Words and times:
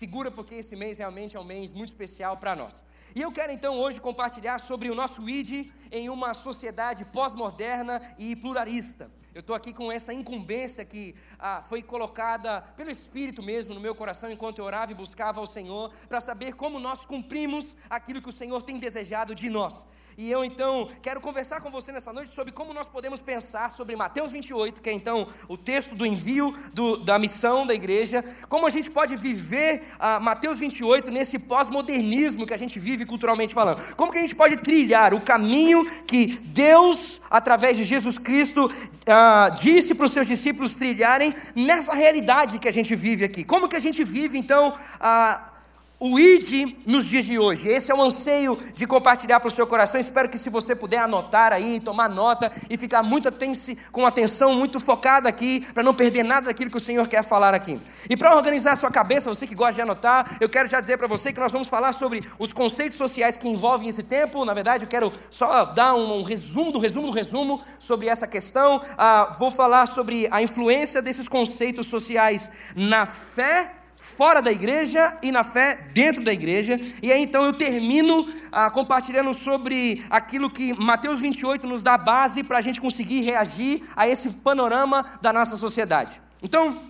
Segura 0.00 0.30
porque 0.30 0.54
esse 0.54 0.76
mês 0.76 0.98
realmente 0.98 1.36
é 1.36 1.40
um 1.40 1.44
mês 1.44 1.72
muito 1.72 1.88
especial 1.88 2.36
para 2.36 2.54
nós. 2.54 2.84
E 3.16 3.20
eu 3.20 3.32
quero 3.32 3.50
então 3.50 3.76
hoje 3.76 4.00
compartilhar 4.00 4.60
sobre 4.60 4.88
o 4.88 4.94
nosso 4.94 5.28
ID 5.28 5.72
em 5.90 6.08
uma 6.08 6.34
sociedade 6.34 7.04
pós-moderna 7.06 8.00
e 8.16 8.36
pluralista. 8.36 9.10
Eu 9.34 9.40
estou 9.40 9.56
aqui 9.56 9.72
com 9.72 9.90
essa 9.90 10.14
incumbência 10.14 10.84
que 10.84 11.16
ah, 11.36 11.64
foi 11.68 11.82
colocada 11.82 12.60
pelo 12.76 12.92
Espírito 12.92 13.42
mesmo 13.42 13.74
no 13.74 13.80
meu 13.80 13.92
coração 13.92 14.30
enquanto 14.30 14.60
eu 14.60 14.66
orava 14.66 14.92
e 14.92 14.94
buscava 14.94 15.40
ao 15.40 15.48
Senhor, 15.48 15.92
para 16.08 16.20
saber 16.20 16.54
como 16.54 16.78
nós 16.78 17.04
cumprimos 17.04 17.76
aquilo 17.90 18.22
que 18.22 18.28
o 18.28 18.32
Senhor 18.32 18.62
tem 18.62 18.78
desejado 18.78 19.34
de 19.34 19.50
nós. 19.50 19.84
E 20.20 20.32
eu 20.32 20.44
então 20.44 20.88
quero 21.00 21.20
conversar 21.20 21.60
com 21.60 21.70
você 21.70 21.92
nessa 21.92 22.12
noite 22.12 22.32
sobre 22.32 22.50
como 22.50 22.74
nós 22.74 22.88
podemos 22.88 23.22
pensar 23.22 23.70
sobre 23.70 23.94
Mateus 23.94 24.32
28, 24.32 24.80
que 24.80 24.90
é 24.90 24.92
então 24.92 25.28
o 25.46 25.56
texto 25.56 25.94
do 25.94 26.04
envio 26.04 26.52
do, 26.74 26.96
da 26.96 27.20
missão 27.20 27.64
da 27.64 27.72
igreja, 27.72 28.24
como 28.48 28.66
a 28.66 28.70
gente 28.70 28.90
pode 28.90 29.14
viver 29.14 29.84
uh, 29.94 30.20
Mateus 30.20 30.58
28 30.58 31.08
nesse 31.12 31.38
pós-modernismo 31.38 32.48
que 32.48 32.52
a 32.52 32.56
gente 32.56 32.80
vive 32.80 33.06
culturalmente 33.06 33.54
falando. 33.54 33.80
Como 33.94 34.10
que 34.10 34.18
a 34.18 34.20
gente 34.20 34.34
pode 34.34 34.56
trilhar 34.56 35.14
o 35.14 35.20
caminho 35.20 35.88
que 36.02 36.26
Deus, 36.46 37.20
através 37.30 37.76
de 37.76 37.84
Jesus 37.84 38.18
Cristo, 38.18 38.66
uh, 38.66 39.56
disse 39.56 39.94
para 39.94 40.06
os 40.06 40.12
seus 40.12 40.26
discípulos 40.26 40.74
trilharem 40.74 41.32
nessa 41.54 41.94
realidade 41.94 42.58
que 42.58 42.66
a 42.66 42.72
gente 42.72 42.96
vive 42.96 43.24
aqui. 43.24 43.44
Como 43.44 43.68
que 43.68 43.76
a 43.76 43.78
gente 43.78 44.02
vive 44.02 44.36
então. 44.36 44.70
Uh, 44.70 45.57
o 46.00 46.18
ID 46.18 46.76
nos 46.86 47.06
dias 47.06 47.24
de 47.24 47.38
hoje. 47.38 47.68
Esse 47.68 47.90
é 47.90 47.94
o 47.94 48.00
anseio 48.00 48.56
de 48.74 48.86
compartilhar 48.86 49.40
para 49.40 49.48
o 49.48 49.50
seu 49.50 49.66
coração. 49.66 50.00
Espero 50.00 50.28
que 50.28 50.38
se 50.38 50.48
você 50.48 50.74
puder 50.74 50.98
anotar 50.98 51.52
aí, 51.52 51.80
tomar 51.80 52.08
nota 52.08 52.52
e 52.70 52.76
ficar 52.76 53.02
muito 53.02 53.28
atense, 53.28 53.76
com 53.90 54.06
atenção 54.06 54.54
muito 54.54 54.78
focada 54.78 55.28
aqui, 55.28 55.66
para 55.74 55.82
não 55.82 55.92
perder 55.92 56.22
nada 56.22 56.46
daquilo 56.46 56.70
que 56.70 56.76
o 56.76 56.80
Senhor 56.80 57.06
quer 57.08 57.24
falar 57.24 57.52
aqui. 57.52 57.80
E 58.08 58.16
para 58.16 58.36
organizar 58.36 58.72
a 58.72 58.76
sua 58.76 58.90
cabeça, 58.90 59.28
você 59.28 59.46
que 59.46 59.54
gosta 59.54 59.74
de 59.74 59.82
anotar, 59.82 60.36
eu 60.40 60.48
quero 60.48 60.68
já 60.68 60.80
dizer 60.80 60.98
para 60.98 61.08
você 61.08 61.32
que 61.32 61.40
nós 61.40 61.52
vamos 61.52 61.68
falar 61.68 61.92
sobre 61.92 62.24
os 62.38 62.52
conceitos 62.52 62.96
sociais 62.96 63.36
que 63.36 63.48
envolvem 63.48 63.88
esse 63.88 64.02
tempo. 64.02 64.44
Na 64.44 64.54
verdade, 64.54 64.84
eu 64.84 64.88
quero 64.88 65.12
só 65.30 65.64
dar 65.64 65.94
um, 65.94 66.20
um 66.20 66.22
resumo 66.22 66.70
do 66.70 66.78
resumo 66.78 67.08
do 67.08 67.12
resumo 67.12 67.60
sobre 67.78 68.06
essa 68.06 68.26
questão. 68.26 68.80
Ah, 68.96 69.34
vou 69.38 69.50
falar 69.50 69.86
sobre 69.86 70.28
a 70.30 70.40
influência 70.40 71.02
desses 71.02 71.26
conceitos 71.26 71.88
sociais 71.88 72.50
na 72.76 73.04
fé 73.04 73.77
fora 73.98 74.40
da 74.40 74.52
igreja 74.52 75.18
e 75.22 75.32
na 75.32 75.42
fé 75.42 75.88
dentro 75.92 76.22
da 76.24 76.32
igreja. 76.32 76.80
E 77.02 77.12
aí 77.12 77.20
então 77.20 77.44
eu 77.44 77.52
termino 77.52 78.32
ah, 78.52 78.70
compartilhando 78.70 79.34
sobre 79.34 80.04
aquilo 80.08 80.48
que 80.48 80.72
Mateus 80.72 81.20
28 81.20 81.66
nos 81.66 81.82
dá 81.82 81.98
base 81.98 82.44
para 82.44 82.58
a 82.58 82.60
gente 82.60 82.80
conseguir 82.80 83.22
reagir 83.22 83.82
a 83.96 84.08
esse 84.08 84.30
panorama 84.34 85.04
da 85.20 85.32
nossa 85.32 85.56
sociedade. 85.56 86.20
Então, 86.42 86.82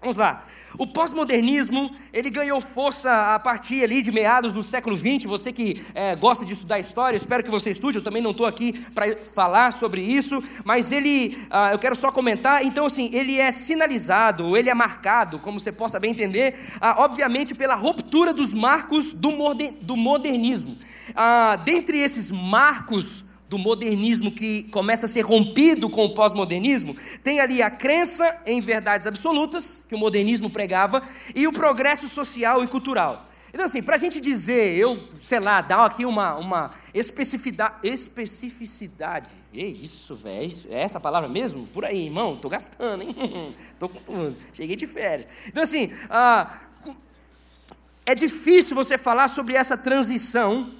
vamos 0.00 0.16
lá. 0.16 0.44
O 0.78 0.86
pós-modernismo 0.86 1.90
ele 2.12 2.30
ganhou 2.30 2.60
força 2.60 3.34
a 3.34 3.38
partir 3.38 3.82
ali 3.82 4.02
de 4.02 4.10
meados 4.10 4.52
do 4.52 4.62
século 4.62 4.96
XX. 4.96 5.24
Você 5.24 5.52
que 5.52 5.82
é, 5.94 6.16
gosta 6.16 6.44
de 6.44 6.52
estudar 6.52 6.78
história, 6.78 7.16
espero 7.16 7.44
que 7.44 7.50
você 7.50 7.70
estude. 7.70 7.98
Eu 7.98 8.04
também 8.04 8.22
não 8.22 8.32
estou 8.32 8.46
aqui 8.46 8.72
para 8.94 9.24
falar 9.26 9.72
sobre 9.72 10.00
isso, 10.00 10.42
mas 10.64 10.92
ele, 10.92 11.38
ah, 11.50 11.72
eu 11.72 11.78
quero 11.78 11.94
só 11.94 12.10
comentar. 12.10 12.64
Então, 12.64 12.86
assim, 12.86 13.10
ele 13.12 13.38
é 13.38 13.52
sinalizado, 13.52 14.56
ele 14.56 14.70
é 14.70 14.74
marcado, 14.74 15.38
como 15.38 15.60
você 15.60 15.72
possa 15.72 16.00
bem 16.00 16.10
entender, 16.10 16.58
ah, 16.80 16.96
obviamente 16.98 17.54
pela 17.54 17.74
ruptura 17.74 18.32
dos 18.32 18.52
marcos 18.52 19.12
do, 19.12 19.30
do 19.80 19.96
modernismo. 19.96 20.76
Ah, 21.14 21.56
dentre 21.64 21.98
esses 21.98 22.30
marcos 22.30 23.29
do 23.50 23.58
modernismo 23.58 24.30
que 24.30 24.62
começa 24.70 25.06
a 25.06 25.08
ser 25.08 25.22
rompido 25.22 25.90
com 25.90 26.04
o 26.04 26.14
pós-modernismo, 26.14 26.96
tem 27.24 27.40
ali 27.40 27.60
a 27.60 27.68
crença 27.68 28.42
em 28.46 28.60
verdades 28.60 29.08
absolutas, 29.08 29.84
que 29.88 29.94
o 29.96 29.98
modernismo 29.98 30.48
pregava, 30.48 31.02
e 31.34 31.48
o 31.48 31.52
progresso 31.52 32.06
social 32.06 32.62
e 32.62 32.68
cultural. 32.68 33.26
Então, 33.52 33.66
assim, 33.66 33.82
para 33.82 33.96
a 33.96 33.98
gente 33.98 34.20
dizer, 34.20 34.78
eu, 34.78 35.02
sei 35.20 35.40
lá, 35.40 35.60
dar 35.60 35.84
aqui 35.84 36.04
uma, 36.04 36.36
uma 36.36 36.72
especificidade. 36.94 37.74
Especificidade. 37.82 39.30
É 39.52 39.64
isso, 39.64 40.14
velho. 40.14 40.52
É 40.70 40.82
essa 40.82 41.00
palavra 41.00 41.28
mesmo? 41.28 41.66
Por 41.66 41.84
aí, 41.84 42.04
irmão. 42.04 42.34
Estou 42.34 42.48
gastando, 42.48 43.02
hein? 43.02 43.16
Tô, 43.80 43.90
cheguei 44.52 44.76
de 44.76 44.86
férias. 44.86 45.28
Então, 45.48 45.64
assim, 45.64 45.92
ah, 46.08 46.60
é 48.06 48.14
difícil 48.14 48.76
você 48.76 48.96
falar 48.96 49.26
sobre 49.26 49.54
essa 49.56 49.76
transição 49.76 50.70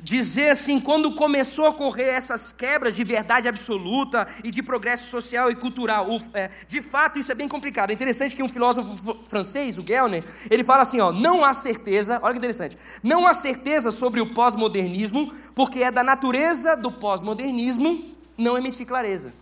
dizer 0.00 0.50
assim, 0.50 0.78
quando 0.78 1.12
começou 1.12 1.66
a 1.66 1.70
ocorrer 1.70 2.14
essas 2.14 2.52
quebras 2.52 2.94
de 2.94 3.02
verdade 3.02 3.48
absoluta 3.48 4.26
e 4.44 4.50
de 4.50 4.62
progresso 4.62 5.10
social 5.10 5.50
e 5.50 5.54
cultural, 5.54 6.06
é, 6.34 6.50
de 6.68 6.82
fato 6.82 7.18
isso 7.18 7.32
é 7.32 7.34
bem 7.34 7.48
complicado. 7.48 7.90
É 7.90 7.92
interessante 7.94 8.34
que 8.34 8.42
um 8.42 8.48
filósofo 8.48 9.18
francês, 9.26 9.78
o 9.78 9.82
Gellner, 9.82 10.24
ele 10.50 10.62
fala 10.62 10.82
assim, 10.82 11.00
ó, 11.00 11.12
não 11.12 11.44
há 11.44 11.54
certeza, 11.54 12.20
olha 12.22 12.34
que 12.34 12.38
interessante, 12.38 12.76
não 13.02 13.26
há 13.26 13.34
certeza 13.34 13.90
sobre 13.90 14.20
o 14.20 14.26
pós-modernismo, 14.26 15.32
porque 15.54 15.82
é 15.82 15.90
da 15.90 16.04
natureza 16.04 16.76
do 16.76 16.92
pós-modernismo 16.92 18.14
não 18.36 18.58
emitir 18.58 18.86
clareza. 18.86 19.32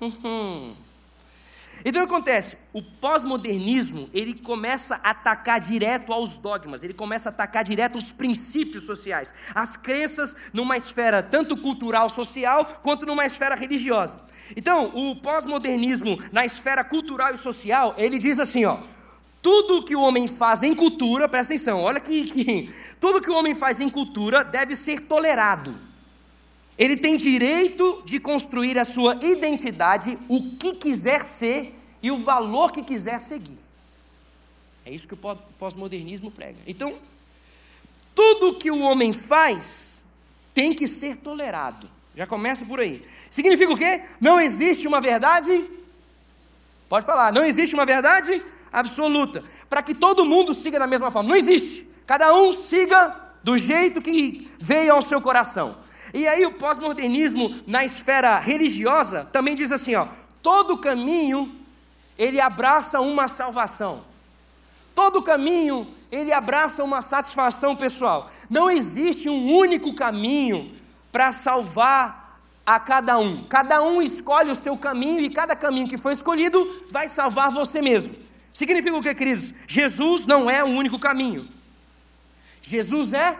Então 1.84 2.02
o 2.02 2.06
que 2.06 2.14
acontece? 2.14 2.56
O 2.72 2.80
pós-modernismo, 2.80 4.08
ele 4.14 4.32
começa 4.32 4.98
a 5.04 5.10
atacar 5.10 5.60
direto 5.60 6.12
aos 6.12 6.38
dogmas, 6.38 6.82
ele 6.82 6.94
começa 6.94 7.28
a 7.28 7.32
atacar 7.32 7.62
direto 7.62 7.96
aos 7.96 8.10
princípios 8.10 8.84
sociais, 8.84 9.34
as 9.54 9.76
crenças 9.76 10.34
numa 10.52 10.78
esfera 10.78 11.22
tanto 11.22 11.56
cultural, 11.56 12.08
social, 12.08 12.80
quanto 12.82 13.04
numa 13.04 13.26
esfera 13.26 13.54
religiosa. 13.54 14.18
Então, 14.56 14.86
o 14.94 15.16
pós-modernismo 15.16 16.18
na 16.32 16.44
esfera 16.44 16.82
cultural 16.82 17.34
e 17.34 17.36
social, 17.36 17.94
ele 17.98 18.18
diz 18.18 18.38
assim, 18.38 18.64
ó, 18.64 18.78
tudo 19.42 19.84
que 19.84 19.94
o 19.94 20.00
homem 20.00 20.26
faz 20.26 20.62
em 20.62 20.74
cultura, 20.74 21.28
presta 21.28 21.52
atenção, 21.52 21.82
olha 21.82 22.00
que, 22.00 22.24
que 22.24 22.74
tudo 22.98 23.20
que 23.20 23.30
o 23.30 23.34
homem 23.34 23.54
faz 23.54 23.78
em 23.78 23.90
cultura 23.90 24.42
deve 24.42 24.74
ser 24.74 25.00
tolerado. 25.00 25.83
Ele 26.76 26.96
tem 26.96 27.16
direito 27.16 28.02
de 28.04 28.18
construir 28.18 28.78
a 28.78 28.84
sua 28.84 29.16
identidade, 29.22 30.18
o 30.28 30.56
que 30.56 30.74
quiser 30.74 31.22
ser 31.22 31.78
e 32.02 32.10
o 32.10 32.18
valor 32.18 32.72
que 32.72 32.82
quiser 32.82 33.20
seguir. 33.20 33.58
É 34.84 34.92
isso 34.92 35.08
que 35.08 35.14
o 35.14 35.36
pós-modernismo 35.58 36.30
prega. 36.30 36.58
Então, 36.66 36.98
tudo 38.14 38.58
que 38.58 38.70
o 38.70 38.80
homem 38.80 39.12
faz 39.12 40.04
tem 40.52 40.74
que 40.74 40.86
ser 40.86 41.16
tolerado. 41.16 41.88
Já 42.14 42.26
começa 42.26 42.64
por 42.64 42.80
aí. 42.80 43.04
Significa 43.30 43.72
o 43.72 43.76
quê? 43.76 44.02
Não 44.20 44.40
existe 44.40 44.86
uma 44.86 45.00
verdade. 45.00 45.70
Pode 46.88 47.06
falar, 47.06 47.32
não 47.32 47.44
existe 47.44 47.74
uma 47.74 47.86
verdade 47.86 48.40
absoluta. 48.72 49.42
Para 49.68 49.82
que 49.82 49.94
todo 49.94 50.24
mundo 50.24 50.54
siga 50.54 50.78
da 50.78 50.86
mesma 50.86 51.10
forma. 51.10 51.28
Não 51.28 51.36
existe. 51.36 51.88
Cada 52.06 52.34
um 52.34 52.52
siga 52.52 53.16
do 53.42 53.56
jeito 53.56 54.02
que 54.02 54.50
veio 54.58 54.94
ao 54.94 55.02
seu 55.02 55.20
coração. 55.20 55.83
E 56.14 56.28
aí 56.28 56.46
o 56.46 56.52
pós-modernismo 56.52 57.60
na 57.66 57.84
esfera 57.84 58.38
religiosa 58.38 59.28
também 59.32 59.56
diz 59.56 59.72
assim, 59.72 59.96
ó, 59.96 60.06
todo 60.40 60.78
caminho 60.78 61.52
ele 62.16 62.40
abraça 62.40 63.00
uma 63.00 63.26
salvação. 63.26 64.04
Todo 64.94 65.20
caminho 65.24 65.88
ele 66.12 66.32
abraça 66.32 66.84
uma 66.84 67.02
satisfação 67.02 67.74
pessoal. 67.74 68.30
Não 68.48 68.70
existe 68.70 69.28
um 69.28 69.52
único 69.56 69.92
caminho 69.92 70.72
para 71.10 71.32
salvar 71.32 72.38
a 72.64 72.78
cada 72.78 73.18
um. 73.18 73.42
Cada 73.44 73.82
um 73.82 74.00
escolhe 74.00 74.52
o 74.52 74.56
seu 74.56 74.78
caminho 74.78 75.20
e 75.20 75.28
cada 75.28 75.56
caminho 75.56 75.88
que 75.88 75.98
foi 75.98 76.12
escolhido 76.12 76.86
vai 76.92 77.08
salvar 77.08 77.50
você 77.50 77.82
mesmo. 77.82 78.14
Significa 78.52 78.96
o 78.96 79.02
que, 79.02 79.12
queridos? 79.16 79.52
Jesus 79.66 80.26
não 80.26 80.48
é 80.48 80.62
o 80.62 80.68
único 80.68 80.96
caminho. 80.96 81.48
Jesus 82.62 83.12
é 83.12 83.36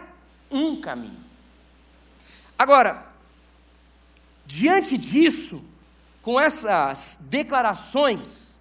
um 0.51 0.81
caminho. 0.81 1.24
Agora, 2.57 3.05
diante 4.45 4.97
disso, 4.97 5.63
com 6.21 6.39
essas 6.39 7.19
declarações, 7.21 8.57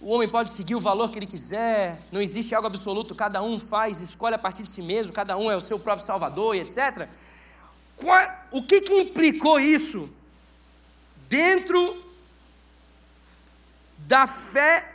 o 0.00 0.10
homem 0.10 0.28
pode 0.28 0.50
seguir 0.50 0.74
o 0.74 0.80
valor 0.80 1.10
que 1.10 1.18
ele 1.18 1.26
quiser, 1.26 2.02
não 2.10 2.20
existe 2.20 2.54
algo 2.54 2.66
absoluto, 2.66 3.14
cada 3.14 3.42
um 3.42 3.60
faz, 3.60 4.00
escolhe 4.00 4.34
a 4.34 4.38
partir 4.38 4.64
de 4.64 4.68
si 4.68 4.82
mesmo, 4.82 5.12
cada 5.12 5.36
um 5.36 5.50
é 5.50 5.56
o 5.56 5.60
seu 5.60 5.78
próprio 5.78 6.06
salvador 6.06 6.56
e 6.56 6.60
etc. 6.60 7.08
o 8.50 8.62
que, 8.62 8.80
que 8.80 8.94
implicou 8.94 9.60
isso 9.60 10.16
dentro 11.28 12.04
da 13.98 14.26
fé 14.26 14.92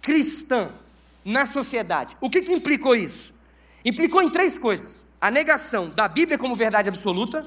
cristã 0.00 0.70
na 1.24 1.44
sociedade? 1.44 2.16
O 2.20 2.30
que, 2.30 2.42
que 2.42 2.52
implicou 2.52 2.94
isso? 2.94 3.32
Implicou 3.84 4.22
em 4.22 4.30
três 4.30 4.56
coisas 4.58 5.09
a 5.20 5.30
negação 5.30 5.90
da 5.90 6.08
Bíblia 6.08 6.38
como 6.38 6.56
verdade 6.56 6.88
absoluta, 6.88 7.46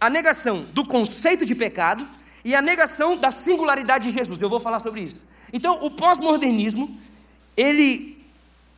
a 0.00 0.08
negação 0.08 0.62
do 0.72 0.86
conceito 0.86 1.44
de 1.44 1.54
pecado 1.54 2.06
e 2.44 2.54
a 2.54 2.62
negação 2.62 3.16
da 3.16 3.30
singularidade 3.30 4.08
de 4.08 4.16
Jesus. 4.16 4.40
Eu 4.40 4.48
vou 4.48 4.60
falar 4.60 4.80
sobre 4.80 5.02
isso. 5.02 5.26
Então, 5.52 5.84
o 5.84 5.90
pós-modernismo, 5.90 6.98
ele 7.56 8.24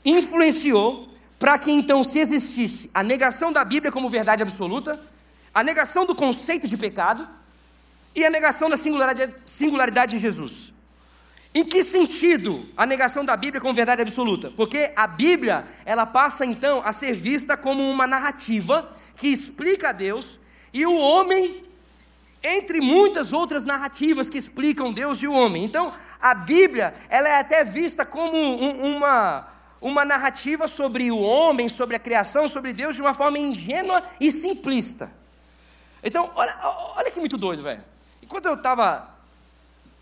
influenciou 0.05 1.09
para 1.39 1.59
que 1.59 1.71
então 1.71 2.03
se 2.03 2.19
existisse 2.19 2.91
a 2.95 3.03
negação 3.03 3.53
da 3.53 3.65
Bíblia 3.65 3.93
como 3.93 4.09
verdade 4.09 4.43
absoluta, 4.43 4.99
a 5.53 5.63
negação 5.63 6.07
do 6.07 6.15
conceito 6.15 6.67
de 6.67 6.77
pecado 6.77 7.29
e 8.15 8.25
a 8.25 8.31
negação 8.31 8.71
da 8.71 8.77
singularidade, 8.77 9.35
singularidade 9.45 10.13
de 10.13 10.19
Jesus. 10.19 10.72
Em 11.55 11.65
que 11.65 11.85
sentido 11.85 12.67
a 12.77 12.87
negação 12.87 13.25
da 13.25 13.37
Bíblia 13.37 13.61
como 13.61 13.75
verdade 13.75 14.01
absoluta? 14.01 14.51
Porque 14.57 14.91
a 14.97 15.07
Bíblia, 15.07 15.67
ela 15.85 16.07
passa 16.07 16.47
então 16.47 16.81
a 16.85 16.93
ser 16.93 17.13
vista 17.13 17.57
como 17.57 17.89
uma 17.91 18.07
narrativa 18.07 18.91
que 19.17 19.29
explica 19.29 19.91
a 19.91 19.93
Deus 19.93 20.41
e 20.73 20.87
o 20.87 20.97
homem, 20.97 21.63
entre 22.43 22.81
muitas 22.81 23.35
outras 23.35 23.65
narrativas 23.65 24.31
que 24.31 24.39
explicam 24.39 24.93
Deus 24.93 25.23
e 25.23 25.29
o 25.29 25.35
homem. 25.35 25.63
Então, 25.63 25.93
a 26.21 26.35
Bíblia, 26.35 26.95
ela 27.11 27.29
é 27.29 27.39
até 27.39 27.63
vista 27.65 28.07
como 28.07 28.35
um, 28.35 28.97
uma, 28.97 29.47
uma 29.79 30.05
narrativa 30.07 30.67
sobre 30.67 31.11
o 31.11 31.19
homem, 31.19 31.69
sobre 31.69 31.97
a 31.97 31.99
criação, 32.01 32.49
sobre 32.49 32.73
Deus, 32.73 32.97
de 32.97 33.03
uma 33.03 33.13
forma 33.13 33.39
ingênua 33.39 34.03
e 34.19 34.33
simplista. 34.33 35.13
Então, 36.03 36.31
olha, 36.35 36.59
olha 36.97 37.11
que 37.11 37.21
muito 37.21 37.37
doido, 37.37 37.63
velho. 37.63 37.85
Enquanto 38.23 38.47
eu 38.47 38.55
estava 38.55 39.12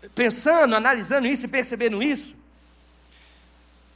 pensando, 0.09 0.75
analisando 0.75 1.27
isso 1.27 1.45
e 1.45 1.49
percebendo 1.49 2.01
isso. 2.01 2.35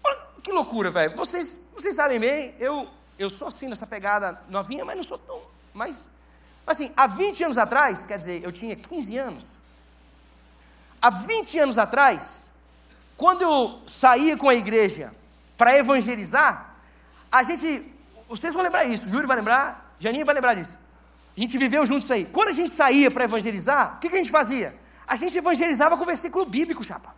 Olha, 0.04 0.20
que 0.44 0.52
loucura, 0.52 0.92
velho. 0.92 1.16
Vocês, 1.16 1.68
vocês 1.76 1.96
sabem 1.96 2.20
bem, 2.20 2.56
eu, 2.60 2.88
eu 3.18 3.30
sou 3.30 3.48
assim 3.48 3.68
nessa 3.68 3.88
pegada 3.88 4.42
novinha, 4.50 4.86
mas 4.86 4.96
não 4.96 5.04
sou 5.04 5.18
tão. 5.18 5.42
Mas, 5.74 6.10
assim, 6.66 6.92
há 6.96 7.08
20 7.08 7.44
anos 7.44 7.58
atrás, 7.58 8.06
quer 8.06 8.18
dizer, 8.18 8.44
eu 8.44 8.52
tinha 8.52 8.76
15 8.76 9.18
anos. 9.18 9.44
Há 11.02 11.10
20 11.10 11.60
anos 11.60 11.78
atrás, 11.78 12.52
quando 13.18 13.42
eu 13.42 13.82
saía 13.88 14.38
com 14.38 14.50
a 14.50 14.56
igreja 14.56 15.14
para 15.58 15.78
evangelizar, 15.78 16.76
a 17.32 17.44
gente. 17.44 17.94
Vocês 18.28 18.54
vão 18.54 18.64
lembrar 18.64 18.86
isso, 18.86 19.08
Yuri 19.08 19.28
vai 19.28 19.38
lembrar, 19.38 19.96
Janinha 20.00 20.26
vai 20.26 20.34
lembrar 20.34 20.56
disso. 20.56 20.80
A 21.36 21.40
gente 21.40 21.58
viveu 21.58 21.86
juntos 21.86 22.10
aí. 22.10 22.26
Quando 22.26 22.50
a 22.50 22.54
gente 22.54 22.72
saía 22.72 23.12
para 23.12 23.26
evangelizar, 23.26 23.98
o 23.98 24.00
que, 24.00 24.10
que 24.10 24.16
a 24.16 24.18
gente 24.18 24.32
fazia? 24.32 24.74
A 25.08 25.16
gente 25.16 25.38
evangelizava 25.38 25.98
com 25.98 26.06
versículo 26.06 26.46
bíblico, 26.46 26.84
chapa. 26.84 27.16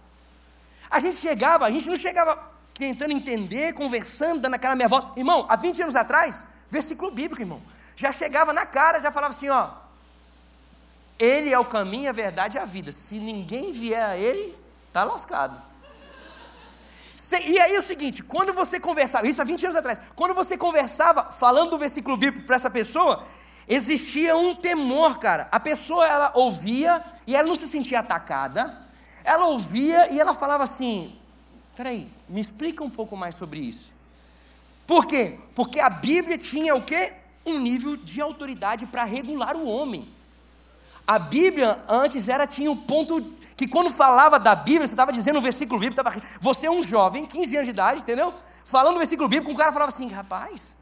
A 0.90 1.00
gente 1.00 1.18
chegava, 1.18 1.66
a 1.66 1.72
gente 1.72 1.90
não 1.90 1.96
chegava 1.96 2.52
tentando 2.74 3.12
entender, 3.12 3.74
conversando, 3.74 4.42
dando 4.42 4.54
aquela 4.54 4.76
minha 4.76 4.88
volta. 4.88 5.20
Irmão, 5.20 5.46
há 5.50 5.56
20 5.56 5.84
anos 5.84 5.96
atrás, 5.96 6.48
versículo 6.70 7.12
bíblico, 7.12 7.42
irmão. 7.42 7.62
Já 7.96 8.12
chegava 8.12 8.54
na 8.54 8.66
cara, 8.66 9.00
já 9.00 9.12
falava 9.12 9.34
assim, 9.34 9.50
ó. 9.50 9.70
Ele 11.18 11.52
é 11.52 11.58
o 11.58 11.66
caminho, 11.66 12.10
a 12.10 12.14
verdade 12.14 12.58
e 12.58 12.60
a 12.60 12.66
vida. 12.66 12.92
Se 12.92 13.16
ninguém 13.16 13.72
vier 13.72 14.04
a 14.04 14.18
ele, 14.18 14.56
tá 14.94 15.04
lascado. 15.04 15.60
E 17.48 17.60
aí 17.60 17.76
é 17.76 17.80
o 17.80 17.82
seguinte, 17.82 18.22
quando 18.22 18.54
você 18.54 18.80
conversava, 18.80 19.28
isso 19.28 19.42
há 19.42 19.46
20 19.46 19.66
anos 19.66 19.76
atrás, 19.76 20.00
quando 20.16 20.36
você 20.36 20.56
conversava 20.56 21.32
falando 21.32 21.72
do 21.72 21.78
versículo 21.80 22.16
bíblico 22.16 22.46
para 22.46 22.56
essa 22.56 22.70
pessoa, 22.70 23.26
existia 23.68 24.36
um 24.36 24.56
temor, 24.56 25.20
cara. 25.20 25.48
A 25.52 25.60
pessoa 25.60 26.06
ela 26.06 26.32
ouvia 26.36 27.04
e 27.26 27.36
ela 27.36 27.48
não 27.48 27.56
se 27.56 27.68
sentia 27.68 28.00
atacada. 28.00 28.78
Ela 29.24 29.46
ouvia 29.48 30.12
e 30.12 30.20
ela 30.20 30.34
falava 30.34 30.64
assim: 30.64 31.16
peraí, 31.76 32.10
me 32.30 32.40
explica 32.40 32.84
um 32.84 32.90
pouco 32.90 33.16
mais 33.18 33.36
sobre 33.36 33.60
isso. 33.60 33.94
Por 34.86 35.06
quê? 35.06 35.38
Porque 35.54 35.80
a 35.80 35.90
Bíblia 35.90 36.38
tinha 36.38 36.74
o 36.74 36.82
quê? 36.82 37.14
Um 37.46 37.60
nível 37.60 37.98
de 37.98 38.22
autoridade 38.22 38.86
para 38.86 39.04
regular 39.04 39.56
o 39.56 39.68
homem. 39.68 40.08
A 41.06 41.20
Bíblia 41.20 41.84
antes 41.88 42.28
era 42.28 42.48
tinha 42.48 42.72
um 42.72 42.76
ponto 42.76 43.22
que 43.56 43.68
quando 43.68 43.90
falava 43.90 44.40
da 44.40 44.54
Bíblia, 44.54 44.86
você 44.86 44.94
estava 44.94 45.12
dizendo 45.12 45.40
um 45.40 45.42
versículo 45.42 45.80
bíblico, 45.80 46.04
tava, 46.04 46.22
você 46.40 46.68
é 46.68 46.72
um 46.72 46.84
jovem, 46.84 47.26
15 47.26 47.56
anos 47.56 47.68
de 47.68 47.72
idade, 47.72 48.02
entendeu? 48.02 48.34
Falando 48.64 48.96
o 48.96 49.00
versículo 49.00 49.28
bíblico, 49.28 49.52
o 49.52 49.58
cara 49.58 49.72
falava 49.72 49.90
assim, 49.90 50.10
rapaz, 50.10 50.78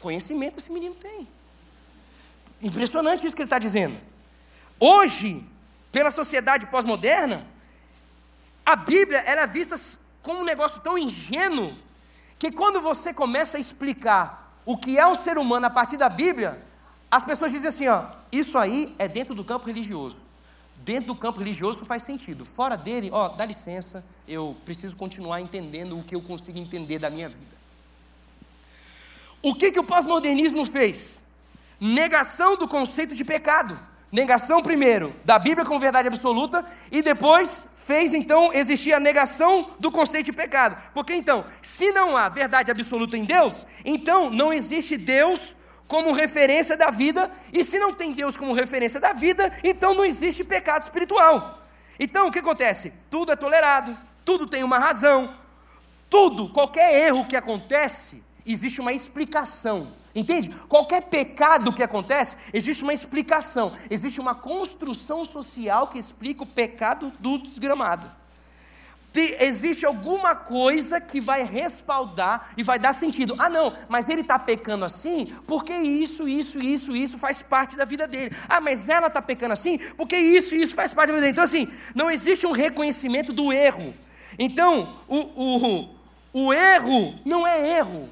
conhecimento 0.00 0.58
esse 0.58 0.72
menino 0.72 0.94
tem. 0.96 1.28
Impressionante 2.64 3.26
isso 3.26 3.36
que 3.36 3.42
ele 3.42 3.46
está 3.46 3.58
dizendo. 3.58 3.94
Hoje, 4.80 5.44
pela 5.92 6.10
sociedade 6.10 6.66
pós-moderna, 6.66 7.46
a 8.64 8.74
Bíblia 8.74 9.18
ela 9.18 9.42
é 9.42 9.46
vista 9.46 9.76
como 10.22 10.40
um 10.40 10.44
negócio 10.44 10.82
tão 10.82 10.96
ingênuo 10.96 11.76
que 12.38 12.50
quando 12.50 12.80
você 12.80 13.12
começa 13.12 13.58
a 13.58 13.60
explicar 13.60 14.58
o 14.64 14.78
que 14.78 14.98
é 14.98 15.06
um 15.06 15.14
ser 15.14 15.36
humano 15.36 15.66
a 15.66 15.70
partir 15.70 15.98
da 15.98 16.08
Bíblia, 16.08 16.58
as 17.10 17.22
pessoas 17.22 17.52
dizem 17.52 17.68
assim, 17.68 17.86
ó, 17.86 18.06
isso 18.32 18.56
aí 18.56 18.94
é 18.98 19.06
dentro 19.06 19.34
do 19.34 19.44
campo 19.44 19.66
religioso. 19.66 20.16
Dentro 20.76 21.08
do 21.08 21.16
campo 21.16 21.40
religioso 21.40 21.84
faz 21.84 22.02
sentido. 22.02 22.46
Fora 22.46 22.76
dele, 22.76 23.10
ó, 23.12 23.28
dá 23.28 23.44
licença, 23.44 24.06
eu 24.26 24.56
preciso 24.64 24.96
continuar 24.96 25.42
entendendo 25.42 25.98
o 25.98 26.02
que 26.02 26.14
eu 26.14 26.22
consigo 26.22 26.58
entender 26.58 26.98
da 26.98 27.10
minha 27.10 27.28
vida. 27.28 27.54
O 29.42 29.54
que, 29.54 29.70
que 29.70 29.78
o 29.78 29.84
pós-modernismo 29.84 30.64
fez? 30.64 31.23
Negação 31.84 32.56
do 32.56 32.66
conceito 32.66 33.14
de 33.14 33.22
pecado. 33.24 33.78
Negação, 34.10 34.62
primeiro, 34.62 35.14
da 35.24 35.38
Bíblia 35.38 35.66
como 35.66 35.78
verdade 35.78 36.08
absoluta, 36.08 36.64
e 36.90 37.02
depois 37.02 37.68
fez 37.76 38.14
então 38.14 38.52
existir 38.54 38.94
a 38.94 39.00
negação 39.00 39.70
do 39.78 39.90
conceito 39.90 40.26
de 40.26 40.32
pecado. 40.32 40.80
Porque 40.94 41.12
então, 41.12 41.44
se 41.60 41.92
não 41.92 42.16
há 42.16 42.28
verdade 42.28 42.70
absoluta 42.70 43.18
em 43.18 43.24
Deus, 43.24 43.66
então 43.84 44.30
não 44.30 44.50
existe 44.50 44.96
Deus 44.96 45.56
como 45.86 46.12
referência 46.12 46.74
da 46.74 46.90
vida, 46.90 47.30
e 47.52 47.62
se 47.62 47.78
não 47.78 47.92
tem 47.92 48.12
Deus 48.12 48.34
como 48.36 48.54
referência 48.54 48.98
da 48.98 49.12
vida, 49.12 49.52
então 49.62 49.92
não 49.92 50.04
existe 50.04 50.42
pecado 50.42 50.84
espiritual. 50.84 51.62
Então 51.98 52.28
o 52.28 52.32
que 52.32 52.38
acontece? 52.38 52.94
Tudo 53.10 53.32
é 53.32 53.36
tolerado, 53.36 53.98
tudo 54.24 54.46
tem 54.46 54.64
uma 54.64 54.78
razão, 54.78 55.34
tudo, 56.08 56.48
qualquer 56.48 57.08
erro 57.08 57.26
que 57.26 57.36
acontece, 57.36 58.24
existe 58.46 58.80
uma 58.80 58.92
explicação. 58.92 60.03
Entende? 60.14 60.54
Qualquer 60.68 61.02
pecado 61.02 61.72
que 61.72 61.82
acontece, 61.82 62.36
existe 62.52 62.84
uma 62.84 62.94
explicação, 62.94 63.72
existe 63.90 64.20
uma 64.20 64.34
construção 64.34 65.24
social 65.24 65.88
que 65.88 65.98
explica 65.98 66.44
o 66.44 66.46
pecado 66.46 67.12
do 67.18 67.38
desgramado. 67.38 68.10
Existe 69.16 69.86
alguma 69.86 70.34
coisa 70.34 71.00
que 71.00 71.20
vai 71.20 71.44
respaldar 71.44 72.52
e 72.56 72.64
vai 72.64 72.80
dar 72.80 72.92
sentido. 72.92 73.36
Ah, 73.38 73.48
não, 73.48 73.72
mas 73.88 74.08
ele 74.08 74.22
está 74.22 74.38
pecando 74.40 74.84
assim 74.84 75.32
porque 75.46 75.72
isso, 75.72 76.28
isso, 76.28 76.60
isso, 76.60 76.96
isso 76.96 77.16
faz 77.16 77.40
parte 77.40 77.76
da 77.76 77.84
vida 77.84 78.08
dele. 78.08 78.34
Ah, 78.48 78.60
mas 78.60 78.88
ela 78.88 79.06
está 79.06 79.22
pecando 79.22 79.52
assim 79.52 79.78
porque 79.96 80.16
isso, 80.16 80.56
isso 80.56 80.74
faz 80.74 80.92
parte 80.92 81.08
da 81.08 81.14
vida 81.14 81.20
dele. 81.20 81.32
Então, 81.32 81.44
assim, 81.44 81.68
não 81.94 82.10
existe 82.10 82.44
um 82.44 82.50
reconhecimento 82.50 83.32
do 83.32 83.52
erro. 83.52 83.94
Então, 84.36 85.00
o, 85.06 85.18
o, 85.18 85.88
o 86.32 86.52
erro 86.52 87.14
não 87.24 87.46
é 87.46 87.78
erro. 87.78 88.10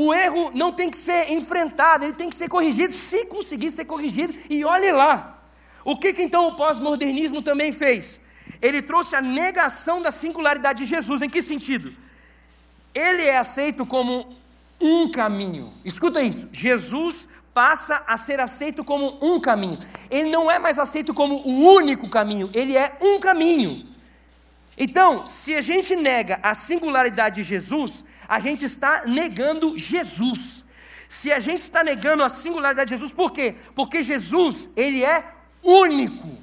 O 0.00 0.14
erro 0.14 0.52
não 0.54 0.70
tem 0.70 0.88
que 0.88 0.96
ser 0.96 1.32
enfrentado, 1.32 2.04
ele 2.04 2.12
tem 2.12 2.30
que 2.30 2.36
ser 2.36 2.48
corrigido, 2.48 2.92
se 2.92 3.24
conseguir 3.24 3.68
ser 3.72 3.84
corrigido, 3.84 4.32
e 4.48 4.64
olhe 4.64 4.92
lá. 4.92 5.42
O 5.84 5.96
que, 5.96 6.12
que 6.12 6.22
então 6.22 6.46
o 6.46 6.54
pós-modernismo 6.54 7.42
também 7.42 7.72
fez? 7.72 8.20
Ele 8.62 8.80
trouxe 8.80 9.16
a 9.16 9.20
negação 9.20 10.00
da 10.00 10.12
singularidade 10.12 10.84
de 10.84 10.84
Jesus. 10.84 11.20
Em 11.20 11.28
que 11.28 11.42
sentido? 11.42 11.92
Ele 12.94 13.22
é 13.22 13.38
aceito 13.38 13.84
como 13.84 14.36
um 14.80 15.10
caminho. 15.10 15.74
Escuta 15.84 16.22
isso. 16.22 16.48
Jesus 16.52 17.30
passa 17.52 18.00
a 18.06 18.16
ser 18.16 18.38
aceito 18.38 18.84
como 18.84 19.18
um 19.20 19.40
caminho. 19.40 19.80
Ele 20.08 20.30
não 20.30 20.48
é 20.48 20.60
mais 20.60 20.78
aceito 20.78 21.12
como 21.12 21.38
o 21.44 21.74
único 21.74 22.08
caminho, 22.08 22.48
ele 22.54 22.76
é 22.76 22.96
um 23.00 23.18
caminho. 23.18 23.84
Então, 24.76 25.26
se 25.26 25.56
a 25.56 25.60
gente 25.60 25.96
nega 25.96 26.38
a 26.40 26.54
singularidade 26.54 27.42
de 27.42 27.42
Jesus, 27.42 28.04
a 28.28 28.38
gente 28.38 28.64
está 28.64 29.04
negando 29.06 29.78
Jesus. 29.78 30.66
Se 31.08 31.32
a 31.32 31.40
gente 31.40 31.60
está 31.60 31.82
negando 31.82 32.22
a 32.22 32.28
singularidade 32.28 32.90
de 32.90 32.94
Jesus, 32.96 33.12
por 33.12 33.32
quê? 33.32 33.54
Porque 33.74 34.02
Jesus, 34.02 34.70
ele 34.76 35.02
é 35.02 35.24
único. 35.62 36.38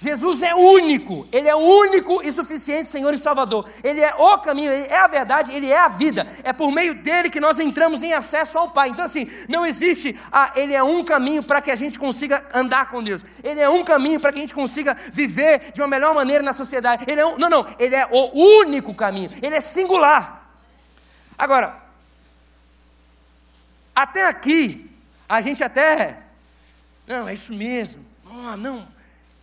Jesus 0.00 0.42
é 0.42 0.54
único, 0.54 1.26
Ele 1.32 1.48
é 1.48 1.56
único 1.56 2.22
e 2.22 2.30
suficiente 2.30 2.88
Senhor 2.88 3.12
e 3.12 3.18
Salvador. 3.18 3.68
Ele 3.82 4.00
é 4.00 4.14
o 4.14 4.38
caminho, 4.38 4.70
Ele 4.70 4.86
é 4.86 4.96
a 4.96 5.08
verdade, 5.08 5.52
Ele 5.52 5.68
é 5.68 5.76
a 5.76 5.88
vida. 5.88 6.24
É 6.44 6.52
por 6.52 6.70
meio 6.70 6.94
dele 6.94 7.28
que 7.28 7.40
nós 7.40 7.58
entramos 7.58 8.00
em 8.00 8.12
acesso 8.12 8.58
ao 8.58 8.70
Pai. 8.70 8.90
Então, 8.90 9.04
assim, 9.04 9.28
não 9.48 9.66
existe, 9.66 10.16
ah, 10.30 10.52
Ele 10.54 10.72
é 10.72 10.82
um 10.84 11.02
caminho 11.02 11.42
para 11.42 11.60
que 11.60 11.72
a 11.72 11.74
gente 11.74 11.98
consiga 11.98 12.44
andar 12.54 12.90
com 12.90 13.02
Deus. 13.02 13.24
Ele 13.42 13.60
é 13.60 13.68
um 13.68 13.82
caminho 13.82 14.20
para 14.20 14.30
que 14.30 14.38
a 14.38 14.42
gente 14.42 14.54
consiga 14.54 14.96
viver 15.12 15.72
de 15.74 15.80
uma 15.80 15.88
melhor 15.88 16.14
maneira 16.14 16.44
na 16.44 16.52
sociedade. 16.52 17.04
Ele 17.08 17.20
é 17.20 17.26
um, 17.26 17.36
não, 17.36 17.50
não, 17.50 17.66
Ele 17.76 17.96
é 17.96 18.06
o 18.08 18.60
único 18.60 18.94
caminho, 18.94 19.30
Ele 19.42 19.56
é 19.56 19.60
singular. 19.60 20.37
Agora, 21.38 21.80
até 23.94 24.26
aqui, 24.26 24.90
a 25.28 25.40
gente 25.40 25.62
até, 25.62 26.22
não, 27.06 27.28
é 27.28 27.34
isso 27.34 27.54
mesmo, 27.54 28.04
oh, 28.26 28.56
não, 28.56 28.86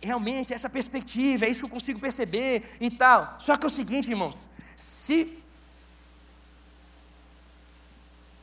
realmente, 0.02 0.52
essa 0.52 0.68
perspectiva, 0.68 1.46
é 1.46 1.48
isso 1.48 1.60
que 1.60 1.66
eu 1.66 1.70
consigo 1.70 1.98
perceber 1.98 2.76
e 2.80 2.90
tal. 2.90 3.36
Só 3.38 3.56
que 3.56 3.64
é 3.64 3.66
o 3.66 3.70
seguinte, 3.70 4.10
irmãos, 4.10 4.36
se 4.76 5.42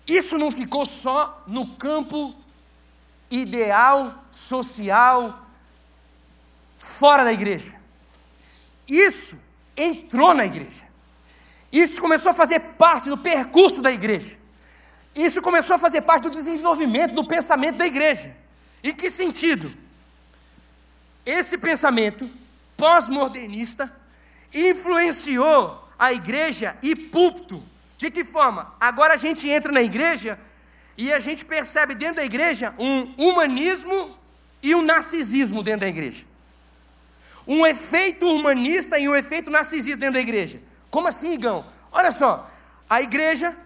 isso 0.08 0.38
não 0.38 0.52
ficou 0.52 0.86
só 0.86 1.44
no 1.48 1.76
campo 1.76 2.36
ideal, 3.30 4.24
social, 4.32 5.48
fora 6.78 7.24
da 7.24 7.32
igreja, 7.32 7.74
isso 8.88 9.40
entrou 9.78 10.34
na 10.34 10.46
igreja. 10.46 10.93
Isso 11.74 12.00
começou 12.00 12.30
a 12.30 12.36
fazer 12.36 12.60
parte 12.60 13.10
do 13.10 13.18
percurso 13.18 13.82
da 13.82 13.92
igreja. 13.92 14.38
Isso 15.16 15.42
começou 15.42 15.76
a 15.76 15.80
fazer 15.80 16.04
parte 16.04 16.24
do 16.24 16.30
desenvolvimento 16.30 17.16
do 17.16 17.26
pensamento 17.26 17.78
da 17.78 17.88
igreja. 17.88 18.34
Em 18.84 18.94
que 18.94 19.10
sentido? 19.10 19.74
Esse 21.26 21.58
pensamento 21.58 22.30
pós-modernista, 22.78 23.92
influenciou 24.54 25.88
a 25.98 26.12
igreja 26.12 26.76
e 26.82 26.96
púlpito. 26.96 27.64
De 27.98 28.12
que 28.12 28.24
forma? 28.24 28.74
Agora 28.80 29.14
a 29.14 29.18
gente 29.18 29.48
entra 29.50 29.72
na 29.72 29.82
igreja 29.82 30.38
e 30.98 31.14
a 31.14 31.20
gente 31.20 31.46
percebe 31.46 31.96
dentro 31.96 32.18
da 32.18 32.26
igreja 32.26 32.74
um 32.78 33.14
humanismo 33.18 34.18
e 34.62 34.76
um 34.76 34.82
narcisismo 34.82 35.64
dentro 35.64 35.82
da 35.82 35.88
igreja. 35.88 36.26
Um 37.48 37.66
efeito 37.66 38.28
humanista 38.28 39.00
e 39.00 39.08
um 39.08 39.16
efeito 39.16 39.50
narcisista 39.50 40.00
dentro 40.00 40.16
da 40.16 40.22
igreja. 40.22 40.60
Como 40.94 41.08
assim, 41.08 41.34
Igão? 41.34 41.66
Olha 41.92 42.12
só, 42.12 42.48
a 42.88 43.02
igreja 43.02 43.58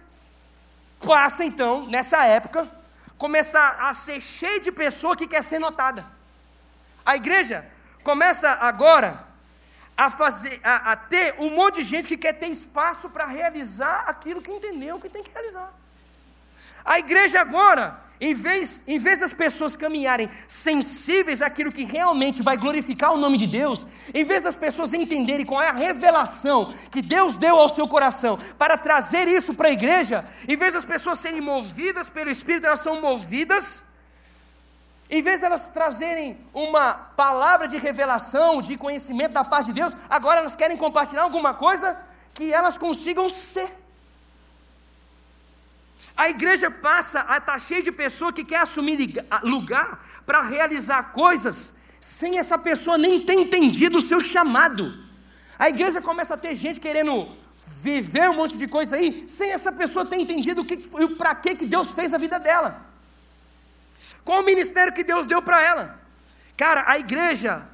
passa 1.05 1.43
então, 1.43 1.85
nessa 1.85 2.23
época, 2.23 2.71
começa 3.17 3.59
a 3.79 3.93
ser 3.93 4.21
cheia 4.21 4.61
de 4.61 4.71
pessoa 4.71 5.13
que 5.13 5.27
quer 5.27 5.43
ser 5.43 5.59
notada. 5.59 6.05
A 7.05 7.17
igreja 7.17 7.69
começa 8.01 8.49
agora 8.49 9.25
a 9.97 10.09
fazer, 10.09 10.61
a, 10.63 10.93
a 10.93 10.95
ter 10.95 11.35
um 11.37 11.49
monte 11.49 11.81
de 11.81 11.83
gente 11.83 12.07
que 12.07 12.15
quer 12.15 12.31
ter 12.31 12.47
espaço 12.47 13.09
para 13.09 13.25
realizar 13.25 14.05
aquilo 14.07 14.41
que 14.41 14.49
entendeu 14.49 14.97
que 14.97 15.09
tem 15.09 15.21
que 15.21 15.31
realizar. 15.31 15.73
A 16.85 16.97
igreja 16.97 17.41
agora, 17.41 17.99
em 18.19 18.33
vez, 18.33 18.83
em 18.87 18.97
vez 18.97 19.19
das 19.19 19.33
pessoas 19.33 19.75
caminharem 19.75 20.29
sensíveis 20.47 21.41
àquilo 21.41 21.71
que 21.71 21.83
realmente 21.83 22.41
vai 22.41 22.57
glorificar 22.57 23.13
o 23.13 23.17
nome 23.17 23.37
de 23.37 23.45
Deus, 23.45 23.85
em 24.13 24.23
vez 24.23 24.43
das 24.43 24.55
pessoas 24.55 24.93
entenderem 24.93 25.45
qual 25.45 25.61
é 25.61 25.69
a 25.69 25.73
revelação 25.73 26.73
que 26.91 27.01
Deus 27.01 27.37
deu 27.37 27.55
ao 27.55 27.69
seu 27.69 27.87
coração 27.87 28.39
para 28.57 28.77
trazer 28.77 29.27
isso 29.27 29.53
para 29.53 29.67
a 29.67 29.71
igreja, 29.71 30.25
em 30.47 30.55
vez 30.55 30.73
das 30.73 30.85
pessoas 30.85 31.19
serem 31.19 31.41
movidas 31.41 32.09
pelo 32.09 32.29
Espírito, 32.29 32.65
elas 32.65 32.79
são 32.79 33.01
movidas 33.01 33.87
em 35.09 35.21
vez 35.21 35.39
de 35.39 35.45
elas 35.45 35.69
trazerem 35.69 36.37
uma 36.53 36.93
palavra 36.93 37.67
de 37.67 37.77
revelação, 37.77 38.61
de 38.61 38.75
conhecimento 38.75 39.31
da 39.31 39.43
parte 39.43 39.67
de 39.67 39.73
Deus, 39.73 39.95
agora 40.09 40.41
elas 40.41 40.55
querem 40.55 40.75
compartilhar 40.75 41.23
alguma 41.23 41.53
coisa 41.53 41.97
que 42.33 42.53
elas 42.53 42.77
consigam 42.77 43.29
ser. 43.29 43.86
A 46.17 46.29
igreja 46.29 46.71
passa 46.71 47.23
a 47.29 47.37
estar 47.37 47.59
cheia 47.59 47.83
de 47.83 47.91
pessoa 47.91 48.33
que 48.33 48.43
quer 48.43 48.61
assumir 48.61 49.23
lugar 49.43 50.03
para 50.25 50.41
realizar 50.41 51.11
coisas 51.11 51.75
sem 52.01 52.39
essa 52.39 52.57
pessoa 52.57 52.97
nem 52.97 53.23
ter 53.23 53.35
entendido 53.35 53.99
o 53.99 54.01
seu 54.01 54.19
chamado. 54.19 54.97
A 55.59 55.69
igreja 55.69 56.01
começa 56.01 56.33
a 56.33 56.37
ter 56.37 56.55
gente 56.55 56.79
querendo 56.79 57.27
viver 57.81 58.29
um 58.31 58.33
monte 58.33 58.57
de 58.57 58.67
coisa 58.67 58.95
aí, 58.95 59.25
sem 59.29 59.51
essa 59.51 59.71
pessoa 59.71 60.05
ter 60.05 60.17
entendido 60.17 60.61
o 60.61 60.65
que, 60.65 60.77
para 61.15 61.35
que 61.35 61.53
Deus 61.67 61.91
fez 61.93 62.13
a 62.15 62.17
vida 62.17 62.39
dela. 62.39 62.83
Qual 64.25 64.41
o 64.41 64.45
ministério 64.45 64.93
que 64.93 65.03
Deus 65.03 65.27
deu 65.27 65.41
para 65.41 65.61
ela? 65.61 65.99
Cara, 66.55 66.83
a 66.87 66.97
igreja 66.97 67.67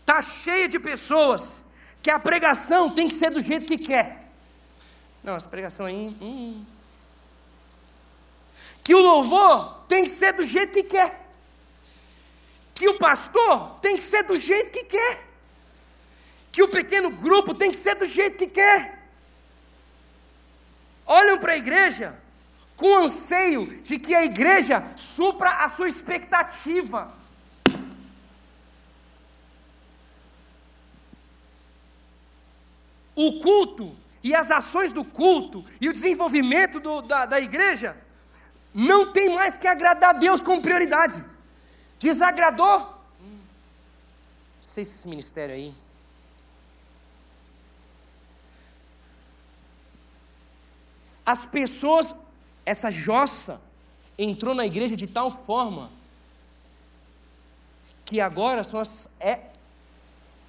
está 0.00 0.22
cheia 0.22 0.68
de 0.68 0.78
pessoas 0.78 1.60
que 2.00 2.10
a 2.10 2.20
pregação 2.20 2.90
tem 2.90 3.08
que 3.08 3.14
ser 3.14 3.30
do 3.30 3.40
jeito 3.40 3.66
que 3.66 3.78
quer. 3.78 4.30
Não, 5.22 5.34
essa 5.34 5.48
pregação 5.48 5.86
aí. 5.86 6.16
Hum. 6.20 6.64
Que 8.84 8.94
o 8.94 9.00
louvor 9.00 9.86
tem 9.88 10.04
que 10.04 10.10
ser 10.10 10.34
do 10.34 10.44
jeito 10.44 10.74
que 10.74 10.82
quer. 10.82 11.26
Que 12.74 12.86
o 12.86 12.98
pastor 12.98 13.80
tem 13.80 13.96
que 13.96 14.02
ser 14.02 14.24
do 14.24 14.36
jeito 14.36 14.70
que 14.70 14.84
quer. 14.84 15.24
Que 16.52 16.62
o 16.62 16.68
pequeno 16.68 17.10
grupo 17.10 17.54
tem 17.54 17.70
que 17.70 17.78
ser 17.78 17.94
do 17.94 18.04
jeito 18.04 18.36
que 18.36 18.46
quer. 18.46 19.02
Olham 21.06 21.38
para 21.38 21.54
a 21.54 21.56
igreja 21.56 22.22
com 22.76 22.98
anseio 22.98 23.66
de 23.82 23.98
que 23.98 24.14
a 24.14 24.24
igreja 24.24 24.84
supra 24.96 25.64
a 25.64 25.68
sua 25.70 25.88
expectativa. 25.88 27.10
O 33.16 33.40
culto 33.40 33.96
e 34.22 34.34
as 34.34 34.50
ações 34.50 34.92
do 34.92 35.04
culto 35.04 35.64
e 35.80 35.88
o 35.88 35.92
desenvolvimento 35.92 36.80
do, 36.80 37.00
da, 37.00 37.24
da 37.24 37.40
igreja 37.40 38.03
não 38.74 39.12
tem 39.12 39.32
mais 39.32 39.56
que 39.56 39.68
agradar 39.68 40.16
a 40.16 40.18
Deus 40.18 40.42
como 40.42 40.60
prioridade. 40.60 41.24
Desagradou? 41.98 42.80
Não 42.80 43.40
sei 44.60 44.84
se 44.84 44.96
esse 44.96 45.08
ministério 45.08 45.54
aí. 45.54 45.72
As 51.24 51.46
pessoas 51.46 52.14
essa 52.66 52.90
jossa 52.90 53.62
entrou 54.18 54.54
na 54.54 54.66
igreja 54.66 54.96
de 54.96 55.06
tal 55.06 55.30
forma 55.30 55.90
que 58.04 58.20
agora 58.20 58.64
são 58.64 58.82
é 59.20 59.50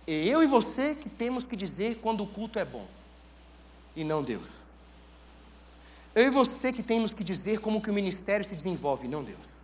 eu 0.07 0.43
e 0.43 0.47
você 0.47 0.95
que 0.95 1.09
temos 1.09 1.45
que 1.45 1.55
dizer 1.55 1.99
quando 1.99 2.23
o 2.23 2.27
culto 2.27 2.59
é 2.59 2.65
bom 2.65 2.87
e 3.95 4.03
não 4.03 4.23
Deus. 4.23 4.64
Eu 6.15 6.27
e 6.27 6.29
você 6.29 6.71
que 6.71 6.81
temos 6.81 7.13
que 7.13 7.23
dizer 7.23 7.59
como 7.59 7.81
que 7.81 7.89
o 7.89 7.93
ministério 7.93 8.45
se 8.45 8.55
desenvolve, 8.55 9.05
não 9.07 9.21
Deus. 9.21 9.55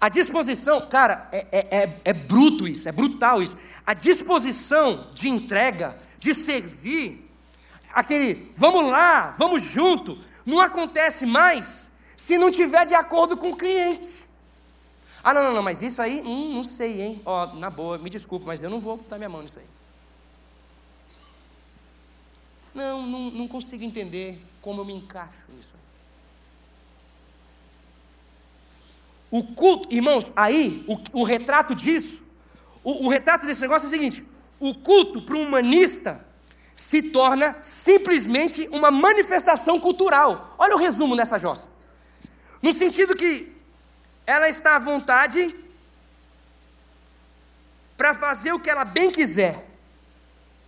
A 0.00 0.08
disposição, 0.08 0.80
cara, 0.86 1.28
é, 1.32 1.46
é, 1.50 1.78
é, 1.82 2.00
é 2.04 2.12
bruto 2.12 2.66
isso, 2.66 2.88
é 2.88 2.92
brutal 2.92 3.42
isso. 3.42 3.56
A 3.84 3.92
disposição 3.92 5.08
de 5.12 5.28
entrega, 5.28 5.98
de 6.18 6.34
servir, 6.34 7.28
aquele 7.92 8.50
vamos 8.56 8.90
lá, 8.90 9.34
vamos 9.36 9.62
junto, 9.62 10.16
não 10.46 10.60
acontece 10.60 11.26
mais 11.26 11.90
se 12.16 12.38
não 12.38 12.50
tiver 12.50 12.86
de 12.86 12.94
acordo 12.94 13.36
com 13.36 13.50
o 13.50 13.56
cliente. 13.56 14.24
Ah, 15.22 15.34
não, 15.34 15.42
não, 15.42 15.54
não, 15.54 15.62
mas 15.62 15.82
isso 15.82 16.00
aí, 16.00 16.22
hum, 16.24 16.54
não 16.54 16.64
sei, 16.64 17.02
hein? 17.02 17.22
Ó, 17.26 17.54
na 17.54 17.68
boa, 17.68 17.98
me 17.98 18.08
desculpe, 18.08 18.46
mas 18.46 18.62
eu 18.62 18.70
não 18.70 18.80
vou 18.80 18.96
botar 18.96 19.18
minha 19.18 19.28
mão 19.28 19.42
nisso 19.42 19.58
aí. 19.58 19.79
Não, 22.74 23.06
não, 23.06 23.30
não 23.30 23.48
consigo 23.48 23.82
entender 23.82 24.40
como 24.60 24.80
eu 24.80 24.84
me 24.84 24.94
encaixo 24.94 25.46
nisso. 25.48 25.74
O 29.30 29.42
culto, 29.42 29.92
irmãos, 29.94 30.32
aí, 30.34 30.84
o, 30.88 31.20
o 31.20 31.24
retrato 31.24 31.74
disso, 31.74 32.24
o, 32.82 33.06
o 33.06 33.08
retrato 33.08 33.46
desse 33.46 33.60
negócio 33.60 33.86
é 33.86 33.88
o 33.88 33.90
seguinte: 33.90 34.24
o 34.58 34.74
culto 34.74 35.22
para 35.22 35.36
um 35.36 35.42
humanista 35.42 36.24
se 36.74 37.02
torna 37.02 37.56
simplesmente 37.62 38.66
uma 38.72 38.90
manifestação 38.90 39.78
cultural. 39.78 40.54
Olha 40.58 40.74
o 40.74 40.78
resumo 40.78 41.14
nessa 41.14 41.38
jossa. 41.38 41.68
No 42.62 42.72
sentido 42.72 43.14
que 43.14 43.54
ela 44.26 44.48
está 44.48 44.76
à 44.76 44.78
vontade 44.78 45.54
para 47.96 48.14
fazer 48.14 48.52
o 48.52 48.60
que 48.60 48.70
ela 48.70 48.84
bem 48.84 49.10
quiser. 49.10 49.68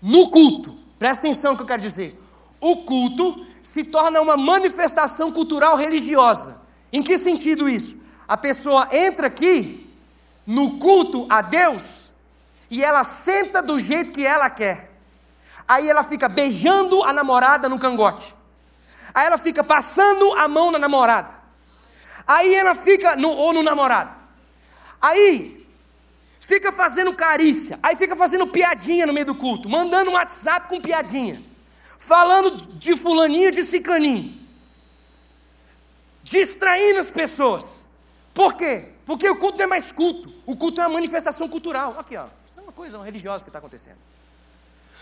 No 0.00 0.30
culto, 0.30 0.78
presta 1.02 1.26
atenção 1.26 1.50
no 1.50 1.56
que 1.56 1.64
eu 1.64 1.66
quero 1.66 1.82
dizer. 1.82 2.16
O 2.60 2.84
culto 2.84 3.44
se 3.60 3.82
torna 3.82 4.20
uma 4.20 4.36
manifestação 4.36 5.32
cultural 5.32 5.76
religiosa. 5.76 6.62
Em 6.92 7.02
que 7.02 7.18
sentido 7.18 7.68
isso? 7.68 8.00
A 8.28 8.36
pessoa 8.36 8.88
entra 8.92 9.26
aqui 9.26 9.92
no 10.46 10.78
culto 10.78 11.26
a 11.28 11.42
Deus 11.42 12.10
e 12.70 12.84
ela 12.84 13.02
senta 13.02 13.60
do 13.60 13.80
jeito 13.80 14.12
que 14.12 14.24
ela 14.24 14.48
quer. 14.48 14.92
Aí 15.66 15.90
ela 15.90 16.04
fica 16.04 16.28
beijando 16.28 17.02
a 17.02 17.12
namorada 17.12 17.68
no 17.68 17.80
cangote. 17.80 18.32
Aí 19.12 19.26
ela 19.26 19.38
fica 19.38 19.64
passando 19.64 20.34
a 20.34 20.46
mão 20.46 20.70
na 20.70 20.78
namorada. 20.78 21.30
Aí 22.24 22.54
ela 22.54 22.76
fica 22.76 23.16
no 23.16 23.30
ou 23.30 23.52
no 23.52 23.64
namorado. 23.64 24.14
Aí 25.00 25.61
fica 26.42 26.72
fazendo 26.72 27.14
carícia. 27.14 27.78
Aí 27.82 27.96
fica 27.96 28.16
fazendo 28.16 28.46
piadinha 28.48 29.06
no 29.06 29.12
meio 29.12 29.26
do 29.26 29.34
culto, 29.34 29.68
mandando 29.68 30.10
um 30.10 30.14
WhatsApp 30.14 30.68
com 30.68 30.80
piadinha. 30.80 31.42
Falando 31.96 32.66
de 32.78 32.96
fulaninho, 32.96 33.52
de 33.52 33.62
ciclaninho. 33.62 34.40
Distraindo 36.22 36.98
as 36.98 37.10
pessoas. 37.10 37.82
Por 38.34 38.54
quê? 38.54 38.88
Porque 39.06 39.28
o 39.28 39.36
culto 39.36 39.56
não 39.56 39.64
é 39.64 39.68
mais 39.68 39.92
culto. 39.92 40.32
O 40.44 40.56
culto 40.56 40.80
é 40.80 40.86
uma 40.86 40.94
manifestação 40.94 41.48
cultural. 41.48 41.98
Aqui, 41.98 42.16
ó. 42.16 42.26
Isso 42.26 42.58
é 42.58 42.60
uma 42.60 42.72
coisa 42.72 43.00
religiosa 43.02 43.44
que 43.44 43.48
está 43.48 43.60
acontecendo. 43.60 43.98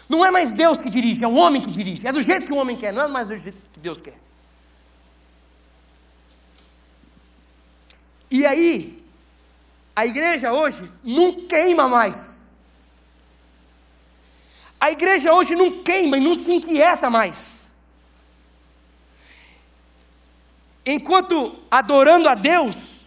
Não 0.08 0.24
é 0.24 0.30
mais 0.30 0.52
Deus 0.52 0.80
que 0.80 0.90
dirige, 0.90 1.24
é 1.24 1.28
o 1.28 1.34
homem 1.34 1.62
que 1.62 1.70
dirige. 1.70 2.06
É 2.06 2.12
do 2.12 2.20
jeito 2.20 2.44
que 2.44 2.52
o 2.52 2.56
homem 2.56 2.76
quer, 2.76 2.92
não 2.92 3.02
é 3.02 3.08
mais 3.08 3.28
do 3.28 3.36
jeito 3.36 3.56
que 3.72 3.80
Deus 3.80 4.00
quer. 4.00 4.18
E 8.30 8.44
aí, 8.44 8.99
a 9.94 10.06
igreja 10.06 10.52
hoje 10.52 10.90
não 11.02 11.46
queima 11.46 11.88
mais. 11.88 12.48
A 14.80 14.90
igreja 14.90 15.32
hoje 15.34 15.54
não 15.54 15.82
queima 15.82 16.16
e 16.16 16.20
não 16.20 16.34
se 16.34 16.52
inquieta 16.52 17.10
mais. 17.10 17.72
Enquanto 20.86 21.60
adorando 21.70 22.28
a 22.28 22.34
Deus, 22.34 23.06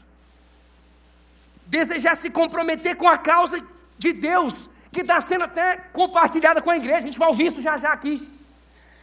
desejar 1.66 2.16
se 2.16 2.30
comprometer 2.30 2.96
com 2.96 3.08
a 3.08 3.18
causa 3.18 3.66
de 3.98 4.14
Deus, 4.14 4.70
que 4.92 5.02
está 5.02 5.20
sendo 5.20 5.46
até 5.46 5.78
compartilhada 5.78 6.62
com 6.62 6.70
a 6.70 6.78
igreja, 6.78 7.00
a 7.00 7.02
gente 7.02 7.18
vai 7.18 7.28
ouvir 7.28 7.48
isso 7.48 7.62
já 7.62 7.78
já 7.80 7.92
aqui. 7.92 8.30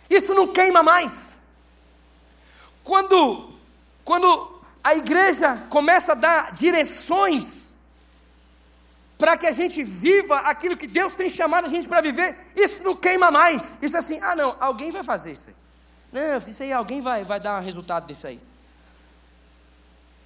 Isso 0.08 0.32
não 0.34 0.46
queima 0.46 0.82
mais. 0.82 1.36
Quando, 2.84 3.52
quando 4.04 4.60
a 4.82 4.94
igreja 4.94 5.56
começa 5.68 6.12
a 6.12 6.14
dar 6.14 6.52
direções 6.52 7.69
para 9.20 9.36
que 9.36 9.46
a 9.46 9.52
gente 9.52 9.84
viva 9.84 10.38
aquilo 10.38 10.78
que 10.78 10.86
Deus 10.86 11.14
tem 11.14 11.28
chamado 11.28 11.66
a 11.66 11.68
gente 11.68 11.86
para 11.86 12.00
viver, 12.00 12.34
isso 12.56 12.82
não 12.82 12.96
queima 12.96 13.30
mais. 13.30 13.78
Isso 13.82 13.94
é 13.94 13.98
assim, 13.98 14.18
ah 14.22 14.34
não, 14.34 14.56
alguém 14.58 14.90
vai 14.90 15.04
fazer 15.04 15.32
isso 15.32 15.48
aí. 15.48 15.54
Não, 16.10 16.38
isso 16.38 16.62
aí 16.62 16.72
alguém 16.72 17.02
vai, 17.02 17.22
vai 17.22 17.38
dar 17.38 17.60
resultado 17.60 18.06
disso 18.06 18.26
aí. 18.26 18.40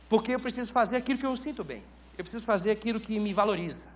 Porque 0.08 0.32
eu 0.32 0.38
preciso 0.38 0.72
fazer 0.72 0.96
aquilo 0.96 1.18
que 1.18 1.26
eu 1.26 1.36
sinto 1.36 1.64
bem. 1.64 1.82
Eu 2.16 2.22
preciso 2.22 2.46
fazer 2.46 2.70
aquilo 2.70 3.00
que 3.00 3.18
me 3.18 3.34
valoriza. 3.34 3.86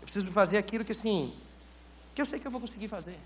Eu 0.00 0.04
preciso 0.04 0.30
fazer 0.30 0.56
aquilo 0.56 0.84
que 0.84 0.92
assim, 0.92 1.34
que 2.14 2.22
eu 2.22 2.26
sei 2.26 2.38
que 2.38 2.46
eu 2.46 2.52
vou 2.52 2.60
conseguir 2.60 2.88
fazer. 2.88 3.18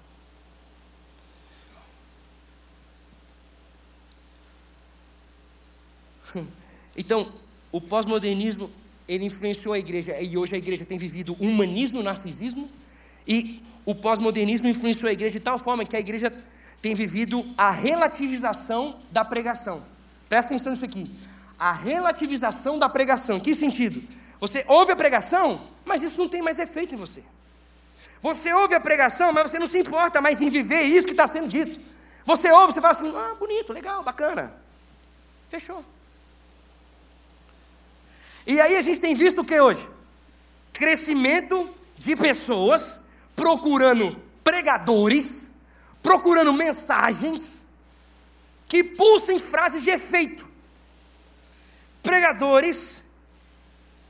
Então, 6.95 7.33
o 7.71 7.81
pós-modernismo 7.81 8.71
ele 9.09 9.25
influenciou 9.25 9.75
a 9.75 9.79
igreja 9.79 10.21
e 10.21 10.37
hoje 10.37 10.55
a 10.55 10.59
igreja 10.59 10.85
tem 10.85 10.99
vivido 10.99 11.37
humanismo, 11.41 12.03
narcisismo 12.03 12.71
e 13.27 13.63
o 13.85 13.95
pós-modernismo 13.95 14.69
influenciou 14.69 15.09
a 15.09 15.13
igreja 15.13 15.39
de 15.39 15.45
tal 15.45 15.59
forma 15.59 15.85
que 15.85 15.97
a 15.97 16.01
igreja 16.01 16.33
tem 16.81 16.95
vivido 16.95 17.45
a 17.57 17.71
relativização 17.71 19.01
da 19.11 19.25
pregação. 19.25 19.85
Presta 20.29 20.53
atenção 20.53 20.73
nisso 20.73 20.85
aqui. 20.85 21.11
A 21.59 21.73
relativização 21.73 22.79
da 22.79 22.89
pregação. 22.89 23.39
Que 23.39 23.55
sentido? 23.55 24.03
Você 24.41 24.65
ouve 24.67 24.93
a 24.93 24.97
pregação, 24.97 25.61
mas 25.85 26.03
isso 26.03 26.21
não 26.21 26.29
tem 26.29 26.43
mais 26.43 26.59
efeito 26.59 26.95
em 26.95 26.99
você. 26.99 27.23
Você 28.21 28.53
ouve 28.53 28.75
a 28.75 28.81
pregação, 28.81 29.33
mas 29.33 29.51
você 29.51 29.59
não 29.59 29.69
se 29.69 29.79
importa 29.79 30.21
mais 30.21 30.41
em 30.41 30.51
viver 30.51 30.83
isso 30.83 31.07
que 31.07 31.13
está 31.13 31.27
sendo 31.27 31.49
dito. 31.49 31.81
Você 32.25 32.51
ouve, 32.51 32.73
você 32.73 32.81
fala 32.81 32.93
assim: 32.93 33.13
ah, 33.17 33.35
bonito, 33.39 33.73
legal, 33.73 34.03
bacana. 34.03 34.53
Fechou. 35.51 35.85
E 38.47 38.61
aí 38.61 38.77
a 38.77 38.83
gente 38.83 39.01
tem 39.01 39.15
visto 39.15 39.41
o 39.41 39.45
que 39.45 39.61
hoje? 39.61 39.87
Crescimento 40.73 41.73
de 41.97 42.17
pessoas 42.17 43.03
procurando 43.37 44.17
pregadores, 44.43 45.55
procurando 46.03 46.53
mensagens 46.53 47.67
que 48.67 48.83
pulsem 48.83 49.39
frases 49.39 49.83
de 49.83 49.91
efeito. 49.91 50.47
Pregadores 52.03 53.13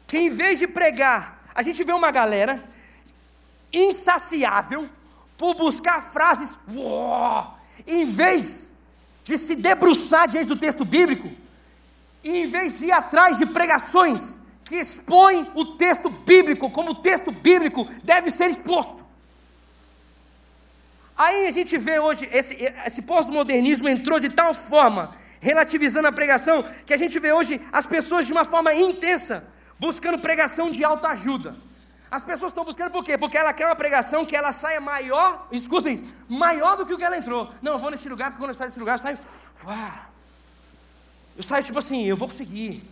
que 0.06 0.18
em 0.18 0.30
vez 0.30 0.58
de 0.58 0.66
pregar, 0.66 1.42
a 1.54 1.62
gente 1.62 1.82
vê 1.82 1.92
uma 1.92 2.10
galera 2.10 2.62
insaciável 3.72 4.88
por 5.38 5.54
buscar 5.54 6.02
frases, 6.02 6.56
uou, 6.68 7.54
em 7.86 8.04
vez 8.04 8.72
de 9.24 9.38
se 9.38 9.56
debruçar 9.56 10.28
diante 10.28 10.48
do 10.48 10.56
texto 10.56 10.84
bíblico, 10.84 11.30
e 12.22 12.30
em 12.42 12.46
vez 12.46 12.78
de 12.78 12.86
ir 12.86 12.92
atrás 12.92 13.38
de 13.38 13.46
pregações 13.46 14.40
que 14.64 14.76
expõem 14.76 15.50
o 15.54 15.64
texto 15.76 16.08
bíblico 16.08 16.70
como 16.70 16.92
o 16.92 16.94
texto 16.94 17.30
bíblico 17.30 17.84
deve 18.02 18.30
ser 18.30 18.50
exposto. 18.50 19.04
Aí 21.16 21.46
a 21.46 21.50
gente 21.50 21.76
vê 21.76 21.98
hoje, 21.98 22.28
esse, 22.32 22.54
esse 22.86 23.02
pós-modernismo 23.02 23.88
entrou 23.88 24.18
de 24.18 24.30
tal 24.30 24.54
forma, 24.54 25.14
relativizando 25.40 26.08
a 26.08 26.12
pregação, 26.12 26.64
que 26.86 26.94
a 26.94 26.96
gente 26.96 27.18
vê 27.18 27.32
hoje 27.32 27.60
as 27.72 27.86
pessoas 27.86 28.26
de 28.26 28.32
uma 28.32 28.44
forma 28.44 28.72
intensa, 28.74 29.52
buscando 29.78 30.18
pregação 30.18 30.70
de 30.70 30.82
autoajuda. 30.82 31.54
As 32.10 32.22
pessoas 32.22 32.52
estão 32.52 32.64
buscando 32.64 32.90
por 32.90 33.04
quê? 33.04 33.16
Porque 33.16 33.36
ela 33.36 33.52
quer 33.52 33.66
uma 33.66 33.76
pregação 33.76 34.24
que 34.24 34.36
ela 34.36 34.52
saia 34.52 34.80
maior, 34.80 35.48
escutem 35.50 35.94
isso, 35.94 36.04
maior 36.28 36.76
do 36.76 36.86
que 36.86 36.94
o 36.94 36.98
que 36.98 37.04
ela 37.04 37.16
entrou. 37.16 37.50
Não, 37.60 37.72
eu 37.72 37.78
vou 37.78 37.90
nesse 37.90 38.08
lugar, 38.08 38.30
porque 38.30 38.42
quando 38.42 38.50
eu 38.50 38.54
saio 38.54 38.70
desse 38.70 38.80
lugar, 38.80 38.94
eu 38.94 39.02
saio. 39.02 39.18
Uau, 39.64 40.11
eu 41.36 41.42
saio 41.42 41.64
tipo 41.64 41.78
assim, 41.78 42.04
eu 42.04 42.16
vou 42.16 42.28
conseguir. 42.28 42.82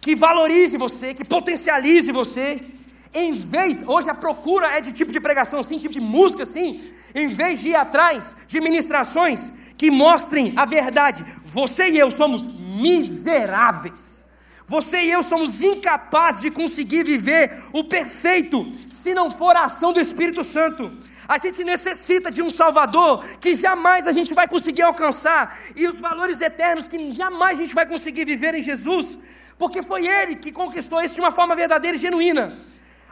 Que 0.00 0.16
valorize 0.16 0.76
você, 0.76 1.14
que 1.14 1.24
potencialize 1.24 2.10
você. 2.10 2.60
Em 3.14 3.32
vez, 3.32 3.86
hoje 3.86 4.10
a 4.10 4.14
procura 4.14 4.66
é 4.66 4.80
de 4.80 4.92
tipo 4.92 5.12
de 5.12 5.20
pregação 5.20 5.60
assim, 5.60 5.78
tipo 5.78 5.94
de 5.94 6.00
música 6.00 6.42
assim. 6.42 6.82
Em 7.14 7.28
vez 7.28 7.60
de 7.60 7.68
ir 7.68 7.76
atrás 7.76 8.36
de 8.48 8.60
ministrações 8.60 9.52
que 9.76 9.90
mostrem 9.90 10.52
a 10.56 10.64
verdade. 10.64 11.24
Você 11.44 11.90
e 11.90 11.98
eu 11.98 12.10
somos 12.10 12.46
miseráveis. 12.46 14.24
Você 14.66 15.04
e 15.04 15.10
eu 15.10 15.22
somos 15.22 15.62
incapazes 15.62 16.40
de 16.40 16.50
conseguir 16.50 17.04
viver 17.04 17.62
o 17.72 17.84
perfeito 17.84 18.66
se 18.88 19.14
não 19.14 19.30
for 19.30 19.54
a 19.54 19.64
ação 19.64 19.92
do 19.92 20.00
Espírito 20.00 20.42
Santo. 20.42 20.90
A 21.32 21.38
gente 21.38 21.64
necessita 21.64 22.30
de 22.30 22.42
um 22.42 22.50
Salvador 22.50 23.24
que 23.40 23.54
jamais 23.54 24.06
a 24.06 24.12
gente 24.12 24.34
vai 24.34 24.46
conseguir 24.46 24.82
alcançar, 24.82 25.58
e 25.74 25.86
os 25.86 25.98
valores 25.98 26.42
eternos 26.42 26.86
que 26.86 27.14
jamais 27.14 27.58
a 27.58 27.62
gente 27.62 27.74
vai 27.74 27.86
conseguir 27.86 28.26
viver 28.26 28.54
em 28.54 28.60
Jesus, 28.60 29.18
porque 29.58 29.82
foi 29.82 30.06
Ele 30.06 30.36
que 30.36 30.52
conquistou 30.52 31.00
isso 31.00 31.14
de 31.14 31.22
uma 31.22 31.32
forma 31.32 31.56
verdadeira 31.56 31.96
e 31.96 32.00
genuína. 32.00 32.58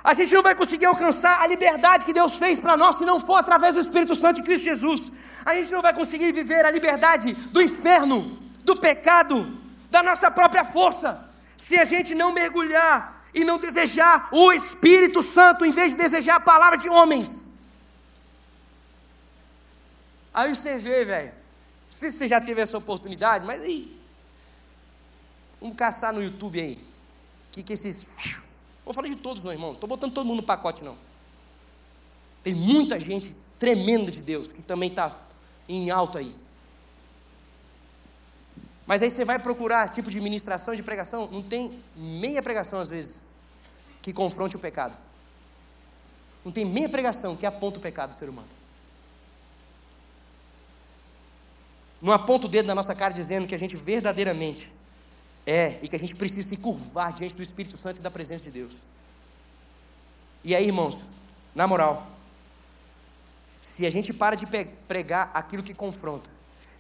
A 0.04 0.12
gente 0.12 0.35
não 0.35 0.42
vai 0.42 0.54
conseguir 0.54 0.85
alcançar 0.85 1.40
a 1.40 1.46
liberdade 1.46 2.04
que 2.04 2.12
Deus 2.12 2.37
fez 2.37 2.61
para 2.61 2.76
nós 2.76 2.96
se 2.96 3.06
não 3.06 3.18
for 3.20 3.37
através 3.37 3.74
do 3.74 3.80
Espírito 3.80 4.14
Santo 4.14 4.37
de 4.37 4.42
Cristo 4.42 4.64
Jesus. 4.64 5.11
A 5.42 5.54
gente 5.54 5.72
não 5.72 5.80
vai 5.80 5.94
conseguir 5.94 6.30
viver 6.30 6.66
a 6.66 6.70
liberdade 6.70 7.33
do 7.33 7.62
inferno, 7.62 8.38
do 8.62 8.76
pecado, 8.76 9.59
da 9.90 10.02
nossa 10.02 10.30
própria 10.30 10.62
força, 10.62 11.26
se 11.56 11.78
a 11.78 11.87
gente 11.87 12.14
não 12.14 12.33
mergulhar 12.33 13.24
e 13.33 13.44
não 13.44 13.56
desejar 13.56 14.28
o 14.30 14.52
Espírito 14.52 15.22
Santo 15.22 15.64
em 15.64 15.70
vez 15.70 15.92
de 15.92 15.96
desejar 15.96 16.37
a 16.37 16.40
palavra 16.40 16.76
de 16.76 16.90
homens. 16.90 17.48
Aí 20.32 20.54
você 20.54 20.78
vê, 20.78 21.04
velho. 21.04 21.32
Não 21.32 21.90
sei 21.90 22.10
se 22.10 22.18
você 22.18 22.28
já 22.28 22.40
teve 22.40 22.60
essa 22.60 22.78
oportunidade, 22.78 23.44
mas 23.44 23.62
aí. 23.62 23.98
Vamos 25.60 25.76
caçar 25.76 26.12
no 26.12 26.22
YouTube 26.22 26.60
aí. 26.60 26.74
O 26.74 27.52
que, 27.52 27.62
que 27.62 27.72
esses. 27.72 28.06
Vou 28.84 28.94
falar 28.94 29.08
de 29.08 29.16
todos, 29.16 29.42
não, 29.42 29.52
irmão. 29.52 29.72
Estou 29.72 29.88
botando 29.88 30.12
todo 30.12 30.26
mundo 30.26 30.38
no 30.38 30.46
pacote, 30.46 30.82
não. 30.82 30.96
Tem 32.42 32.54
muita 32.54 32.98
gente 32.98 33.36
tremenda 33.58 34.10
de 34.10 34.22
Deus 34.22 34.52
que 34.52 34.62
também 34.62 34.88
está 34.88 35.14
em 35.68 35.90
alto 35.90 36.16
aí. 36.16 36.34
Mas 38.86 39.02
aí 39.02 39.10
você 39.10 39.24
vai 39.24 39.38
procurar 39.38 39.88
tipo 39.90 40.10
de 40.10 40.20
ministração, 40.20 40.74
de 40.74 40.82
pregação, 40.82 41.28
não 41.30 41.42
tem 41.42 41.80
meia 41.94 42.42
pregação 42.42 42.80
às 42.80 42.88
vezes 42.90 43.24
que 44.02 44.12
confronte 44.12 44.56
o 44.56 44.58
pecado. 44.58 44.96
Não 46.44 46.50
tem 46.50 46.64
meia 46.64 46.88
pregação 46.88 47.36
que 47.36 47.46
aponta 47.46 47.78
o 47.78 47.82
pecado 47.82 48.10
do 48.10 48.18
ser 48.18 48.28
humano. 48.28 48.48
Não 52.00 52.12
aponta 52.12 52.46
o 52.46 52.48
dedo 52.48 52.66
na 52.66 52.74
nossa 52.74 52.94
cara 52.94 53.12
dizendo 53.12 53.46
que 53.46 53.54
a 53.54 53.58
gente 53.58 53.76
verdadeiramente 53.76 54.72
é 55.46 55.78
e 55.82 55.88
que 55.88 55.96
a 55.96 55.98
gente 55.98 56.14
precisa 56.14 56.48
se 56.48 56.56
curvar 56.56 57.12
diante 57.12 57.36
do 57.36 57.42
Espírito 57.42 57.76
Santo 57.76 57.98
e 57.98 58.02
da 58.02 58.10
presença 58.10 58.44
de 58.44 58.50
Deus. 58.50 58.72
E 60.42 60.56
aí, 60.56 60.66
irmãos, 60.66 61.04
na 61.54 61.66
moral, 61.66 62.06
se 63.60 63.84
a 63.86 63.90
gente 63.90 64.12
para 64.12 64.36
de 64.36 64.46
pregar 64.88 65.30
aquilo 65.34 65.62
que 65.62 65.74
confronta, 65.74 66.30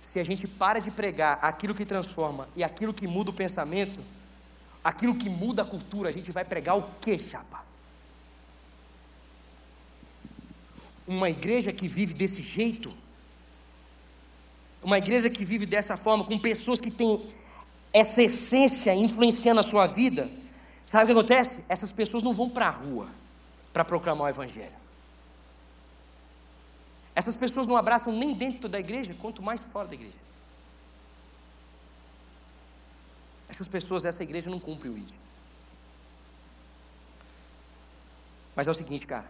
se 0.00 0.18
a 0.18 0.24
gente 0.24 0.48
para 0.48 0.80
de 0.80 0.90
pregar 0.90 1.38
aquilo 1.42 1.74
que 1.74 1.84
transforma 1.84 2.48
e 2.56 2.64
aquilo 2.64 2.94
que 2.94 3.06
muda 3.06 3.30
o 3.30 3.34
pensamento, 3.34 4.00
aquilo 4.82 5.14
que 5.14 5.28
muda 5.28 5.60
a 5.62 5.64
cultura, 5.64 6.08
a 6.08 6.12
gente 6.12 6.32
vai 6.32 6.44
pregar 6.44 6.78
o 6.78 6.88
que, 7.00 7.18
chapa? 7.18 7.62
Uma 11.06 11.28
igreja 11.28 11.72
que 11.72 11.86
vive 11.86 12.14
desse 12.14 12.40
jeito, 12.40 12.94
uma 14.82 14.98
igreja 14.98 15.28
que 15.28 15.44
vive 15.44 15.66
dessa 15.66 15.96
forma, 15.96 16.24
com 16.24 16.38
pessoas 16.38 16.80
que 16.80 16.90
têm 16.90 17.32
essa 17.92 18.22
essência 18.22 18.94
influenciando 18.94 19.60
a 19.60 19.62
sua 19.62 19.86
vida, 19.86 20.30
sabe 20.86 21.04
o 21.04 21.06
que 21.06 21.12
acontece? 21.12 21.64
Essas 21.68 21.92
pessoas 21.92 22.22
não 22.22 22.32
vão 22.32 22.48
para 22.48 22.68
a 22.68 22.70
rua 22.70 23.08
para 23.72 23.84
proclamar 23.84 24.26
o 24.26 24.30
Evangelho. 24.30 24.80
Essas 27.14 27.36
pessoas 27.36 27.66
não 27.66 27.76
abraçam 27.76 28.12
nem 28.12 28.32
dentro 28.32 28.68
da 28.68 28.80
igreja, 28.80 29.14
quanto 29.20 29.42
mais 29.42 29.60
fora 29.60 29.88
da 29.88 29.94
igreja. 29.94 30.14
Essas 33.48 33.68
pessoas, 33.68 34.04
essa 34.04 34.22
igreja 34.22 34.48
não 34.48 34.60
cumpre 34.60 34.88
o 34.88 34.96
ID. 34.96 35.10
Mas 38.54 38.68
é 38.68 38.70
o 38.70 38.74
seguinte, 38.74 39.06
cara. 39.06 39.26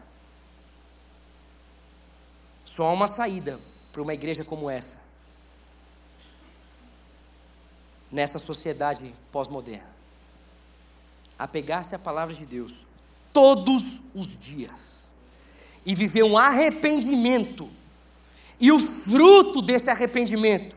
Só 2.64 2.86
há 2.86 2.92
uma 2.92 3.08
saída 3.08 3.58
para 3.90 4.02
uma 4.02 4.14
igreja 4.14 4.44
como 4.44 4.70
essa 4.70 5.09
nessa 8.10 8.38
sociedade 8.38 9.14
pós-moderna. 9.30 9.88
Apegar-se 11.38 11.94
à 11.94 11.98
palavra 11.98 12.34
de 12.34 12.44
Deus 12.44 12.86
todos 13.32 14.02
os 14.14 14.36
dias 14.36 15.08
e 15.84 15.94
viver 15.94 16.22
um 16.22 16.36
arrependimento. 16.36 17.68
E 18.58 18.70
o 18.70 18.78
fruto 18.78 19.62
desse 19.62 19.90
arrependimento, 19.90 20.76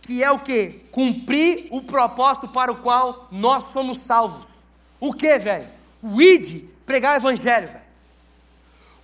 que 0.00 0.24
é 0.24 0.30
o 0.30 0.38
que? 0.38 0.86
Cumprir 0.90 1.68
o 1.70 1.82
propósito 1.82 2.48
para 2.48 2.72
o 2.72 2.76
qual 2.76 3.28
nós 3.30 3.64
somos 3.64 3.98
salvos. 3.98 4.64
O 4.98 5.12
que, 5.12 5.38
velho? 5.38 5.68
O 6.02 6.20
id, 6.20 6.64
pregar 6.86 7.14
o 7.14 7.16
evangelho, 7.16 7.68
velho. 7.68 7.87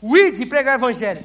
O 0.07 0.15
id, 0.19 0.47
pregar 0.51 0.75
o 0.75 0.83
evangelho. 0.83 1.25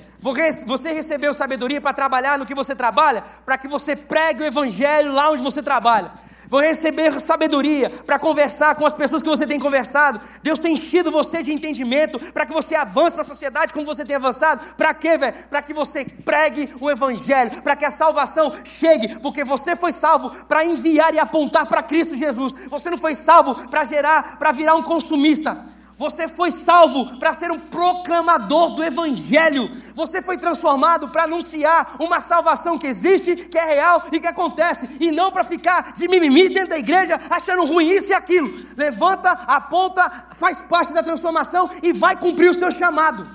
Você 0.65 0.93
recebeu 0.93 1.33
sabedoria 1.33 1.81
para 1.81 1.91
trabalhar 1.91 2.39
no 2.39 2.45
que 2.45 2.55
você 2.55 2.73
trabalha, 2.73 3.25
para 3.45 3.57
que 3.57 3.67
você 3.67 3.93
pregue 3.93 4.41
o 4.41 4.45
evangelho 4.45 5.11
lá 5.11 5.29
onde 5.29 5.43
você 5.43 5.61
trabalha. 5.61 6.13
Vou 6.47 6.61
receber 6.61 7.19
sabedoria 7.19 7.89
para 7.89 8.17
conversar 8.17 8.75
com 8.75 8.85
as 8.85 8.93
pessoas 8.93 9.21
que 9.21 9.27
você 9.27 9.45
tem 9.45 9.59
conversado. 9.59 10.21
Deus 10.41 10.59
tem 10.59 10.75
enchido 10.75 11.11
você 11.11 11.43
de 11.43 11.51
entendimento 11.51 12.17
para 12.31 12.45
que 12.45 12.53
você 12.53 12.73
avance 12.73 13.17
na 13.17 13.25
sociedade 13.25 13.73
como 13.73 13.85
você 13.85 14.05
tem 14.05 14.15
avançado. 14.15 14.61
Para 14.77 14.93
quê, 14.93 15.17
velho? 15.17 15.35
Para 15.49 15.61
que 15.61 15.73
você 15.73 16.05
pregue 16.05 16.73
o 16.79 16.89
Evangelho, 16.89 17.61
para 17.61 17.75
que 17.75 17.83
a 17.83 17.91
salvação 17.91 18.55
chegue, 18.63 19.19
porque 19.19 19.43
você 19.43 19.75
foi 19.75 19.91
salvo 19.91 20.29
para 20.45 20.63
enviar 20.63 21.13
e 21.13 21.19
apontar 21.19 21.65
para 21.65 21.83
Cristo 21.83 22.15
Jesus. 22.15 22.53
Você 22.69 22.89
não 22.89 22.97
foi 22.97 23.13
salvo 23.13 23.67
para 23.67 23.83
gerar, 23.83 24.37
para 24.39 24.53
virar 24.53 24.75
um 24.75 24.83
consumista. 24.83 25.67
Você 25.99 26.29
foi 26.29 26.49
salvo 26.49 27.17
para 27.17 27.33
ser 27.33 27.51
um 27.51 27.59
proclamador 27.59 28.69
do 28.69 28.81
Evangelho. 28.81 29.69
Você 29.93 30.21
foi 30.21 30.37
transformado 30.37 31.09
para 31.09 31.23
anunciar 31.23 31.97
uma 31.99 32.21
salvação 32.21 32.79
que 32.79 32.87
existe, 32.87 33.35
que 33.35 33.57
é 33.57 33.65
real 33.65 34.05
e 34.09 34.17
que 34.17 34.25
acontece. 34.25 34.89
E 34.97 35.11
não 35.11 35.29
para 35.29 35.43
ficar 35.43 35.91
de 35.91 36.07
mimimi 36.07 36.47
dentro 36.47 36.69
da 36.69 36.79
igreja, 36.79 37.19
achando 37.29 37.65
ruim 37.65 37.89
isso 37.89 38.13
e 38.13 38.15
aquilo. 38.15 38.49
Levanta, 38.77 39.31
aponta, 39.31 40.27
faz 40.31 40.61
parte 40.61 40.93
da 40.93 41.03
transformação 41.03 41.69
e 41.83 41.91
vai 41.91 42.15
cumprir 42.15 42.49
o 42.49 42.53
seu 42.53 42.71
chamado. 42.71 43.29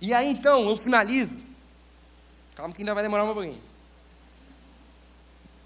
E 0.00 0.14
aí 0.14 0.30
então, 0.30 0.68
eu 0.68 0.76
finalizo. 0.76 1.36
Calma 2.54 2.72
que 2.72 2.82
ainda 2.82 2.94
vai 2.94 3.02
demorar 3.02 3.24
um 3.24 3.34
pouquinho 3.34 3.73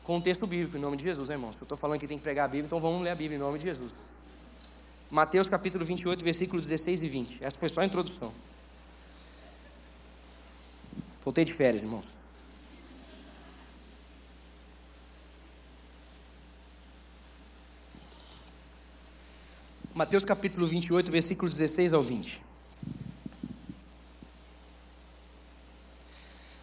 com 0.09 0.17
o 0.17 0.23
texto 0.23 0.47
bíblico, 0.47 0.75
em 0.75 0.81
nome 0.81 0.97
de 0.97 1.03
Jesus, 1.03 1.29
né, 1.29 1.35
irmãos? 1.35 1.59
Eu 1.59 1.65
estou 1.65 1.77
falando 1.77 2.01
que 2.01 2.07
tem 2.07 2.17
que 2.17 2.23
pregar 2.23 2.47
a 2.47 2.49
Bíblia, 2.49 2.65
então 2.65 2.81
vamos 2.81 3.03
ler 3.03 3.11
a 3.11 3.15
Bíblia 3.15 3.37
em 3.37 3.39
nome 3.39 3.59
de 3.59 3.67
Jesus. 3.67 3.93
Mateus 5.11 5.51
capítulo 5.51 5.85
28, 5.85 6.25
versículos 6.25 6.67
16 6.67 7.03
e 7.03 7.09
20. 7.09 7.45
Essa 7.45 7.59
foi 7.59 7.69
só 7.69 7.83
a 7.83 7.85
introdução. 7.85 8.33
Voltei 11.23 11.45
de 11.45 11.53
férias, 11.53 11.83
irmãos. 11.83 12.07
Mateus 19.95 20.25
capítulo 20.25 20.67
28, 20.67 21.13
versículo 21.13 21.51
16 21.51 21.93
ao 21.93 22.03
20. 22.03 22.43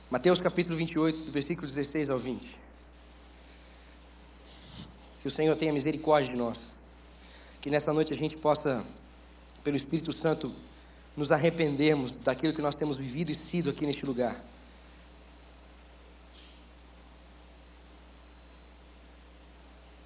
Mateus 0.10 0.42
capítulo 0.42 0.76
28, 0.76 1.32
versículo 1.32 1.68
16 1.68 2.10
ao 2.10 2.18
20. 2.18 2.65
Que 5.26 5.30
o 5.30 5.32
Senhor 5.32 5.56
tenha 5.56 5.74
misericórdia 5.74 6.30
de 6.30 6.38
nós. 6.38 6.76
Que 7.60 7.72
nessa 7.72 7.92
noite 7.92 8.14
a 8.14 8.16
gente 8.16 8.38
possa, 8.38 8.86
pelo 9.64 9.76
Espírito 9.76 10.14
Santo, 10.14 10.54
nos 11.18 11.32
arrependermos 11.32 12.16
daquilo 12.16 12.54
que 12.54 12.62
nós 12.62 12.76
temos 12.76 13.00
vivido 13.00 13.32
e 13.32 13.36
sido 13.36 13.72
aqui 13.72 13.88
neste 13.88 14.06
lugar. 14.06 14.40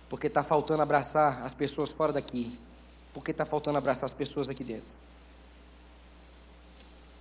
Porque 0.08 0.28
está 0.28 0.42
faltando 0.42 0.84
abraçar 0.84 1.44
as 1.44 1.54
pessoas 1.54 1.92
fora 1.92 2.14
daqui. 2.14 2.58
Porque 3.14 3.32
está 3.32 3.44
faltando 3.44 3.78
abraçar 3.78 4.06
as 4.06 4.14
pessoas 4.14 4.48
aqui 4.48 4.64
dentro. 4.64 4.96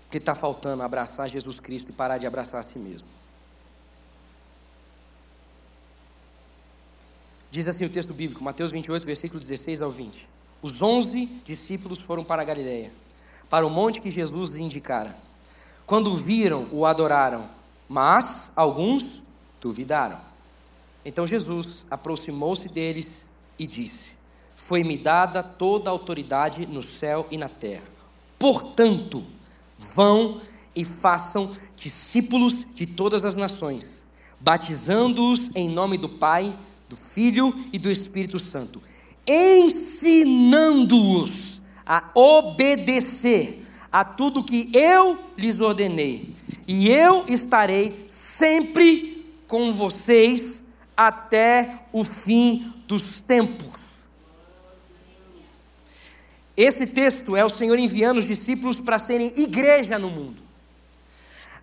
Porque 0.03 0.19
está 0.19 0.37
faltando 0.37 0.85
abraçar 0.85 1.29
Jesus 1.29 1.59
Cristo 1.59 1.89
e 1.89 1.93
parar 1.93 2.19
de 2.19 2.29
abraçar 2.29 2.61
a 2.61 2.63
si 2.63 2.79
mesmo. 2.79 3.09
Diz 7.51 7.67
assim 7.67 7.85
o 7.85 7.91
texto 7.91 8.13
bíblico, 8.13 8.45
Mateus 8.45 8.73
28, 8.73 9.07
versículo 9.07 9.41
16 9.41 9.81
ao 9.81 9.91
20. 9.91 10.29
Os 10.61 10.83
onze 10.83 11.27
discípulos 11.45 12.01
foram 12.03 12.23
para 12.23 12.43
a 12.43 12.45
Galiléia, 12.45 12.93
para 13.49 13.67
o 13.67 13.71
monte 13.71 14.01
que 14.01 14.11
Jesus 14.11 14.51
lhes 14.51 14.61
indicara. 14.61 15.17
Quando 15.87 16.13
o 16.13 16.17
viram, 16.17 16.67
o 16.71 16.85
adoraram, 16.85 17.49
mas 17.89 18.53
alguns 18.55 19.23
duvidaram. 19.61 20.21
Então 21.05 21.27
Jesus 21.27 21.87
aproximou-se 21.91 22.69
deles 22.69 23.27
e 23.59 23.67
disse: 23.67 24.11
Foi-me 24.55 24.99
dada 24.99 25.43
toda 25.43 25.89
a 25.89 25.93
autoridade 25.93 26.67
no 26.67 26.83
céu 26.83 27.27
e 27.31 27.39
na 27.39 27.49
terra. 27.49 27.85
Portanto, 28.39 29.25
vão 29.79 30.43
e 30.77 30.85
façam 30.85 31.57
discípulos 31.77 32.67
de 32.75 32.87
todas 32.87 33.25
as 33.25 33.37
nações, 33.37 34.05
batizando-os 34.39 35.51
em 35.57 35.69
nome 35.69 35.97
do 35.97 36.09
Pai, 36.09 36.55
do 36.89 36.97
Filho 36.97 37.55
e 37.73 37.79
do 37.79 37.91
Espírito 37.91 38.39
Santo, 38.39 38.81
ensinando-os 39.27 41.63
a 41.85 42.11
obedecer 42.15 43.67
a 43.91 44.05
tudo 44.05 44.45
que 44.45 44.71
eu 44.73 45.19
lhes 45.37 45.61
ordenei, 45.61 46.37
e 46.67 46.91
eu 46.91 47.25
estarei 47.29 48.05
sempre 48.09 49.27
com 49.47 49.73
vocês 49.73 50.65
até 50.97 51.87
o 51.93 52.03
fim 52.05 52.73
dos 52.87 53.21
tempos. 53.21 53.99
Esse 56.57 56.87
texto 56.89 57.37
é 57.37 57.45
o 57.45 57.49
Senhor 57.49 57.79
enviando 57.79 58.19
os 58.19 58.27
discípulos 58.27 58.81
para 58.81 58.99
serem 58.99 59.33
igreja 59.37 59.97
no 59.99 60.11
mundo. 60.11 60.48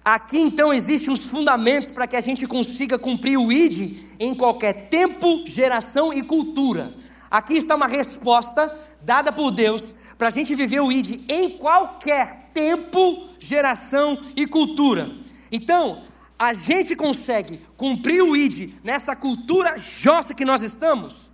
Aqui 0.06 0.38
então 0.38 0.72
existem 0.72 1.12
os 1.12 1.28
fundamentos 1.28 1.89
para 1.89 2.06
que 2.06 2.15
a 2.15 2.22
gente 2.22 2.46
consiga 2.46 3.00
cumprir 3.00 3.38
o 3.38 3.52
ID 3.52 4.04
em 4.20 4.36
qualquer 4.36 4.88
tempo, 4.88 5.44
geração 5.48 6.13
e 6.13 6.22
cultura. 6.22 6.94
Aqui 7.30 7.56
está 7.56 7.76
uma 7.76 7.88
resposta 7.88 8.72
dada 9.02 9.34
por 9.34 9.50
Deus 9.50 9.96
para 10.15 10.28
a 10.28 10.32
gente 10.32 10.54
viver 10.54 10.80
o 10.80 10.91
ID 10.91 11.22
em 11.28 11.58
qualquer 11.58 12.52
tempo, 12.54 13.30
geração 13.39 14.20
e 14.36 14.46
cultura. 14.46 15.10
Então, 15.52 16.04
a 16.38 16.54
gente 16.54 16.96
consegue 16.96 17.60
cumprir 17.76 18.22
o 18.22 18.36
ID 18.36 18.74
nessa 18.84 19.15
cultura 19.15 19.80
jossa 19.80 20.36
que 20.36 20.46
nós 20.46 20.62
estamos, 20.62 21.32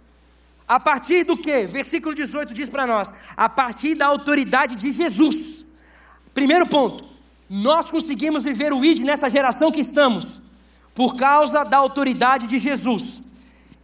a 0.66 0.80
partir 0.80 1.26
do 1.26 1.36
que? 1.36 1.66
Versículo 1.68 2.16
18 2.16 2.54
diz 2.54 2.70
para 2.70 2.88
nós: 2.88 3.14
a 3.36 3.50
partir 3.50 3.96
da 3.96 4.06
autoridade 4.06 4.78
de 4.78 4.94
Jesus. 4.94 5.66
Primeiro 6.34 6.66
ponto, 6.66 7.11
nós 7.54 7.92
conseguimos 7.92 8.46
viver 8.46 8.72
o 8.72 8.82
ID 8.82 9.00
nessa 9.00 9.30
geração 9.30 9.74
que 9.74 9.82
estamos, 9.82 10.42
por 10.96 11.18
causa 11.18 11.66
da 11.66 11.76
autoridade 11.76 12.48
de 12.48 12.58
Jesus. 12.58 13.24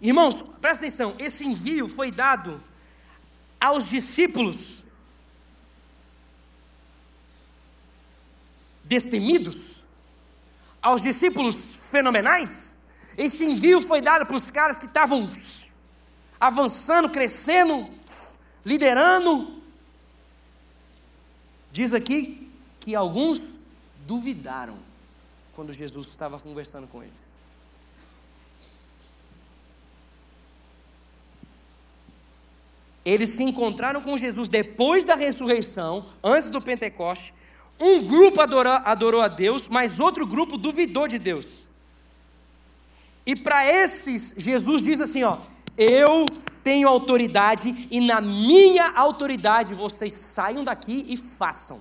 Irmãos, 0.01 0.41
presta 0.61 0.85
atenção: 0.85 1.13
esse 1.19 1.45
envio 1.45 1.89
foi 1.89 2.09
dado 2.09 2.63
aos 3.59 3.89
discípulos 3.89 4.83
destemidos, 8.85 9.83
aos 10.81 11.01
discípulos 11.01 11.77
fenomenais. 11.91 12.73
Esse 13.17 13.43
envio 13.43 13.81
foi 13.81 13.99
dado 13.99 14.25
para 14.25 14.37
os 14.37 14.49
caras 14.49 14.79
que 14.79 14.85
estavam 14.85 15.29
avançando, 16.39 17.09
crescendo, 17.09 17.89
liderando. 18.63 19.61
Diz 21.69 21.93
aqui 21.93 22.49
que 22.79 22.95
alguns 22.95 23.56
duvidaram 24.07 24.77
quando 25.53 25.73
Jesus 25.73 26.07
estava 26.07 26.39
conversando 26.39 26.87
com 26.87 27.03
eles. 27.03 27.27
Eles 33.03 33.29
se 33.29 33.43
encontraram 33.43 34.01
com 34.01 34.17
Jesus 34.17 34.49
depois 34.49 35.03
da 35.03 35.15
ressurreição, 35.15 36.07
antes 36.23 36.49
do 36.49 36.61
Pentecoste. 36.61 37.33
Um 37.79 38.05
grupo 38.05 38.41
adorou, 38.41 38.73
adorou 38.73 39.21
a 39.21 39.27
Deus, 39.27 39.67
mas 39.67 39.99
outro 39.99 40.25
grupo 40.25 40.57
duvidou 40.57 41.07
de 41.07 41.19
Deus. 41.19 41.67
E 43.25 43.35
para 43.35 43.65
esses, 43.65 44.33
Jesus 44.37 44.83
diz 44.83 44.99
assim: 44.99 45.23
ó, 45.23 45.37
eu 45.77 46.25
tenho 46.63 46.87
autoridade 46.87 47.87
e 47.89 48.01
na 48.01 48.19
minha 48.19 48.91
autoridade 48.91 49.73
vocês 49.73 50.13
saiam 50.13 50.63
daqui 50.63 51.05
e 51.07 51.15
façam. 51.15 51.79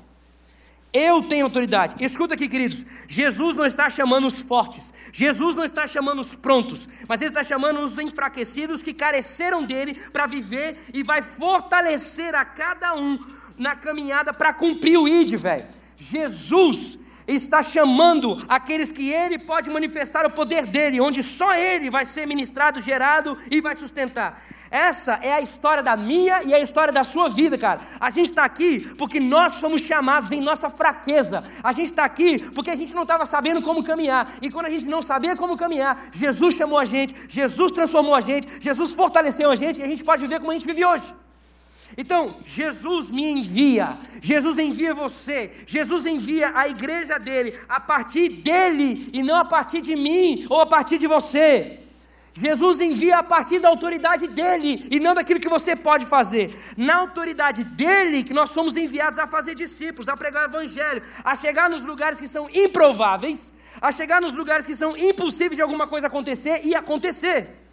Eu 0.98 1.22
tenho 1.22 1.44
autoridade. 1.44 2.02
Escuta 2.02 2.32
aqui, 2.32 2.48
queridos. 2.48 2.86
Jesus 3.06 3.54
não 3.54 3.66
está 3.66 3.90
chamando 3.90 4.26
os 4.26 4.40
fortes. 4.40 4.94
Jesus 5.12 5.54
não 5.54 5.64
está 5.64 5.86
chamando 5.86 6.20
os 6.20 6.34
prontos. 6.34 6.88
Mas 7.06 7.20
Ele 7.20 7.28
está 7.28 7.42
chamando 7.42 7.80
os 7.80 7.98
enfraquecidos 7.98 8.82
que 8.82 8.94
careceram 8.94 9.62
dele 9.62 9.92
para 10.10 10.26
viver 10.26 10.78
e 10.94 11.02
vai 11.02 11.20
fortalecer 11.20 12.34
a 12.34 12.46
cada 12.46 12.94
um 12.94 13.18
na 13.58 13.76
caminhada 13.76 14.32
para 14.32 14.54
cumprir 14.54 14.96
o 14.98 15.06
ID, 15.06 15.34
velho. 15.34 15.66
Jesus 15.98 17.00
está 17.28 17.62
chamando 17.62 18.42
aqueles 18.48 18.90
que 18.90 19.10
Ele 19.10 19.38
pode 19.38 19.68
manifestar 19.68 20.24
o 20.24 20.30
poder 20.30 20.64
dele, 20.64 20.98
onde 20.98 21.22
só 21.22 21.54
Ele 21.54 21.90
vai 21.90 22.06
ser 22.06 22.26
ministrado, 22.26 22.80
gerado 22.80 23.36
e 23.50 23.60
vai 23.60 23.74
sustentar. 23.74 24.42
Essa 24.70 25.14
é 25.22 25.32
a 25.32 25.40
história 25.40 25.82
da 25.82 25.96
minha 25.96 26.42
e 26.42 26.52
a 26.52 26.60
história 26.60 26.92
da 26.92 27.04
sua 27.04 27.28
vida, 27.28 27.56
cara. 27.56 27.80
A 28.00 28.10
gente 28.10 28.30
está 28.30 28.44
aqui 28.44 28.80
porque 28.98 29.20
nós 29.20 29.54
somos 29.54 29.82
chamados 29.82 30.32
em 30.32 30.40
nossa 30.40 30.68
fraqueza. 30.68 31.44
A 31.62 31.72
gente 31.72 31.86
está 31.86 32.04
aqui 32.04 32.38
porque 32.50 32.70
a 32.70 32.76
gente 32.76 32.94
não 32.94 33.02
estava 33.02 33.24
sabendo 33.24 33.62
como 33.62 33.84
caminhar. 33.84 34.34
E 34.42 34.50
quando 34.50 34.66
a 34.66 34.70
gente 34.70 34.86
não 34.86 35.02
sabia 35.02 35.36
como 35.36 35.56
caminhar, 35.56 36.08
Jesus 36.12 36.56
chamou 36.56 36.78
a 36.78 36.84
gente, 36.84 37.14
Jesus 37.28 37.70
transformou 37.72 38.14
a 38.14 38.20
gente, 38.20 38.48
Jesus 38.60 38.92
fortaleceu 38.92 39.50
a 39.50 39.56
gente 39.56 39.80
e 39.80 39.82
a 39.82 39.86
gente 39.86 40.02
pode 40.02 40.22
viver 40.22 40.40
como 40.40 40.50
a 40.50 40.54
gente 40.54 40.66
vive 40.66 40.84
hoje. 40.84 41.14
Então, 41.96 42.36
Jesus 42.44 43.10
me 43.10 43.24
envia, 43.24 43.96
Jesus 44.20 44.58
envia 44.58 44.92
você, 44.92 45.50
Jesus 45.66 46.04
envia 46.04 46.52
a 46.54 46.68
igreja 46.68 47.18
dele, 47.18 47.58
a 47.68 47.80
partir 47.80 48.28
dele 48.28 49.08
e 49.12 49.22
não 49.22 49.36
a 49.36 49.44
partir 49.44 49.80
de 49.80 49.96
mim 49.96 50.46
ou 50.50 50.60
a 50.60 50.66
partir 50.66 50.98
de 50.98 51.06
você. 51.06 51.85
Jesus 52.36 52.80
envia 52.80 53.18
a 53.18 53.22
partir 53.22 53.58
da 53.58 53.68
autoridade 53.68 54.28
dele 54.28 54.86
e 54.90 55.00
não 55.00 55.14
daquilo 55.14 55.40
que 55.40 55.48
você 55.48 55.74
pode 55.74 56.04
fazer. 56.04 56.54
Na 56.76 56.96
autoridade 56.96 57.64
dele 57.64 58.22
que 58.22 58.34
nós 58.34 58.50
somos 58.50 58.76
enviados 58.76 59.18
a 59.18 59.26
fazer 59.26 59.54
discípulos, 59.54 60.08
a 60.08 60.16
pregar 60.16 60.42
o 60.44 60.50
evangelho, 60.50 61.02
a 61.24 61.34
chegar 61.34 61.70
nos 61.70 61.82
lugares 61.82 62.20
que 62.20 62.28
são 62.28 62.48
improváveis, 62.52 63.52
a 63.80 63.90
chegar 63.90 64.20
nos 64.20 64.36
lugares 64.36 64.66
que 64.66 64.76
são 64.76 64.96
impossíveis 64.96 65.56
de 65.56 65.62
alguma 65.62 65.86
coisa 65.86 66.08
acontecer 66.08 66.60
e 66.64 66.74
acontecer 66.74 67.65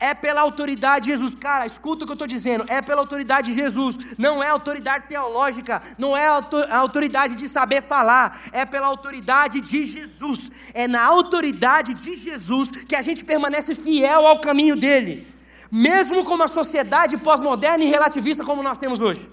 é 0.00 0.14
pela 0.14 0.40
autoridade 0.40 1.04
de 1.04 1.10
Jesus. 1.10 1.34
Cara, 1.34 1.66
escuta 1.66 2.02
o 2.02 2.06
que 2.06 2.12
eu 2.12 2.14
estou 2.14 2.26
dizendo, 2.26 2.64
é 2.68 2.80
pela 2.80 3.02
autoridade 3.02 3.50
de 3.50 3.54
Jesus, 3.54 3.98
não 4.16 4.42
é 4.42 4.48
autoridade 4.48 5.06
teológica, 5.06 5.82
não 5.98 6.16
é 6.16 6.26
a 6.26 6.78
autoridade 6.78 7.36
de 7.36 7.46
saber 7.48 7.82
falar, 7.82 8.40
é 8.50 8.64
pela 8.64 8.86
autoridade 8.86 9.60
de 9.60 9.84
Jesus. 9.84 10.50
É 10.72 10.88
na 10.88 11.04
autoridade 11.04 11.92
de 11.92 12.16
Jesus 12.16 12.70
que 12.70 12.96
a 12.96 13.02
gente 13.02 13.22
permanece 13.22 13.74
fiel 13.74 14.26
ao 14.26 14.40
caminho 14.40 14.74
dele, 14.74 15.28
mesmo 15.70 16.24
com 16.24 16.34
uma 16.34 16.48
sociedade 16.48 17.18
pós-moderna 17.18 17.84
e 17.84 17.88
relativista 17.88 18.42
como 18.42 18.62
nós 18.62 18.78
temos 18.78 19.02
hoje. 19.02 19.28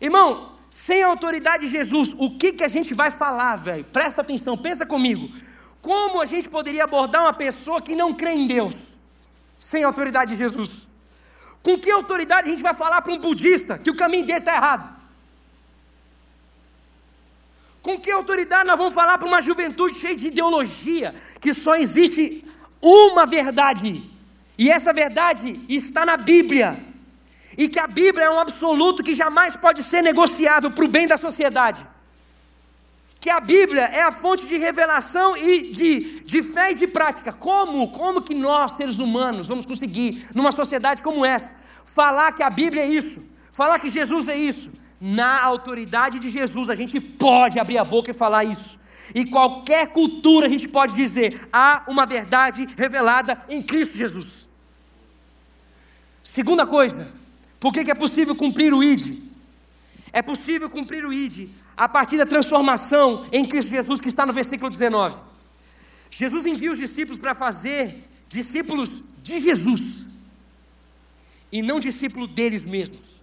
Irmão, 0.00 0.52
sem 0.70 1.02
a 1.02 1.08
autoridade 1.08 1.66
de 1.66 1.72
Jesus, 1.72 2.14
o 2.16 2.30
que, 2.30 2.52
que 2.52 2.64
a 2.64 2.68
gente 2.68 2.94
vai 2.94 3.10
falar, 3.10 3.56
velho? 3.56 3.84
Presta 3.84 4.22
atenção, 4.22 4.56
pensa 4.56 4.86
comigo. 4.86 5.28
Como 5.80 6.20
a 6.20 6.24
gente 6.24 6.48
poderia 6.48 6.84
abordar 6.84 7.22
uma 7.22 7.32
pessoa 7.32 7.82
que 7.82 7.96
não 7.96 8.14
crê 8.14 8.30
em 8.30 8.46
Deus? 8.46 8.91
Sem 9.62 9.84
a 9.84 9.86
autoridade 9.86 10.32
de 10.32 10.38
Jesus? 10.38 10.88
Com 11.62 11.78
que 11.78 11.88
autoridade 11.88 12.48
a 12.48 12.50
gente 12.50 12.64
vai 12.64 12.74
falar 12.74 13.00
para 13.00 13.12
um 13.12 13.18
budista 13.18 13.78
que 13.78 13.90
o 13.90 13.96
caminho 13.96 14.26
dele 14.26 14.40
está 14.40 14.56
errado? 14.56 14.92
Com 17.80 18.00
que 18.00 18.10
autoridade 18.10 18.66
nós 18.66 18.76
vamos 18.76 18.92
falar 18.92 19.18
para 19.18 19.28
uma 19.28 19.40
juventude 19.40 19.94
cheia 19.94 20.16
de 20.16 20.26
ideologia, 20.26 21.14
que 21.40 21.54
só 21.54 21.76
existe 21.76 22.44
uma 22.80 23.24
verdade, 23.24 24.02
e 24.58 24.68
essa 24.68 24.92
verdade 24.92 25.60
está 25.68 26.04
na 26.04 26.16
Bíblia, 26.16 26.84
e 27.56 27.68
que 27.68 27.78
a 27.78 27.86
Bíblia 27.86 28.24
é 28.24 28.30
um 28.30 28.40
absoluto 28.40 29.04
que 29.04 29.14
jamais 29.14 29.54
pode 29.54 29.84
ser 29.84 30.02
negociável 30.02 30.72
para 30.72 30.84
o 30.84 30.88
bem 30.88 31.06
da 31.06 31.16
sociedade? 31.16 31.86
Que 33.22 33.30
a 33.30 33.38
Bíblia 33.38 33.82
é 33.82 34.02
a 34.02 34.10
fonte 34.10 34.48
de 34.48 34.58
revelação 34.58 35.36
e 35.36 35.70
de, 35.70 36.20
de 36.24 36.42
fé 36.42 36.72
e 36.72 36.74
de 36.74 36.88
prática. 36.88 37.32
Como? 37.32 37.92
Como 37.92 38.20
que 38.20 38.34
nós, 38.34 38.72
seres 38.72 38.98
humanos, 38.98 39.46
vamos 39.46 39.64
conseguir, 39.64 40.26
numa 40.34 40.50
sociedade 40.50 41.04
como 41.04 41.24
essa, 41.24 41.54
falar 41.84 42.32
que 42.32 42.42
a 42.42 42.50
Bíblia 42.50 42.82
é 42.82 42.88
isso, 42.88 43.30
falar 43.52 43.78
que 43.78 43.88
Jesus 43.88 44.28
é 44.28 44.36
isso? 44.36 44.72
Na 45.00 45.40
autoridade 45.40 46.18
de 46.18 46.28
Jesus, 46.30 46.68
a 46.68 46.74
gente 46.74 47.00
pode 47.00 47.60
abrir 47.60 47.78
a 47.78 47.84
boca 47.84 48.10
e 48.10 48.14
falar 48.14 48.42
isso. 48.42 48.80
E 49.14 49.24
qualquer 49.24 49.86
cultura 49.92 50.46
a 50.46 50.48
gente 50.48 50.68
pode 50.68 50.92
dizer: 50.92 51.48
há 51.52 51.84
uma 51.86 52.04
verdade 52.04 52.68
revelada 52.76 53.40
em 53.48 53.62
Cristo 53.62 53.98
Jesus. 53.98 54.48
Segunda 56.24 56.66
coisa, 56.66 57.08
por 57.60 57.72
que, 57.72 57.84
que 57.84 57.90
é 57.92 57.94
possível 57.94 58.34
cumprir 58.34 58.74
o 58.74 58.82
ID? 58.82 59.31
É 60.12 60.20
possível 60.20 60.68
cumprir 60.68 61.04
o 61.04 61.12
ID 61.12 61.48
a 61.76 61.88
partir 61.88 62.18
da 62.18 62.26
transformação 62.26 63.26
em 63.32 63.44
Cristo 63.46 63.70
Jesus, 63.70 64.00
que 64.00 64.08
está 64.08 64.26
no 64.26 64.32
versículo 64.32 64.70
19. 64.70 65.20
Jesus 66.10 66.44
envia 66.44 66.70
os 66.70 66.78
discípulos 66.78 67.18
para 67.18 67.34
fazer 67.34 68.08
discípulos 68.28 69.02
de 69.22 69.38
Jesus, 69.38 70.06
e 71.50 71.62
não 71.62 71.80
discípulos 71.80 72.28
deles 72.28 72.64
mesmos. 72.64 73.22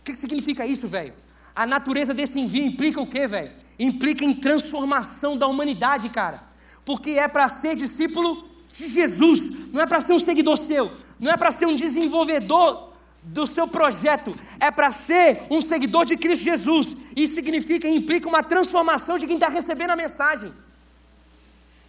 O 0.00 0.04
que 0.04 0.16
significa 0.16 0.66
isso, 0.66 0.86
velho? 0.86 1.14
A 1.54 1.66
natureza 1.66 2.12
desse 2.12 2.38
envio 2.38 2.64
implica 2.64 3.00
o 3.00 3.06
quê, 3.06 3.26
velho? 3.26 3.52
Implica 3.78 4.24
em 4.24 4.34
transformação 4.34 5.36
da 5.36 5.46
humanidade, 5.46 6.08
cara. 6.10 6.44
Porque 6.84 7.12
é 7.12 7.26
para 7.26 7.48
ser 7.48 7.74
discípulo 7.74 8.48
de 8.68 8.88
Jesus, 8.88 9.50
não 9.72 9.80
é 9.80 9.86
para 9.86 10.00
ser 10.00 10.12
um 10.12 10.20
seguidor 10.20 10.56
seu, 10.56 10.92
não 11.18 11.32
é 11.32 11.36
para 11.36 11.50
ser 11.50 11.66
um 11.66 11.74
desenvolvedor 11.74 12.92
do 13.26 13.44
seu 13.44 13.66
projeto 13.66 14.36
é 14.60 14.70
para 14.70 14.92
ser 14.92 15.42
um 15.50 15.60
seguidor 15.60 16.06
de 16.06 16.16
Cristo 16.16 16.44
Jesus. 16.44 16.96
Isso 17.14 17.34
significa 17.34 17.88
implica 17.88 18.28
uma 18.28 18.42
transformação 18.42 19.18
de 19.18 19.26
quem 19.26 19.34
está 19.34 19.48
recebendo 19.48 19.90
a 19.90 19.96
mensagem. 19.96 20.52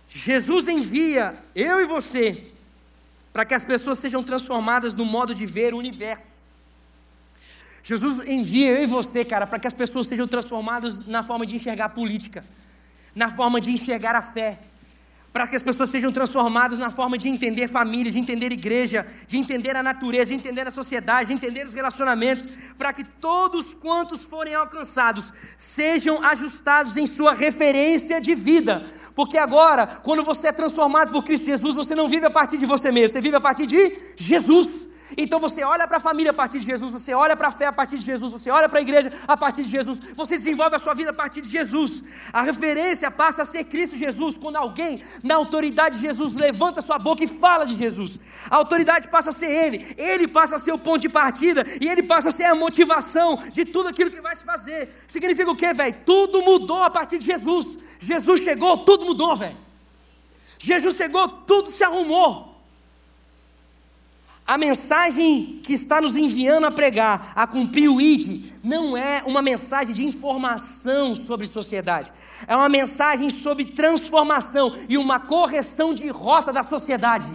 Jesus 0.09 0.67
envia 0.67 1.37
eu 1.53 1.79
e 1.79 1.85
você 1.85 2.51
para 3.31 3.45
que 3.45 3.53
as 3.53 3.63
pessoas 3.63 3.99
sejam 3.99 4.23
transformadas 4.23 4.95
no 4.95 5.05
modo 5.05 5.35
de 5.35 5.45
ver 5.45 5.75
o 5.75 5.77
universo. 5.77 6.35
Jesus 7.83 8.27
envia 8.27 8.71
eu 8.71 8.83
e 8.83 8.87
você, 8.87 9.23
cara, 9.23 9.45
para 9.45 9.59
que 9.59 9.67
as 9.67 9.75
pessoas 9.75 10.07
sejam 10.07 10.27
transformadas 10.27 11.05
na 11.05 11.21
forma 11.21 11.45
de 11.45 11.55
enxergar 11.55 11.85
a 11.85 11.89
política, 11.89 12.43
na 13.13 13.29
forma 13.29 13.61
de 13.61 13.71
enxergar 13.71 14.15
a 14.15 14.23
fé, 14.23 14.57
para 15.37 15.45
que 15.45 15.55
as 15.55 15.61
pessoas 15.61 15.91
sejam 15.91 16.11
transformadas 16.11 16.79
na 16.79 16.89
forma 16.89 17.15
de 17.15 17.29
entender 17.29 17.67
família, 17.67 18.11
de 18.11 18.17
entender 18.17 18.51
igreja, 18.51 19.05
de 19.27 19.37
entender 19.37 19.75
a 19.75 19.83
natureza, 19.83 20.31
de 20.31 20.33
entender 20.33 20.65
a 20.67 20.71
sociedade, 20.71 21.27
de 21.27 21.33
entender 21.33 21.63
os 21.63 21.75
relacionamentos, 21.75 22.47
para 22.75 22.91
que 22.91 23.03
todos 23.03 23.71
quantos 23.71 24.25
forem 24.25 24.55
alcançados 24.55 25.31
sejam 25.55 26.23
ajustados 26.23 26.97
em 26.97 27.05
sua 27.05 27.35
referência 27.35 28.19
de 28.19 28.33
vida. 28.33 28.83
Porque 29.13 29.37
agora, 29.37 29.85
quando 29.85 30.23
você 30.23 30.47
é 30.47 30.51
transformado 30.51 31.11
por 31.11 31.23
Cristo 31.23 31.45
Jesus, 31.45 31.75
você 31.75 31.93
não 31.93 32.09
vive 32.09 32.25
a 32.25 32.31
partir 32.31 32.57
de 32.57 32.65
você 32.65 32.91
mesmo, 32.91 33.13
você 33.13 33.21
vive 33.21 33.35
a 33.35 33.41
partir 33.41 33.67
de 33.67 33.95
Jesus. 34.15 34.89
Então 35.15 35.39
você 35.39 35.63
olha 35.63 35.87
para 35.87 35.97
a 35.97 35.99
família 35.99 36.31
a 36.31 36.33
partir 36.33 36.59
de 36.59 36.65
Jesus, 36.65 36.91
você 36.91 37.13
olha 37.13 37.35
para 37.35 37.47
a 37.47 37.51
fé 37.51 37.67
a 37.67 37.71
partir 37.71 37.97
de 37.97 38.03
Jesus, 38.03 38.31
você 38.33 38.49
olha 38.49 38.67
para 38.67 38.79
a 38.79 38.81
igreja 38.81 39.11
a 39.27 39.37
partir 39.37 39.63
de 39.63 39.69
Jesus, 39.69 39.99
você 40.15 40.35
desenvolve 40.35 40.75
a 40.75 40.79
sua 40.79 40.93
vida 40.93 41.11
a 41.11 41.13
partir 41.13 41.41
de 41.41 41.49
Jesus. 41.49 42.03
A 42.33 42.41
referência 42.41 43.09
passa 43.09 43.43
a 43.43 43.45
ser 43.45 43.63
Cristo 43.65 43.95
Jesus, 43.95 44.37
quando 44.37 44.57
alguém, 44.57 45.01
na 45.23 45.35
autoridade 45.35 45.95
de 45.95 46.01
Jesus, 46.01 46.35
levanta 46.35 46.81
sua 46.81 46.99
boca 46.99 47.23
e 47.23 47.27
fala 47.27 47.65
de 47.65 47.75
Jesus. 47.75 48.19
A 48.49 48.55
autoridade 48.57 49.07
passa 49.07 49.29
a 49.29 49.33
ser 49.33 49.49
Ele, 49.49 49.95
Ele 49.97 50.27
passa 50.27 50.57
a 50.57 50.59
ser 50.59 50.71
o 50.71 50.79
ponto 50.79 50.99
de 50.99 51.09
partida 51.09 51.65
e 51.79 51.87
Ele 51.87 52.03
passa 52.03 52.29
a 52.29 52.31
ser 52.31 52.45
a 52.45 52.55
motivação 52.55 53.41
de 53.53 53.63
tudo 53.63 53.87
aquilo 53.87 54.11
que 54.11 54.19
vai 54.19 54.35
se 54.35 54.43
fazer. 54.43 54.89
Significa 55.07 55.51
o 55.51 55.55
quê, 55.55 55.73
velho? 55.73 55.95
Tudo 56.05 56.41
mudou 56.41 56.83
a 56.83 56.89
partir 56.89 57.19
de 57.19 57.25
Jesus. 57.25 57.77
Jesus 57.99 58.41
chegou, 58.41 58.79
tudo 58.79 59.05
mudou, 59.05 59.35
velho. 59.35 59.57
Jesus 60.59 60.95
chegou, 60.95 61.27
tudo 61.29 61.69
se 61.69 61.83
arrumou. 61.83 62.56
A 64.47 64.57
mensagem 64.57 65.59
que 65.61 65.73
está 65.73 65.99
nos 65.99 66.15
enviando 66.15 66.67
a 66.67 66.71
pregar, 66.71 67.33
a 67.35 67.45
cumprir 67.45 67.89
o 67.89 67.99
ID, 67.99 68.53
não 68.63 68.95
é 68.95 69.21
uma 69.25 69.41
mensagem 69.41 69.93
de 69.93 70.05
informação 70.05 71.17
sobre 71.17 71.47
sociedade, 71.47 72.13
é 72.47 72.55
uma 72.55 72.69
mensagem 72.69 73.29
sobre 73.29 73.65
transformação 73.65 74.73
e 74.87 74.97
uma 74.97 75.19
correção 75.19 75.93
de 75.93 76.07
rota 76.07 76.53
da 76.53 76.63
sociedade. 76.63 77.29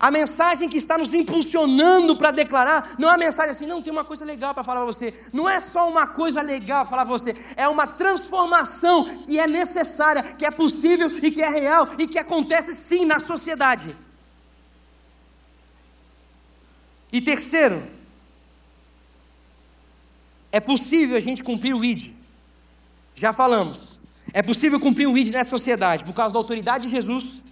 A 0.00 0.10
mensagem 0.10 0.66
que 0.66 0.78
está 0.78 0.96
nos 0.96 1.12
impulsionando 1.12 2.16
para 2.16 2.30
declarar, 2.30 2.94
não 2.98 3.08
é 3.08 3.12
uma 3.12 3.18
mensagem 3.18 3.50
assim, 3.50 3.66
não 3.66 3.82
tem 3.82 3.92
uma 3.92 4.04
coisa 4.04 4.24
legal 4.24 4.54
para 4.54 4.64
falar 4.64 4.80
para 4.80 4.86
você. 4.92 5.12
Não 5.30 5.46
é 5.46 5.60
só 5.60 5.90
uma 5.90 6.06
coisa 6.06 6.40
legal 6.40 6.84
para 6.84 6.90
falar 6.90 7.04
para 7.04 7.18
você, 7.18 7.36
é 7.54 7.68
uma 7.68 7.86
transformação 7.86 9.18
que 9.26 9.38
é 9.38 9.46
necessária, 9.46 10.22
que 10.22 10.46
é 10.46 10.50
possível 10.50 11.10
e 11.22 11.30
que 11.30 11.42
é 11.42 11.50
real 11.50 11.90
e 11.98 12.06
que 12.06 12.18
acontece 12.18 12.74
sim 12.74 13.04
na 13.04 13.18
sociedade. 13.18 13.94
E 17.12 17.20
terceiro, 17.20 17.86
é 20.50 20.60
possível 20.60 21.16
a 21.16 21.20
gente 21.20 21.42
cumprir 21.44 21.74
o 21.74 21.84
ID. 21.84 22.12
Já 23.14 23.32
falamos. 23.32 23.98
É 24.32 24.42
possível 24.42 24.78
cumprir 24.80 25.06
o 25.06 25.16
ID 25.16 25.30
nessa 25.30 25.50
sociedade 25.50 26.04
por 26.04 26.12
causa 26.12 26.32
da 26.32 26.38
autoridade 26.38 26.84
de 26.84 26.90
Jesus, 26.90 27.42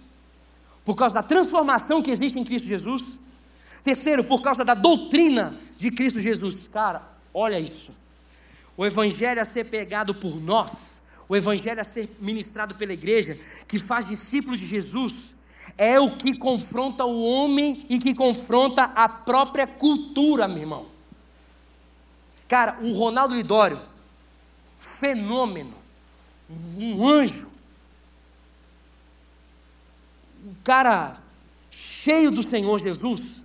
por 0.83 0.95
causa 0.95 1.15
da 1.15 1.23
transformação 1.23 2.01
que 2.01 2.11
existe 2.11 2.37
em 2.37 2.43
Cristo 2.43 2.67
Jesus. 2.67 3.19
Terceiro, 3.83 4.23
por 4.23 4.41
causa 4.41 4.65
da 4.65 4.73
doutrina 4.73 5.55
de 5.77 5.91
Cristo 5.91 6.19
Jesus. 6.19 6.67
Cara, 6.67 7.03
olha 7.33 7.59
isso. 7.59 7.91
O 8.77 8.85
evangelho 8.85 9.41
a 9.41 9.45
ser 9.45 9.65
pegado 9.65 10.13
por 10.13 10.39
nós, 10.41 11.01
o 11.29 11.35
evangelho 11.35 11.79
a 11.79 11.83
ser 11.83 12.09
ministrado 12.19 12.75
pela 12.75 12.93
igreja, 12.93 13.39
que 13.67 13.79
faz 13.79 14.07
discípulo 14.07 14.57
de 14.57 14.65
Jesus, 14.65 15.35
é 15.77 15.99
o 15.99 16.15
que 16.15 16.37
confronta 16.37 17.05
o 17.05 17.23
homem 17.23 17.85
e 17.89 17.99
que 17.99 18.13
confronta 18.13 18.83
a 18.83 19.09
própria 19.09 19.67
cultura, 19.67 20.47
meu 20.47 20.59
irmão. 20.59 20.85
Cara, 22.47 22.77
o 22.81 22.93
Ronaldo 22.93 23.35
Lidório, 23.35 23.81
fenômeno, 24.79 25.73
um 26.49 27.07
anjo, 27.07 27.49
um 30.45 30.53
cara 30.63 31.17
cheio 31.71 32.29
do 32.29 32.43
Senhor 32.43 32.79
Jesus, 32.79 33.43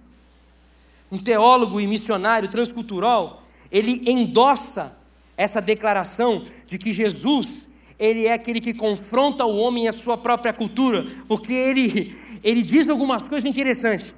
um 1.11 1.19
teólogo 1.19 1.81
e 1.81 1.87
missionário 1.87 2.49
transcultural, 2.51 3.43
ele 3.73 4.09
endossa 4.09 4.97
essa 5.37 5.61
declaração 5.61 6.47
de 6.67 6.77
que 6.79 6.93
Jesus 6.93 7.70
ele 8.01 8.27
é 8.27 8.33
aquele 8.33 8.63
que 8.63 8.73
confronta 8.73 9.45
o 9.45 9.59
homem 9.59 9.85
e 9.85 9.89
a 9.89 9.93
sua 9.93 10.17
própria 10.17 10.55
cultura, 10.55 11.07
porque 11.29 11.53
ele, 11.53 12.17
ele 12.43 12.63
diz 12.63 12.89
algumas 12.89 13.29
coisas 13.29 13.49
interessantes. 13.49 14.15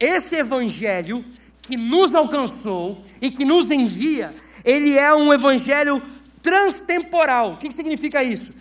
esse 0.00 0.36
evangelho 0.36 1.22
que 1.60 1.76
nos 1.76 2.14
alcançou 2.14 3.04
e 3.20 3.30
que 3.30 3.44
nos 3.44 3.70
envia, 3.70 4.34
ele 4.64 4.96
é 4.96 5.14
um 5.14 5.32
evangelho 5.32 6.02
transtemporal. 6.42 7.52
O 7.52 7.56
que 7.58 7.70
significa 7.72 8.24
isso? 8.24 8.52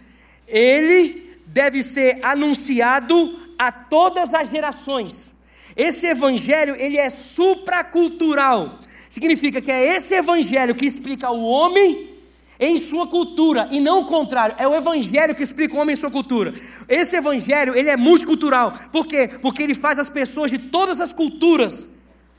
Ele 0.48 1.38
deve 1.46 1.82
ser 1.82 2.20
anunciado 2.22 3.40
a 3.58 3.72
todas 3.72 4.34
as 4.34 4.50
gerações. 4.50 5.34
Esse 5.76 6.08
evangelho, 6.08 6.76
ele 6.78 6.98
é 6.98 7.10
supracultural. 7.10 8.80
Significa 9.10 9.62
que 9.62 9.72
é 9.72 9.96
esse 9.96 10.16
evangelho 10.16 10.76
que 10.76 10.86
explica 10.86 11.30
o 11.32 11.46
homem 11.46 12.15
em 12.60 12.78
sua 12.78 13.08
cultura 13.08 13.68
e 13.72 13.80
não 13.80 14.02
o 14.02 14.06
contrário. 14.06 14.56
É 14.58 14.68
o 14.68 14.76
evangelho 14.76 15.36
que 15.36 15.44
explica 15.44 15.76
o 15.76 15.80
homem 15.80 15.94
em 15.94 15.98
sua 15.98 16.12
cultura. 16.12 16.54
Esse 16.88 17.18
evangelho, 17.18 17.76
ele 17.76 17.90
é 17.90 17.98
multicultural. 17.98 18.74
Por 18.92 19.06
quê? 19.06 19.30
Porque 19.42 19.64
ele 19.64 19.76
faz 19.76 20.00
as 20.00 20.10
pessoas 20.10 20.52
de 20.52 20.58
todas 20.58 21.02
as 21.02 21.12
culturas 21.12 21.90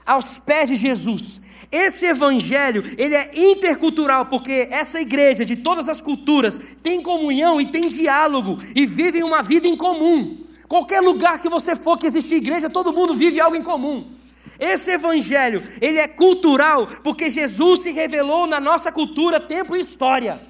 aos 0.05 0.39
pés 0.39 0.69
de 0.69 0.77
Jesus. 0.77 1.41
Esse 1.71 2.07
evangelho, 2.07 2.83
ele 2.97 3.15
é 3.15 3.31
intercultural, 3.35 4.27
porque 4.27 4.69
essa 4.71 5.01
igreja 5.01 5.45
de 5.45 5.57
todas 5.57 5.89
as 5.89 6.01
culturas 6.01 6.61
tem 6.83 7.03
comunhão 7.03 7.61
e 7.61 7.67
tem 7.67 7.89
diálogo 7.89 8.59
e 8.75 8.87
vivem 8.87 9.23
uma 9.23 9.43
vida 9.43 9.67
em 9.67 9.77
comum. 9.77 10.45
Qualquer 10.69 11.01
lugar 11.01 11.41
que 11.41 11.49
você 11.49 11.75
for 11.77 11.99
que 11.99 12.07
existe 12.07 12.35
igreja, 12.35 12.71
todo 12.71 12.93
mundo 12.93 13.15
vive 13.15 13.41
algo 13.41 13.57
em 13.57 13.63
comum. 13.63 14.16
Esse 14.59 14.93
evangelho, 14.93 15.63
ele 15.81 15.99
é 15.99 16.09
cultural, 16.09 16.87
porque 17.03 17.29
Jesus 17.31 17.83
se 17.83 17.93
revelou 17.93 18.47
na 18.47 18.59
nossa 18.59 18.91
cultura, 18.91 19.39
tempo 19.39 19.77
e 19.77 19.81
história. 19.81 20.41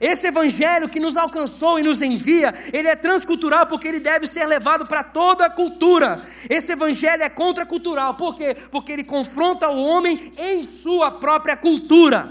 Esse 0.00 0.26
evangelho 0.26 0.88
que 0.88 1.00
nos 1.00 1.16
alcançou 1.16 1.78
e 1.78 1.82
nos 1.82 2.02
envia, 2.02 2.54
ele 2.72 2.88
é 2.88 2.94
transcultural 2.94 3.66
porque 3.66 3.88
ele 3.88 4.00
deve 4.00 4.26
ser 4.26 4.46
levado 4.46 4.86
para 4.86 5.02
toda 5.02 5.46
a 5.46 5.50
cultura. 5.50 6.22
Esse 6.50 6.72
evangelho 6.72 7.22
é 7.22 7.28
contracultural, 7.28 8.14
por 8.14 8.36
quê? 8.36 8.54
Porque 8.70 8.92
ele 8.92 9.04
confronta 9.04 9.68
o 9.70 9.82
homem 9.82 10.32
em 10.36 10.64
sua 10.64 11.10
própria 11.10 11.56
cultura. 11.56 12.30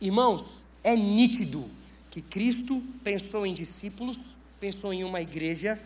Irmãos, 0.00 0.56
é 0.82 0.96
nítido 0.96 1.70
que 2.10 2.20
Cristo 2.20 2.82
pensou 3.04 3.46
em 3.46 3.54
discípulos, 3.54 4.31
pensou 4.62 4.92
em 4.92 5.02
uma 5.02 5.20
igreja 5.20 5.76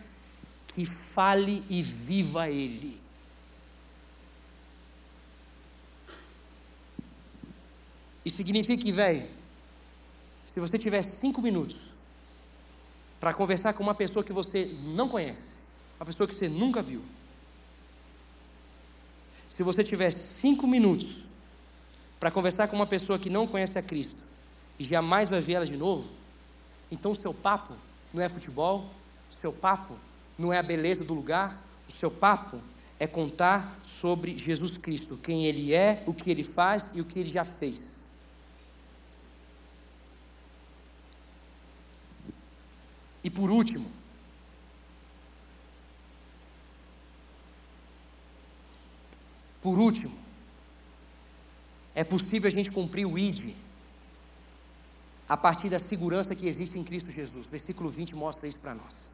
que 0.67 0.85
fale 0.85 1.63
e 1.67 1.81
viva 1.81 2.47
Ele. 2.47 3.01
Isso 8.23 8.37
significa 8.37 8.79
que, 8.83 8.91
velho, 8.91 9.27
se 10.43 10.59
você 10.59 10.77
tiver 10.77 11.01
cinco 11.01 11.41
minutos 11.41 11.95
para 13.19 13.33
conversar 13.33 13.73
com 13.73 13.81
uma 13.81 13.95
pessoa 13.95 14.23
que 14.23 14.31
você 14.31 14.65
não 14.83 15.09
conhece, 15.09 15.55
uma 15.99 16.05
pessoa 16.05 16.27
que 16.27 16.35
você 16.35 16.47
nunca 16.47 16.79
viu, 16.83 17.03
se 19.49 19.63
você 19.63 19.83
tiver 19.83 20.11
cinco 20.11 20.67
minutos 20.67 21.23
para 22.19 22.29
conversar 22.29 22.67
com 22.67 22.75
uma 22.75 22.85
pessoa 22.85 23.17
que 23.17 23.27
não 23.27 23.47
conhece 23.47 23.79
a 23.79 23.81
Cristo, 23.81 24.23
e 24.77 24.83
jamais 24.83 25.31
vai 25.31 25.41
vê-la 25.41 25.65
de 25.65 25.75
novo, 25.75 26.07
então 26.91 27.13
o 27.13 27.15
seu 27.15 27.33
papo 27.33 27.86
não 28.17 28.23
é 28.23 28.29
futebol, 28.29 28.89
o 29.29 29.33
seu 29.33 29.53
papo 29.53 29.95
não 30.37 30.51
é 30.51 30.57
a 30.57 30.63
beleza 30.63 31.05
do 31.05 31.13
lugar, 31.13 31.61
o 31.87 31.91
seu 31.91 32.09
papo 32.09 32.59
é 32.99 33.05
contar 33.05 33.79
sobre 33.83 34.37
Jesus 34.37 34.77
Cristo, 34.77 35.17
quem 35.17 35.45
Ele 35.45 35.73
é, 35.73 36.03
o 36.07 36.13
que 36.13 36.31
Ele 36.31 36.43
faz 36.43 36.91
e 36.95 36.99
o 36.99 37.05
que 37.05 37.19
Ele 37.19 37.29
já 37.29 37.45
fez. 37.45 37.97
E 43.23 43.29
por 43.29 43.51
último, 43.51 43.91
por 49.61 49.77
último, 49.77 50.17
é 51.93 52.03
possível 52.03 52.47
a 52.47 52.51
gente 52.51 52.71
cumprir 52.71 53.05
o 53.05 53.17
ID 53.17 53.53
a 55.27 55.35
partir 55.35 55.69
da 55.69 55.79
segurança 55.79 56.35
que 56.35 56.47
existe 56.47 56.77
em 56.77 56.83
Cristo 56.83 57.11
Jesus. 57.11 57.47
Versículo 57.47 57.89
20 57.89 58.15
mostra 58.15 58.47
isso 58.47 58.59
para 58.59 58.73
nós. 58.73 59.11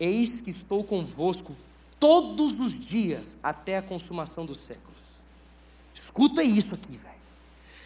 Eis 0.00 0.40
que 0.40 0.50
estou 0.50 0.82
convosco 0.82 1.56
todos 1.98 2.60
os 2.60 2.78
dias 2.78 3.36
até 3.42 3.78
a 3.78 3.82
consumação 3.82 4.44
dos 4.44 4.60
séculos. 4.60 4.98
Escuta 5.94 6.42
isso 6.42 6.74
aqui, 6.74 6.96
velho. 6.96 7.18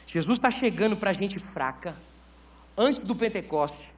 Jesus 0.07 0.39
está 0.39 0.51
chegando 0.51 0.97
para 0.97 1.11
a 1.11 1.15
gente 1.15 1.39
fraca, 1.39 1.97
antes 2.77 3.05
do 3.05 3.15
Pentecoste, 3.15 3.91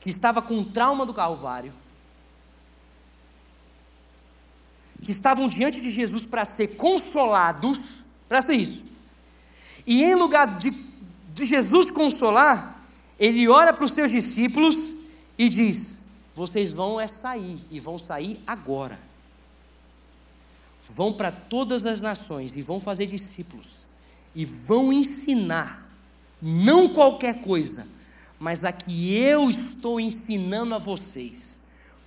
que 0.00 0.08
estava 0.08 0.40
com 0.40 0.64
trauma 0.64 1.04
do 1.04 1.12
Calvário, 1.12 1.72
que 5.02 5.10
estavam 5.10 5.48
diante 5.48 5.80
de 5.80 5.90
Jesus 5.90 6.24
para 6.24 6.44
ser 6.44 6.68
consolados, 6.76 8.00
presta 8.28 8.54
isso, 8.54 8.82
e 9.86 10.02
em 10.02 10.14
lugar 10.14 10.58
de 10.58 10.70
de 11.34 11.46
Jesus 11.46 11.90
consolar, 11.90 12.82
ele 13.18 13.48
ora 13.48 13.72
para 13.72 13.84
os 13.84 13.92
seus 13.92 14.10
discípulos 14.10 14.94
e 15.38 15.48
diz: 15.48 16.00
Vocês 16.34 16.72
vão 16.72 17.00
é 17.00 17.08
sair, 17.08 17.58
e 17.70 17.80
vão 17.80 17.98
sair 17.98 18.40
agora. 18.46 18.98
Vão 20.88 21.12
para 21.12 21.30
todas 21.30 21.86
as 21.86 22.00
nações 22.00 22.56
e 22.56 22.62
vão 22.62 22.80
fazer 22.80 23.06
discípulos, 23.06 23.86
e 24.34 24.44
vão 24.44 24.92
ensinar, 24.92 25.88
não 26.40 26.88
qualquer 26.88 27.40
coisa, 27.40 27.86
mas 28.38 28.64
a 28.64 28.72
que 28.72 29.14
eu 29.14 29.48
estou 29.48 30.00
ensinando 30.00 30.74
a 30.74 30.78
vocês, 30.78 31.60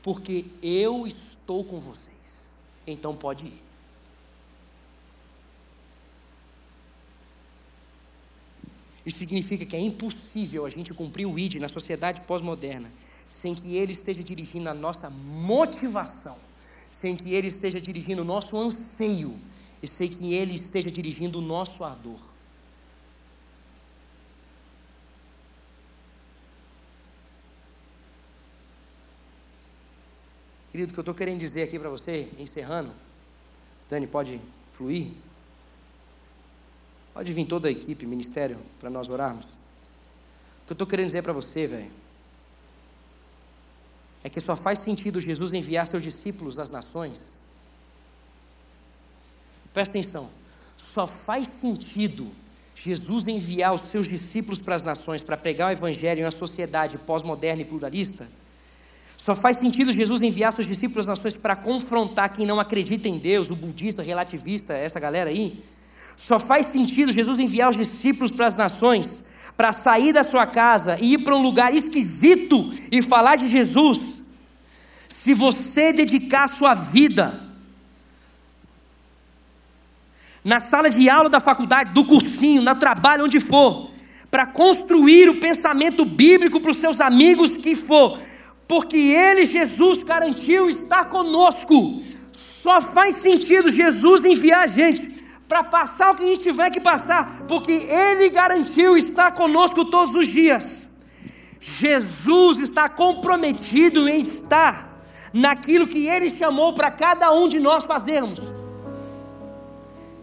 porque 0.03 0.45
eu 0.61 1.07
estou 1.07 1.63
com 1.63 1.79
vocês. 1.79 2.53
Então 2.85 3.15
pode 3.15 3.47
ir. 3.47 3.64
Isso 9.05 9.19
significa 9.19 9.65
que 9.65 9.75
é 9.75 9.79
impossível 9.79 10.65
a 10.65 10.69
gente 10.69 10.93
cumprir 10.93 11.25
o 11.25 11.37
ID 11.37 11.55
na 11.55 11.69
sociedade 11.69 12.21
pós-moderna 12.21 12.91
sem 13.27 13.55
que 13.55 13.75
ele 13.75 13.93
esteja 13.93 14.23
dirigindo 14.23 14.69
a 14.69 14.73
nossa 14.73 15.09
motivação, 15.09 16.37
sem 16.89 17.15
que 17.15 17.33
ele 17.33 17.47
esteja 17.47 17.81
dirigindo 17.81 18.21
o 18.21 18.25
nosso 18.25 18.57
anseio 18.57 19.39
e 19.81 19.87
sem 19.87 20.07
que 20.07 20.33
ele 20.33 20.55
esteja 20.55 20.91
dirigindo 20.91 21.39
o 21.39 21.41
nosso 21.41 21.83
ardor. 21.83 22.19
Querido, 30.71 30.91
o 30.91 30.93
que 30.93 30.99
eu 30.99 31.03
estou 31.03 31.15
querendo 31.15 31.39
dizer 31.39 31.63
aqui 31.63 31.79
para 31.79 31.89
você, 31.89 32.29
encerrando, 32.37 32.91
Dani, 33.89 34.07
pode 34.07 34.41
fluir? 34.73 35.11
Pode 37.15 37.31
vir 37.31 37.45
toda 37.45 37.69
a 37.69 37.71
equipe, 37.71 38.05
ministério, 38.05 38.57
para 38.77 38.89
nós 38.89 39.09
orarmos. 39.09 39.45
O 39.45 40.65
que 40.65 40.73
eu 40.73 40.75
estou 40.75 40.85
querendo 40.85 41.05
dizer 41.05 41.23
para 41.23 41.31
você, 41.31 41.65
velho, 41.65 41.89
é 44.21 44.29
que 44.29 44.41
só 44.41 44.53
faz 44.53 44.79
sentido 44.79 45.21
Jesus 45.21 45.53
enviar 45.53 45.87
seus 45.87 46.03
discípulos 46.03 46.55
das 46.55 46.69
nações. 46.69 47.39
Presta 49.73 49.97
atenção, 49.97 50.29
só 50.75 51.07
faz 51.07 51.47
sentido 51.47 52.29
Jesus 52.75 53.29
enviar 53.29 53.73
os 53.73 53.83
seus 53.83 54.07
discípulos 54.07 54.59
para 54.59 54.75
as 54.75 54.83
nações 54.83 55.23
para 55.23 55.37
pregar 55.37 55.69
o 55.69 55.71
evangelho 55.71 56.19
em 56.19 56.25
uma 56.25 56.31
sociedade 56.31 56.97
pós-moderna 56.97 57.61
e 57.61 57.65
pluralista. 57.65 58.27
Só 59.15 59.33
faz 59.37 59.55
sentido 59.55 59.93
Jesus 59.93 60.21
enviar 60.21 60.51
seus 60.51 60.67
discípulos 60.67 61.07
às 61.07 61.17
nações 61.17 61.37
para 61.37 61.55
confrontar 61.55 62.33
quem 62.33 62.45
não 62.45 62.59
acredita 62.59 63.07
em 63.07 63.17
Deus, 63.17 63.49
o 63.49 63.55
budista, 63.55 64.01
o 64.01 64.05
relativista, 64.05 64.73
essa 64.73 64.99
galera 64.99 65.29
aí, 65.29 65.63
só 66.15 66.39
faz 66.39 66.67
sentido 66.67 67.11
Jesus 67.11 67.39
enviar 67.39 67.69
os 67.69 67.77
discípulos 67.77 68.31
para 68.31 68.47
as 68.47 68.55
nações, 68.55 69.23
para 69.57 69.73
sair 69.73 70.13
da 70.13 70.23
sua 70.23 70.45
casa 70.45 70.97
e 70.99 71.13
ir 71.13 71.19
para 71.19 71.35
um 71.35 71.41
lugar 71.41 71.73
esquisito 71.73 72.73
e 72.91 73.01
falar 73.01 73.35
de 73.35 73.47
Jesus, 73.47 74.21
se 75.09 75.33
você 75.33 75.91
dedicar 75.93 76.43
a 76.43 76.49
sua 76.49 76.73
vida 76.73 77.41
na 80.43 80.59
sala 80.59 80.89
de 80.89 81.09
aula 81.09 81.27
da 81.27 81.39
faculdade, 81.39 81.91
do 81.93 82.05
cursinho, 82.05 82.61
no 82.61 82.75
trabalho, 82.75 83.25
onde 83.25 83.39
for, 83.39 83.89
para 84.29 84.45
construir 84.45 85.27
o 85.29 85.39
pensamento 85.39 86.05
bíblico 86.05 86.59
para 86.59 86.71
os 86.71 86.77
seus 86.77 87.01
amigos 87.01 87.57
que 87.57 87.75
for, 87.75 88.19
porque 88.67 88.97
Ele, 88.97 89.45
Jesus, 89.45 90.03
garantiu 90.03 90.69
estar 90.69 91.05
conosco. 91.05 92.03
Só 92.31 92.81
faz 92.81 93.15
sentido 93.15 93.71
Jesus 93.71 94.23
enviar 94.25 94.63
a 94.63 94.67
gente 94.67 95.14
para 95.47 95.63
passar 95.63 96.11
o 96.11 96.15
que 96.15 96.23
a 96.23 96.27
gente 96.27 96.41
tiver 96.41 96.69
que 96.71 96.79
passar, 96.79 97.43
porque 97.47 97.71
Ele 97.71 98.29
garantiu 98.29 98.97
estar 98.97 99.31
conosco 99.31 99.85
todos 99.85 100.15
os 100.15 100.27
dias. 100.27 100.89
Jesus 101.59 102.59
está 102.59 102.87
comprometido 102.89 104.07
em 104.07 104.21
estar 104.21 104.95
naquilo 105.33 105.87
que 105.87 106.07
Ele 106.07 106.29
chamou 106.29 106.73
para 106.73 106.91
cada 106.91 107.31
um 107.31 107.47
de 107.47 107.59
nós 107.59 107.85
fazermos. 107.85 108.39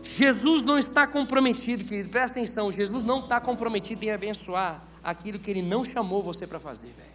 Jesus 0.02 0.64
não 0.64 0.78
está 0.78 1.06
comprometido, 1.06 1.84
querido, 1.84 2.08
presta 2.08 2.38
atenção: 2.38 2.72
Jesus 2.72 3.04
não 3.04 3.20
está 3.20 3.40
comprometido 3.40 4.04
em 4.04 4.10
abençoar 4.10 4.82
aquilo 5.02 5.38
que 5.38 5.50
Ele 5.50 5.62
não 5.62 5.84
chamou 5.84 6.22
você 6.22 6.46
para 6.46 6.58
fazer, 6.58 6.88
velho. 6.88 7.12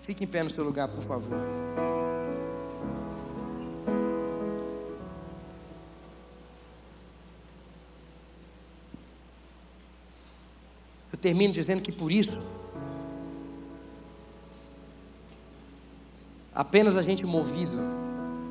Fique 0.00 0.24
em 0.24 0.26
pé 0.26 0.42
no 0.42 0.50
seu 0.50 0.64
lugar, 0.64 0.88
por 0.88 1.02
favor. 1.02 1.89
Termino 11.20 11.54
dizendo 11.54 11.82
que 11.82 11.92
por 11.92 12.10
isso, 12.10 12.40
apenas 16.54 16.96
a 16.96 17.02
gente 17.02 17.26
movido 17.26 17.76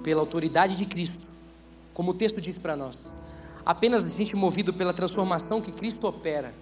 pela 0.04 0.22
autoridade 0.22 0.76
de 0.76 0.86
Cristo, 0.86 1.24
como 1.94 2.12
o 2.12 2.14
texto 2.14 2.40
diz 2.40 2.58
para 2.58 2.76
nós, 2.76 3.12
apenas 3.66 4.06
a 4.06 4.10
gente 4.10 4.36
movido 4.36 4.74
pela 4.74 4.94
transformação 4.94 5.62
que 5.62 5.72
Cristo 5.72 6.08
opera, 6.08 6.54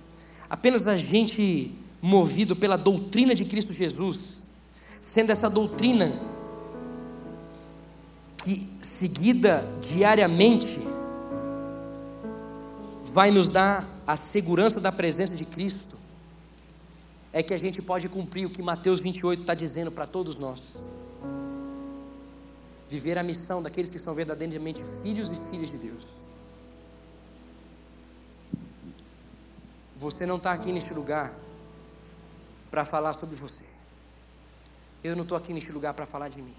apenas 0.50 0.88
a 0.88 0.98
gente 0.98 1.74
movido 2.02 2.56
pela 2.56 2.78
doutrina 2.78 3.36
de 3.36 3.46
Cristo 3.46 3.74
Jesus, 3.74 4.44
sendo 5.02 5.32
essa 5.32 5.50
doutrina 5.50 6.14
que 8.38 8.68
seguida 8.82 9.68
diariamente 9.82 10.80
vai 13.06 13.32
nos 13.32 13.50
dar 13.50 13.97
a 14.08 14.16
segurança 14.16 14.80
da 14.80 14.92
presença 14.92 15.36
de 15.36 15.44
Cristo, 15.44 15.98
é 17.34 17.44
que 17.44 17.54
a 17.54 17.58
gente 17.58 17.82
pode 17.82 18.08
cumprir 18.08 18.46
o 18.46 18.50
que 18.50 18.62
Mateus 18.62 19.02
28 19.02 19.42
está 19.42 19.54
dizendo 19.54 19.92
para 19.92 20.08
todos 20.08 20.40
nós. 20.40 20.82
Viver 22.90 23.18
a 23.18 23.24
missão 23.24 23.62
daqueles 23.62 23.90
que 23.90 24.00
são 24.00 24.14
verdadeiramente 24.14 24.82
filhos 25.04 25.30
e 25.30 25.36
filhas 25.52 25.70
de 25.70 25.78
Deus. 25.78 26.06
Você 29.98 30.26
não 30.26 30.38
está 30.38 30.54
aqui 30.54 30.72
neste 30.72 30.94
lugar 30.94 31.34
para 32.72 32.86
falar 32.86 33.14
sobre 33.14 33.36
você. 33.36 33.66
Eu 35.04 35.16
não 35.16 35.24
estou 35.24 35.38
aqui 35.38 35.52
neste 35.52 35.72
lugar 35.72 35.94
para 35.94 36.06
falar 36.06 36.30
de 36.30 36.42
mim. 36.42 36.56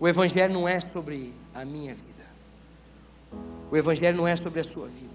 O 0.00 0.08
Evangelho 0.08 0.54
não 0.54 0.66
é 0.66 0.80
sobre 0.80 1.34
a 1.54 1.62
minha 1.64 1.94
vida. 1.94 2.24
O 3.70 3.76
Evangelho 3.76 4.16
não 4.16 4.26
é 4.26 4.34
sobre 4.34 4.60
a 4.60 4.64
sua 4.64 4.88
vida. 4.88 5.09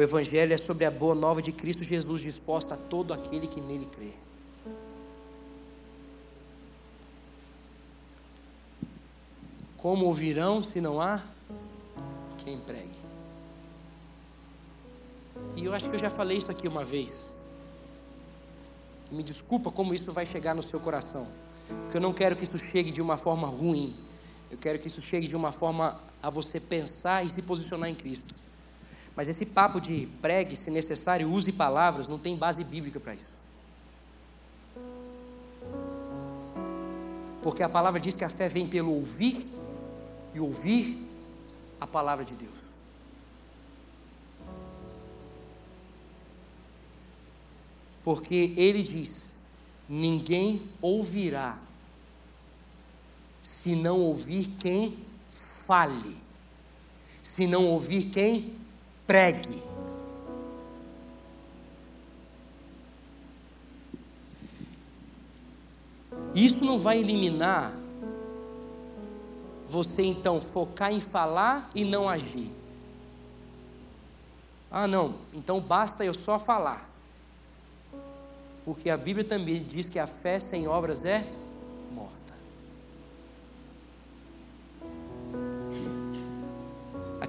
O 0.00 0.02
Evangelho 0.02 0.54
é 0.54 0.56
sobre 0.56 0.86
a 0.86 0.90
boa 0.90 1.14
nova 1.14 1.42
de 1.42 1.52
Cristo 1.52 1.84
Jesus 1.84 2.22
disposta 2.22 2.72
a 2.72 2.76
todo 2.78 3.12
aquele 3.12 3.46
que 3.46 3.60
nele 3.60 3.84
crê. 3.84 4.12
Como 9.76 10.06
ouvirão 10.06 10.62
se 10.62 10.80
não 10.80 11.02
há 11.02 11.22
quem 12.42 12.58
pregue? 12.60 12.88
E 15.54 15.66
eu 15.66 15.74
acho 15.74 15.90
que 15.90 15.96
eu 15.96 16.00
já 16.00 16.08
falei 16.08 16.38
isso 16.38 16.50
aqui 16.50 16.66
uma 16.66 16.82
vez. 16.82 17.36
Me 19.10 19.22
desculpa 19.22 19.70
como 19.70 19.92
isso 19.92 20.14
vai 20.14 20.24
chegar 20.24 20.54
no 20.54 20.62
seu 20.62 20.80
coração. 20.80 21.28
Porque 21.82 21.98
eu 21.98 22.00
não 22.00 22.14
quero 22.14 22.36
que 22.36 22.44
isso 22.44 22.56
chegue 22.56 22.90
de 22.90 23.02
uma 23.02 23.18
forma 23.18 23.46
ruim. 23.46 23.94
Eu 24.50 24.56
quero 24.56 24.78
que 24.78 24.88
isso 24.88 25.02
chegue 25.02 25.28
de 25.28 25.36
uma 25.36 25.52
forma 25.52 26.00
a 26.22 26.30
você 26.30 26.58
pensar 26.58 27.22
e 27.22 27.28
se 27.28 27.42
posicionar 27.42 27.90
em 27.90 27.94
Cristo. 27.94 28.39
Mas 29.16 29.28
esse 29.28 29.44
papo 29.46 29.80
de 29.80 30.08
pregue, 30.20 30.56
se 30.56 30.70
necessário, 30.70 31.30
use 31.30 31.52
palavras, 31.52 32.08
não 32.08 32.18
tem 32.18 32.36
base 32.36 32.62
bíblica 32.64 32.98
para 32.98 33.14
isso. 33.14 33.38
Porque 37.42 37.62
a 37.62 37.68
palavra 37.68 37.98
diz 37.98 38.14
que 38.14 38.24
a 38.24 38.28
fé 38.28 38.48
vem 38.48 38.66
pelo 38.66 38.92
ouvir 38.92 39.46
e 40.34 40.40
ouvir 40.40 41.06
a 41.80 41.86
palavra 41.86 42.24
de 42.24 42.34
Deus. 42.34 42.70
Porque 48.04 48.54
ele 48.56 48.82
diz: 48.82 49.36
ninguém 49.88 50.62
ouvirá 50.80 51.58
se 53.42 53.74
não 53.74 54.00
ouvir 54.00 54.48
quem 54.58 54.98
fale, 55.32 56.16
se 57.22 57.46
não 57.46 57.66
ouvir 57.66 58.04
quem 58.10 58.59
pregue. 59.10 59.60
Isso 66.32 66.64
não 66.64 66.78
vai 66.78 67.00
eliminar 67.00 67.74
você 69.68 70.04
então 70.04 70.40
focar 70.40 70.92
em 70.92 71.00
falar 71.00 71.68
e 71.74 71.84
não 71.84 72.08
agir. 72.08 72.52
Ah, 74.70 74.86
não, 74.86 75.16
então 75.34 75.58
basta 75.60 76.04
eu 76.04 76.14
só 76.14 76.38
falar. 76.38 76.88
Porque 78.64 78.88
a 78.88 78.96
Bíblia 78.96 79.24
também 79.24 79.60
diz 79.60 79.88
que 79.88 79.98
a 79.98 80.06
fé 80.06 80.38
sem 80.38 80.68
obras 80.68 81.04
é 81.04 81.26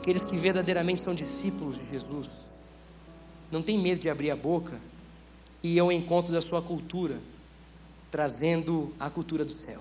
Aqueles 0.02 0.24
que 0.24 0.36
verdadeiramente 0.36 1.00
são 1.00 1.14
discípulos 1.14 1.78
de 1.78 1.88
Jesus, 1.88 2.28
não 3.52 3.62
tem 3.62 3.78
medo 3.78 4.02
de 4.02 4.10
abrir 4.10 4.32
a 4.32 4.36
boca 4.36 4.82
e 5.62 5.76
ir 5.76 5.80
ao 5.80 5.92
encontro 5.92 6.34
da 6.34 6.42
sua 6.42 6.60
cultura, 6.60 7.20
trazendo 8.10 8.92
a 9.00 9.12
cultura 9.12 9.46
do 9.46 9.52
céu. 9.52 9.80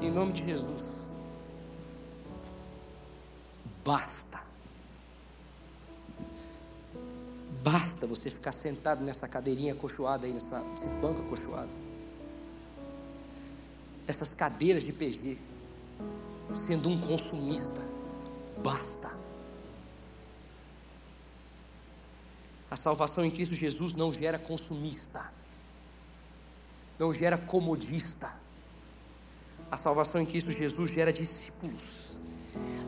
Em 0.00 0.10
nome 0.10 0.32
de 0.32 0.44
Jesus, 0.44 1.08
basta 3.84 4.42
Basta 7.62 8.08
você 8.08 8.28
ficar 8.28 8.50
sentado 8.50 9.04
nessa 9.04 9.28
cadeirinha 9.28 9.72
acolchoada 9.72 10.26
aí, 10.26 10.32
nessa, 10.32 10.58
nesse 10.58 10.88
banco 10.88 11.20
acolchoado. 11.20 11.70
Essas 14.06 14.34
cadeiras 14.34 14.84
de 14.84 14.92
PG. 14.92 15.38
Sendo 16.54 16.88
um 16.88 17.00
consumista. 17.00 17.80
Basta. 18.62 19.10
A 22.70 22.76
salvação 22.76 23.24
em 23.24 23.30
Cristo 23.30 23.54
Jesus 23.54 23.94
não 23.94 24.12
gera 24.12 24.38
consumista. 24.38 25.30
Não 26.98 27.12
gera 27.12 27.36
comodista. 27.36 28.32
A 29.70 29.76
salvação 29.76 30.20
em 30.20 30.26
Cristo 30.26 30.50
Jesus 30.50 30.90
gera 30.90 31.12
discípulos. 31.12 32.16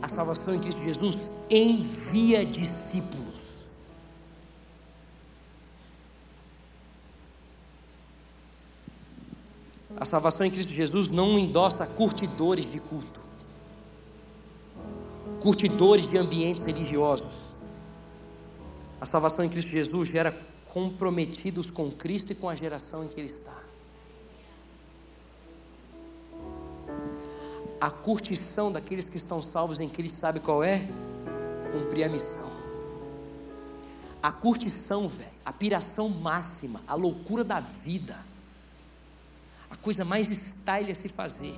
A 0.01 0.09
salvação 0.09 0.55
em 0.55 0.61
Cristo 0.61 0.83
Jesus 0.83 1.31
envia 1.51 2.45
discípulos. 2.45 3.54
A 10.05 10.07
salvação 10.07 10.45
em 10.45 10.51
Cristo 10.51 10.71
Jesus 10.71 11.11
não 11.11 11.39
endossa 11.39 11.87
curtidores 11.87 12.71
de 12.71 12.79
culto, 12.79 13.23
curtidores 15.41 16.11
de 16.11 16.19
ambientes 16.19 16.63
religiosos. 16.67 17.33
A 19.01 19.07
salvação 19.07 19.47
em 19.47 19.49
Cristo 19.49 19.71
Jesus 19.71 20.11
gera 20.11 20.39
comprometidos 20.67 21.71
com 21.71 21.91
Cristo 21.91 22.33
e 22.33 22.35
com 22.35 22.51
a 22.51 22.55
geração 22.55 23.03
em 23.03 23.09
que 23.09 23.19
Ele 23.19 23.29
está. 23.29 23.57
A 27.81 27.89
curtição 27.89 28.71
daqueles 28.71 29.09
que 29.09 29.17
estão 29.17 29.41
salvos 29.41 29.81
em 29.81 29.89
Cristo, 29.89 30.17
sabe 30.17 30.39
qual 30.39 30.63
é? 30.63 30.87
Cumprir 31.73 32.05
a 32.05 32.11
missão. 32.11 32.51
A 34.23 34.31
curtição, 34.31 35.09
velho, 35.09 35.31
a 35.43 35.51
piração 35.51 36.11
máxima, 36.11 36.83
a 36.87 36.95
loucura 36.95 37.43
da 37.43 37.59
vida 37.59 38.34
coisa 39.85 40.05
mais 40.05 40.29
style 40.29 40.91
a 40.91 40.95
se 40.95 41.09
fazer, 41.09 41.55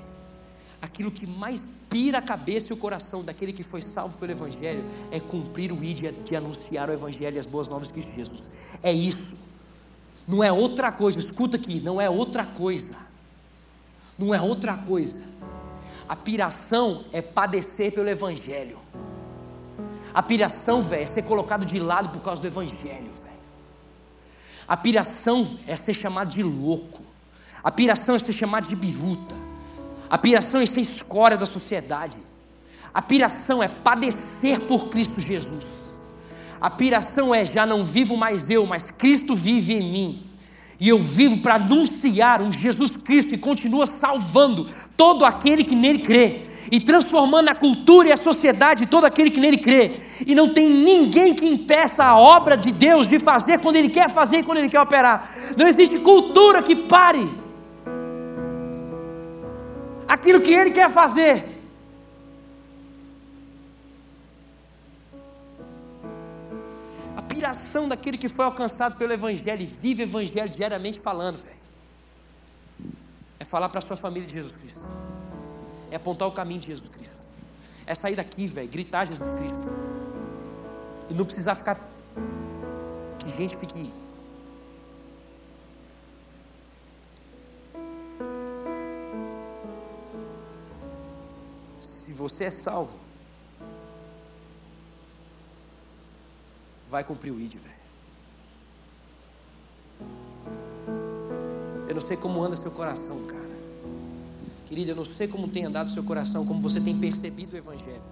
aquilo 0.83 1.11
que 1.11 1.27
mais 1.27 1.64
pira 1.89 2.18
a 2.18 2.22
cabeça 2.22 2.72
e 2.72 2.74
o 2.74 2.77
coração 2.77 3.22
daquele 3.22 3.53
que 3.53 3.62
foi 3.62 3.81
salvo 3.81 4.18
pelo 4.18 4.33
Evangelho, 4.33 4.85
é 5.12 5.20
cumprir 5.20 5.72
o 5.72 5.83
ídia 5.83 6.12
de 6.12 6.35
anunciar 6.35 6.91
o 6.91 6.93
Evangelho 6.93 7.37
e 7.37 7.39
as 7.39 7.47
boas 7.47 7.68
novas 7.68 7.93
de 7.93 8.03
Jesus. 8.03 8.51
É 8.83 8.93
isso. 8.93 9.37
Não 10.27 10.43
é 10.43 10.51
outra 10.51 10.91
coisa, 10.91 11.20
escuta 11.20 11.57
aqui, 11.57 11.81
não 11.81 12.01
é 12.01 12.11
outra 12.11 12.45
coisa. 12.45 12.97
Não 14.18 14.35
é 14.35 14.41
outra 14.41 14.77
coisa. 14.77 15.20
A 16.09 16.16
piração 16.16 17.05
é 17.12 17.22
padecer 17.22 17.93
pelo 17.93 18.09
Evangelho. 18.09 18.79
A 20.12 20.22
piração, 20.22 20.83
velho, 20.83 21.05
é 21.05 21.07
ser 21.07 21.22
colocado 21.22 21.64
de 21.64 21.79
lado 21.79 22.09
por 22.09 22.22
causa 22.22 22.41
do 22.41 22.47
Evangelho, 22.49 23.12
velho. 23.22 23.37
A 24.66 24.77
piração 24.77 25.59
é 25.66 25.77
ser 25.77 25.95
chamado 25.95 26.31
de 26.31 26.43
louco. 26.43 27.05
A 27.62 27.70
piração 27.70 28.14
é 28.14 28.18
ser 28.18 28.32
chamado 28.32 28.66
de 28.66 28.76
biruta. 28.76 29.34
A 30.09 30.16
piração 30.16 30.61
é 30.61 30.66
ser 30.66 30.80
escória 30.80 31.36
da 31.36 31.46
sociedade. 31.46 32.16
A 32.94 33.02
piração 33.02 33.62
é 33.62 33.68
padecer 33.68 34.61
por 34.61 34.88
Cristo 34.88 35.20
Jesus. 35.20 35.64
A 36.61 36.70
piração 36.70 37.34
é 37.34 37.44
já 37.44 37.66
não 37.66 37.84
vivo 37.84 38.16
mais 38.16 38.48
eu, 38.48 38.64
mas 38.66 38.90
Cristo 38.90 39.36
vive 39.36 39.74
em 39.74 39.92
mim. 39.92 40.22
E 40.78 40.88
eu 40.88 41.02
vivo 41.02 41.38
para 41.38 41.57
anunciar 41.57 42.40
um 42.40 42.52
Jesus 42.52 42.96
Cristo 42.96 43.34
e 43.34 43.38
continua 43.38 43.86
salvando 43.86 44.68
todo 44.96 45.24
aquele 45.24 45.64
que 45.64 45.74
nele 45.74 46.00
crê. 46.00 46.42
e 46.68 46.80
transformando 46.80 47.48
a 47.48 47.54
cultura 47.54 48.09
e 48.09 48.12
a 48.12 48.16
sociedade 48.16 48.86
de 48.86 48.90
todo 48.90 49.04
aquele 49.04 49.30
que 49.30 49.38
nele 49.38 49.59
crê. 49.59 50.00
E 50.26 50.34
não 50.34 50.52
tem 50.52 50.68
ninguém 50.68 51.32
que 51.32 51.46
impeça 51.46 52.04
a 52.04 52.18
obra 52.18 52.57
de 52.57 52.72
Deus 52.72 53.09
de 53.09 53.20
fazer 53.20 53.61
quando 53.61 53.76
ele 53.76 53.88
quer 53.88 54.11
fazer 54.11 54.38
e 54.38 54.42
quando 54.42 54.59
ele 54.59 54.68
quer 54.68 54.80
operar. 54.80 55.32
Não 55.57 55.68
existe 55.68 55.96
cultura 56.00 56.62
que 56.64 56.74
pare 56.74 57.28
aquilo 60.09 60.40
que 60.40 60.52
ele 60.52 60.70
quer 60.70 60.90
fazer. 60.90 61.57
A 67.16 67.22
piração 67.22 67.88
daquele 67.88 68.18
que 68.18 68.28
foi 68.28 68.44
alcançado 68.44 68.96
pelo 68.96 69.12
Evangelho 69.12 69.62
e 69.62 69.66
vive 69.66 70.02
o 70.02 70.04
Evangelho 70.04 70.48
diariamente 70.48 71.00
falando, 71.00 71.38
velho. 71.38 71.57
É 73.38 73.44
falar 73.44 73.68
para 73.68 73.78
a 73.78 73.82
sua 73.82 73.96
família 73.96 74.26
de 74.26 74.34
Jesus 74.34 74.57
Cristo. 74.57 74.86
É 75.90 75.96
apontar 75.96 76.28
o 76.28 76.32
caminho 76.32 76.61
de 76.61 76.68
Jesus 76.68 76.88
Cristo. 76.88 77.20
É 77.86 77.94
sair 77.94 78.16
daqui, 78.16 78.46
velho, 78.46 78.68
gritar 78.68 79.04
Jesus 79.07 79.32
Cristo. 79.34 79.64
E 81.09 81.14
não 81.14 81.24
precisar 81.24 81.54
ficar. 81.54 81.78
Que 83.18 83.30
gente 83.30 83.57
fique. 83.57 83.92
Se 92.07 92.12
você 92.12 92.44
é 92.44 92.50
salvo, 92.52 92.92
vai 96.88 97.02
cumprir 97.02 97.32
o 97.32 97.40
ID, 97.40 97.54
velho. 97.54 97.74
Eu 101.88 101.94
não 101.96 102.00
sei 102.00 102.16
como 102.16 102.40
anda 102.44 102.54
seu 102.54 102.70
coração, 102.70 103.26
cara. 103.26 103.42
Querida, 104.66 104.92
eu 104.92 104.94
não 104.94 105.04
sei 105.04 105.26
como 105.26 105.48
tem 105.48 105.64
andado 105.64 105.90
seu 105.90 106.04
coração, 106.04 106.46
como 106.46 106.61
você 106.61 106.80
tem 106.80 106.96
percebido 106.96 107.54
o 107.54 107.57
Evangelho. 107.57 108.04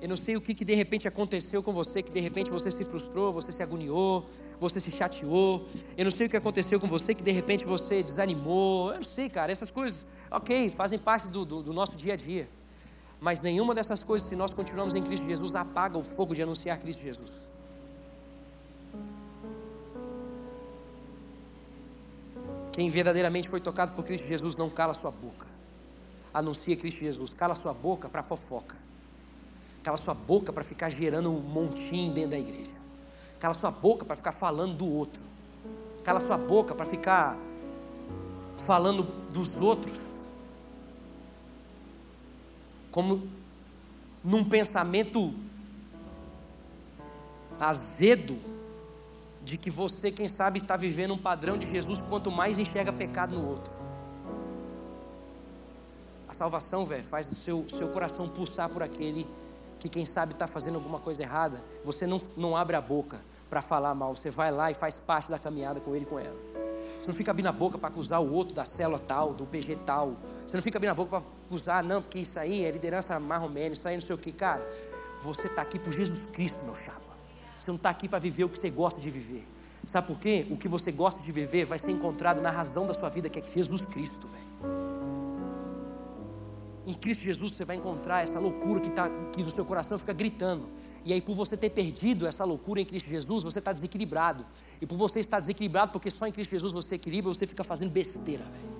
Eu 0.00 0.08
não 0.08 0.16
sei 0.16 0.38
o 0.38 0.40
que, 0.40 0.54
que 0.54 0.64
de 0.64 0.74
repente 0.74 1.06
aconteceu 1.06 1.62
com 1.62 1.74
você, 1.74 2.02
que 2.02 2.10
de 2.10 2.20
repente 2.20 2.48
você 2.48 2.70
se 2.70 2.86
frustrou, 2.86 3.30
você 3.30 3.52
se 3.52 3.62
agoniou, 3.62 4.26
você 4.60 4.80
se 4.80 4.90
chateou. 4.90 5.68
Eu 5.96 6.04
não 6.04 6.10
sei 6.10 6.26
o 6.26 6.30
que 6.30 6.36
aconteceu 6.36 6.80
com 6.80 6.86
você, 6.86 7.14
que 7.14 7.22
de 7.22 7.32
repente 7.32 7.64
você 7.64 8.02
desanimou. 8.02 8.90
Eu 8.90 8.96
não 8.96 9.04
sei, 9.04 9.28
cara. 9.28 9.52
Essas 9.52 9.70
coisas, 9.70 10.06
ok, 10.30 10.70
fazem 10.70 10.98
parte 10.98 11.28
do, 11.28 11.44
do, 11.44 11.62
do 11.62 11.72
nosso 11.72 11.96
dia 11.96 12.14
a 12.14 12.16
dia. 12.16 12.48
Mas 13.20 13.40
nenhuma 13.40 13.74
dessas 13.74 14.04
coisas, 14.04 14.28
se 14.28 14.36
nós 14.36 14.52
continuamos 14.52 14.94
em 14.94 15.02
Cristo 15.02 15.26
Jesus, 15.26 15.54
apaga 15.54 15.96
o 15.96 16.02
fogo 16.02 16.34
de 16.34 16.42
anunciar 16.42 16.78
Cristo 16.78 17.02
Jesus. 17.02 17.54
Quem 22.72 22.90
verdadeiramente 22.90 23.48
foi 23.48 23.60
tocado 23.60 23.94
por 23.94 24.04
Cristo 24.04 24.26
Jesus 24.26 24.56
não 24.56 24.68
cala 24.68 24.94
sua 24.94 25.10
boca. 25.10 25.46
Anuncia 26.34 26.76
Cristo 26.76 27.00
Jesus. 27.00 27.32
Cala 27.32 27.54
sua 27.54 27.72
boca 27.72 28.08
para 28.08 28.22
fofoca. 28.22 28.76
Cala 29.84 29.96
sua 29.96 30.14
boca 30.14 30.52
para 30.52 30.64
ficar 30.64 30.90
gerando 30.90 31.30
um 31.30 31.40
montinho 31.40 32.12
dentro 32.12 32.30
da 32.30 32.38
igreja. 32.38 32.83
Cala 33.38 33.54
sua 33.54 33.70
boca 33.70 34.04
para 34.04 34.16
ficar 34.16 34.32
falando 34.32 34.74
do 34.74 34.88
outro. 34.88 35.22
Cala 36.02 36.20
sua 36.20 36.38
boca 36.38 36.74
para 36.74 36.86
ficar 36.86 37.36
falando 38.58 39.02
dos 39.32 39.60
outros. 39.60 40.18
Como 42.90 43.28
num 44.22 44.44
pensamento 44.44 45.34
azedo 47.60 48.38
de 49.44 49.58
que 49.58 49.70
você, 49.70 50.10
quem 50.10 50.28
sabe, 50.28 50.58
está 50.58 50.76
vivendo 50.76 51.12
um 51.12 51.18
padrão 51.18 51.58
de 51.58 51.70
Jesus, 51.70 52.00
quanto 52.00 52.30
mais 52.30 52.58
enxerga 52.58 52.92
pecado 52.92 53.36
no 53.36 53.46
outro. 53.46 53.72
A 56.26 56.32
salvação, 56.32 56.86
velho, 56.86 57.04
faz 57.04 57.30
o 57.30 57.34
seu, 57.34 57.68
seu 57.68 57.88
coração 57.88 58.28
pulsar 58.28 58.70
por 58.70 58.82
aquele 58.82 59.26
que, 59.84 59.88
quem 59.90 60.06
sabe, 60.06 60.32
está 60.32 60.46
fazendo 60.46 60.76
alguma 60.76 60.98
coisa 60.98 61.22
errada. 61.22 61.62
Você 61.84 62.06
não, 62.06 62.20
não 62.36 62.56
abre 62.56 62.74
a 62.74 62.80
boca 62.80 63.20
para 63.50 63.60
falar 63.60 63.94
mal, 63.94 64.16
você 64.16 64.30
vai 64.30 64.50
lá 64.50 64.70
e 64.70 64.74
faz 64.74 64.98
parte 64.98 65.30
da 65.30 65.38
caminhada 65.38 65.78
com 65.78 65.94
ele 65.94 66.04
e 66.04 66.08
com 66.08 66.18
ela. 66.18 66.36
Você 67.00 67.08
não 67.08 67.14
fica 67.14 67.30
abrindo 67.30 67.48
a 67.48 67.52
boca 67.52 67.76
para 67.76 67.88
acusar 67.90 68.22
o 68.22 68.32
outro 68.32 68.54
da 68.54 68.64
célula 68.64 68.98
tal, 68.98 69.34
do 69.34 69.44
PG 69.44 69.76
tal. 69.84 70.16
Você 70.46 70.56
não 70.56 70.64
fica 70.64 70.78
abrindo 70.78 70.92
a 70.92 70.94
boca 70.94 71.20
para 71.20 71.28
acusar, 71.46 71.84
não, 71.84 72.00
porque 72.00 72.20
isso 72.20 72.40
aí 72.40 72.64
é 72.64 72.70
liderança 72.70 73.20
marromene, 73.20 73.74
isso 73.74 73.86
aí 73.86 73.94
não 73.94 74.02
sei 74.02 74.14
o 74.14 74.18
que. 74.18 74.32
Cara, 74.32 74.66
você 75.20 75.48
está 75.48 75.60
aqui 75.60 75.78
por 75.78 75.92
Jesus 75.92 76.24
Cristo, 76.24 76.64
meu 76.64 76.74
chapa. 76.74 77.00
Você 77.58 77.70
não 77.70 77.76
está 77.76 77.90
aqui 77.90 78.08
para 78.08 78.18
viver 78.18 78.44
o 78.44 78.48
que 78.48 78.58
você 78.58 78.70
gosta 78.70 79.00
de 79.00 79.10
viver. 79.10 79.46
Sabe 79.86 80.06
por 80.06 80.18
quê? 80.18 80.46
O 80.50 80.56
que 80.56 80.66
você 80.66 80.90
gosta 80.90 81.22
de 81.22 81.30
viver 81.30 81.66
vai 81.66 81.78
ser 81.78 81.92
encontrado 81.92 82.40
na 82.40 82.50
razão 82.50 82.86
da 82.86 82.94
sua 82.94 83.10
vida, 83.10 83.28
que 83.28 83.38
é 83.38 83.42
Jesus 83.42 83.84
Cristo, 83.84 84.26
velho. 84.28 84.93
Em 86.86 86.94
Cristo 86.94 87.22
Jesus 87.22 87.52
você 87.52 87.64
vai 87.64 87.76
encontrar 87.76 88.22
essa 88.22 88.38
loucura 88.38 88.80
que, 88.80 88.90
tá, 88.90 89.08
que 89.32 89.42
no 89.42 89.50
seu 89.50 89.64
coração 89.64 89.98
fica 89.98 90.12
gritando. 90.12 90.68
E 91.04 91.12
aí, 91.12 91.20
por 91.20 91.34
você 91.34 91.56
ter 91.56 91.70
perdido 91.70 92.26
essa 92.26 92.44
loucura 92.44 92.80
em 92.80 92.84
Cristo 92.84 93.10
Jesus, 93.10 93.44
você 93.44 93.58
está 93.58 93.72
desequilibrado. 93.72 94.44
E 94.80 94.86
por 94.86 94.96
você 94.96 95.20
estar 95.20 95.38
desequilibrado, 95.38 95.92
porque 95.92 96.10
só 96.10 96.26
em 96.26 96.32
Cristo 96.32 96.52
Jesus 96.52 96.72
você 96.72 96.94
equilibra, 96.94 97.32
você 97.32 97.46
fica 97.46 97.62
fazendo 97.62 97.90
besteira, 97.90 98.44
velho. 98.44 98.74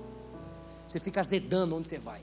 Você 0.86 1.00
fica 1.00 1.20
azedando 1.20 1.76
onde 1.76 1.88
você 1.88 1.98
vai. 1.98 2.20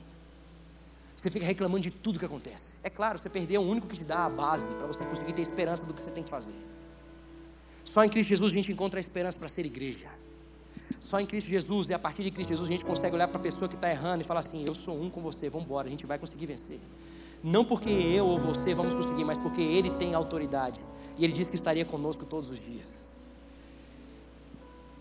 Você 1.16 1.30
fica 1.30 1.44
reclamando 1.44 1.82
de 1.82 1.90
tudo 1.90 2.18
que 2.18 2.24
acontece. 2.24 2.78
É 2.82 2.90
claro, 2.90 3.18
você 3.18 3.28
perdeu 3.28 3.60
o 3.62 3.68
único 3.68 3.86
que 3.86 3.96
te 3.96 4.04
dá 4.04 4.24
a 4.24 4.28
base 4.28 4.70
para 4.72 4.86
você 4.86 5.04
conseguir 5.04 5.32
ter 5.32 5.42
esperança 5.42 5.84
do 5.84 5.94
que 5.94 6.02
você 6.02 6.10
tem 6.10 6.24
que 6.24 6.30
fazer. 6.30 6.54
Só 7.84 8.04
em 8.04 8.08
Cristo 8.08 8.30
Jesus 8.30 8.52
a 8.52 8.54
gente 8.56 8.72
encontra 8.72 8.98
a 8.98 9.00
esperança 9.00 9.38
para 9.38 9.48
ser 9.48 9.66
igreja. 9.66 10.08
Só 11.00 11.18
em 11.20 11.26
Cristo 11.26 11.48
Jesus 11.48 11.88
e 11.88 11.94
a 11.94 11.98
partir 11.98 12.22
de 12.22 12.30
Cristo 12.30 12.50
Jesus 12.50 12.68
a 12.68 12.72
gente 12.72 12.84
consegue 12.84 13.14
olhar 13.14 13.28
para 13.28 13.38
a 13.38 13.42
pessoa 13.42 13.68
que 13.68 13.74
está 13.74 13.90
errando 13.90 14.22
e 14.22 14.24
falar 14.24 14.40
assim: 14.40 14.64
Eu 14.66 14.74
sou 14.74 15.00
um 15.00 15.10
com 15.10 15.20
você, 15.20 15.50
vamos 15.50 15.66
embora, 15.66 15.88
a 15.88 15.90
gente 15.90 16.06
vai 16.06 16.18
conseguir 16.18 16.46
vencer. 16.46 16.80
Não 17.42 17.64
porque 17.64 17.90
eu 17.90 18.26
ou 18.26 18.38
você 18.38 18.72
vamos 18.72 18.94
conseguir, 18.94 19.24
mas 19.24 19.38
porque 19.38 19.60
Ele 19.60 19.90
tem 19.90 20.14
autoridade. 20.14 20.80
E 21.18 21.24
Ele 21.24 21.32
disse 21.32 21.50
que 21.50 21.56
estaria 21.56 21.84
conosco 21.84 22.24
todos 22.24 22.50
os 22.50 22.64
dias. 22.64 23.08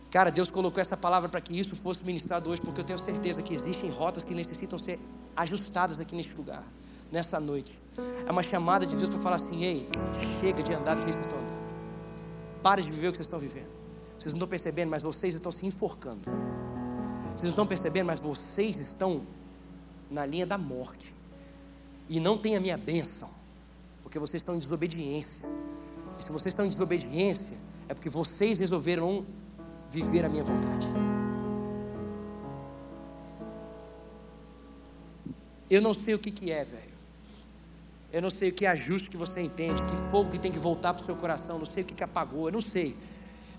Cara, 0.09 0.29
Deus 0.29 0.51
colocou 0.51 0.81
essa 0.81 0.97
palavra 0.97 1.29
para 1.29 1.39
que 1.39 1.57
isso 1.57 1.75
fosse 1.75 2.03
ministrado 2.03 2.49
hoje, 2.49 2.61
porque 2.61 2.81
eu 2.81 2.83
tenho 2.83 2.99
certeza 2.99 3.41
que 3.41 3.53
existem 3.53 3.89
rotas 3.89 4.25
que 4.25 4.33
necessitam 4.33 4.77
ser 4.77 4.99
ajustadas 5.35 6.01
aqui 6.01 6.15
neste 6.15 6.35
lugar, 6.35 6.65
nessa 7.09 7.39
noite. 7.39 7.79
É 8.27 8.31
uma 8.31 8.43
chamada 8.43 8.85
de 8.85 8.95
Deus 8.95 9.09
para 9.09 9.19
falar 9.21 9.35
assim: 9.37 9.63
ei, 9.63 9.87
chega 10.41 10.61
de 10.61 10.73
andar 10.73 10.95
do 10.95 11.03
jeito 11.03 11.17
que 11.17 11.23
vocês 11.23 11.27
estão 11.27 11.39
andando. 11.39 11.61
Pare 12.61 12.81
de 12.81 12.91
viver 12.91 13.07
o 13.07 13.11
que 13.11 13.17
vocês 13.17 13.27
estão 13.27 13.39
vivendo. 13.39 13.70
Vocês 14.21 14.35
não 14.35 14.37
estão 14.37 14.47
percebendo, 14.47 14.89
mas 14.91 15.01
vocês 15.01 15.33
estão 15.33 15.51
se 15.51 15.65
enforcando. 15.65 16.29
Vocês 17.29 17.41
não 17.41 17.49
estão 17.49 17.65
percebendo, 17.65 18.05
mas 18.05 18.19
vocês 18.19 18.77
estão 18.77 19.23
na 20.11 20.27
linha 20.27 20.45
da 20.45 20.59
morte. 20.59 21.15
E 22.07 22.19
não 22.19 22.37
tem 22.37 22.55
a 22.55 22.59
minha 22.59 22.77
bênção, 22.77 23.31
porque 24.03 24.19
vocês 24.19 24.41
estão 24.41 24.55
em 24.55 24.59
desobediência. 24.59 25.43
E 26.19 26.23
se 26.23 26.31
vocês 26.31 26.51
estão 26.51 26.67
em 26.67 26.69
desobediência, 26.69 27.57
é 27.89 27.95
porque 27.95 28.11
vocês 28.11 28.59
resolveram 28.59 29.25
viver 29.89 30.23
a 30.23 30.29
minha 30.29 30.43
vontade. 30.43 30.87
Eu 35.67 35.81
não 35.81 35.95
sei 35.95 36.13
o 36.13 36.19
que, 36.19 36.29
que 36.29 36.51
é, 36.51 36.63
velho. 36.63 36.91
Eu 38.13 38.21
não 38.21 38.29
sei 38.29 38.49
o 38.49 38.53
que 38.53 38.67
é 38.67 38.69
ajuste 38.69 39.09
que 39.09 39.17
você 39.17 39.41
entende, 39.41 39.81
que 39.81 39.95
fogo 40.11 40.29
que 40.29 40.37
tem 40.37 40.51
que 40.51 40.59
voltar 40.59 40.93
para 40.93 41.01
o 41.01 41.05
seu 41.05 41.15
coração, 41.15 41.57
não 41.57 41.65
sei 41.65 41.81
o 41.81 41.85
que, 41.87 41.95
que 41.95 42.03
apagou, 42.03 42.49
eu 42.49 42.53
não 42.53 42.61
sei. 42.61 42.95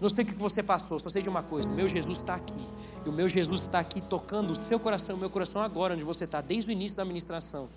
Não 0.02 0.08
sei 0.08 0.24
o 0.24 0.26
que 0.26 0.34
você 0.34 0.64
passou, 0.64 0.98
só 0.98 1.08
sei 1.08 1.22
de 1.22 1.28
uma 1.28 1.44
coisa: 1.44 1.68
o 1.68 1.72
meu 1.72 1.88
Jesus 1.88 2.18
está 2.18 2.34
aqui. 2.34 2.68
E 3.06 3.08
o 3.08 3.12
meu 3.12 3.28
Jesus 3.28 3.62
está 3.62 3.78
aqui 3.78 4.00
tocando 4.00 4.50
o 4.50 4.54
seu 4.56 4.80
coração, 4.80 5.14
o 5.14 5.18
meu 5.18 5.30
coração 5.30 5.62
agora, 5.62 5.94
onde 5.94 6.02
você 6.02 6.24
está, 6.24 6.40
desde 6.40 6.70
o 6.70 6.72
início 6.72 6.96
da 6.96 7.04
ministração, 7.04 7.68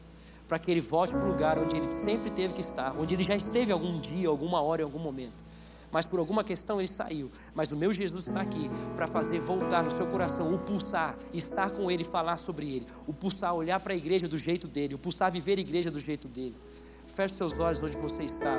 para 0.47 0.57
que 0.57 0.71
ele 0.71 0.81
volte 0.81 1.13
para 1.13 1.23
o 1.23 1.27
lugar 1.27 1.59
onde 1.59 1.77
ele 1.77 1.91
sempre 1.91 2.31
teve 2.31 2.55
que 2.55 2.61
estar, 2.61 2.95
onde 2.99 3.13
ele 3.13 3.21
já 3.21 3.35
esteve 3.35 3.71
algum 3.71 3.99
dia, 3.99 4.27
alguma 4.27 4.59
hora, 4.59 4.81
em 4.81 4.85
algum 4.85 4.99
momento 4.99 5.45
mas 5.91 6.05
por 6.05 6.19
alguma 6.19 6.43
questão 6.43 6.81
ele 6.81 6.89
saiu. 6.89 7.31
Mas 7.53 7.71
o 7.71 7.77
meu 7.77 7.93
Jesus 7.93 8.27
está 8.27 8.41
aqui 8.41 8.69
para 8.97 9.07
fazer 9.07 9.39
voltar 9.39 9.81
no 9.81 9.89
seu 9.89 10.05
coração 10.05 10.53
o 10.53 10.59
pulsar, 10.59 11.17
estar 11.33 11.71
com 11.71 11.89
ele, 11.89 12.03
falar 12.03 12.35
sobre 12.35 12.69
ele, 12.69 12.87
o 13.07 13.13
pulsar, 13.13 13.55
olhar 13.55 13.79
para 13.79 13.93
a 13.93 13.95
igreja 13.95 14.27
do 14.27 14.37
jeito 14.37 14.67
dele, 14.67 14.95
o 14.95 14.99
pulsar, 14.99 15.31
viver 15.31 15.57
a 15.57 15.61
igreja 15.61 15.89
do 15.89 15.99
jeito 16.01 16.27
dele. 16.27 16.57
Feche 17.07 17.35
seus 17.35 17.59
olhos 17.59 17.81
onde 17.81 17.95
você 17.95 18.23
está 18.23 18.57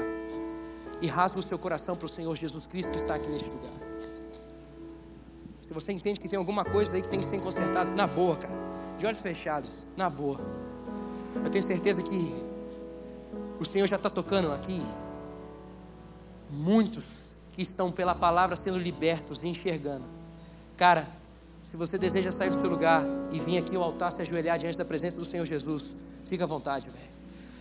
e 1.01 1.07
rasga 1.07 1.41
o 1.41 1.43
seu 1.43 1.59
coração 1.59 1.97
para 1.97 2.07
o 2.07 2.09
Senhor 2.09 2.35
Jesus 2.35 2.67
Cristo 2.67 2.91
que 2.91 2.99
está 2.99 3.15
aqui 3.15 3.29
neste 3.29 3.51
lugar. 3.51 3.73
Se 5.63 5.73
você 5.75 5.93
entende 5.93 6.21
que 6.21 6.29
tem 6.29 6.39
alguma 6.39 6.65
coisa 6.65 6.97
aí 6.97 7.03
que 7.03 7.09
tem 7.09 7.21
que 7.21 7.27
ser 7.27 7.41
consertada, 7.41 7.91
na 7.91 8.07
boa, 8.07 8.37
cara, 8.37 8.55
de 8.99 9.07
olhos 9.07 9.21
fechados, 9.21 9.87
na 9.97 10.09
boa. 10.09 10.39
Eu 11.45 11.51
tenho 11.51 11.63
certeza 11.63 12.03
que 12.03 12.35
o 13.59 13.65
Senhor 13.65 13.87
já 13.87 13.97
está 13.97 14.09
tocando 14.09 14.53
aqui 14.53 14.81
muitos 16.49 17.35
que 17.53 17.63
estão 17.63 17.91
pela 17.91 18.15
palavra 18.15 18.55
sendo 18.55 18.79
libertos 18.79 19.43
e 19.43 19.49
enxergando. 19.49 20.05
Cara, 20.77 21.09
se 21.63 21.77
você 21.77 21.99
deseja 21.99 22.31
sair 22.31 22.51
do 22.51 22.57
seu 22.57 22.71
lugar 22.71 23.03
e 23.33 23.41
vir 23.41 23.59
aqui 23.59 23.75
ao 23.75 23.83
altar 23.83 24.13
se 24.13 24.23
ajoelhar 24.23 24.59
diante 24.59 24.79
da 24.79 24.85
presença 24.85 25.19
do 25.19 25.25
Senhor 25.25 25.45
Jesus, 25.45 25.97
fica 26.25 26.45
à 26.45 26.47
vontade, 26.47 26.89
velho. 26.89 27.16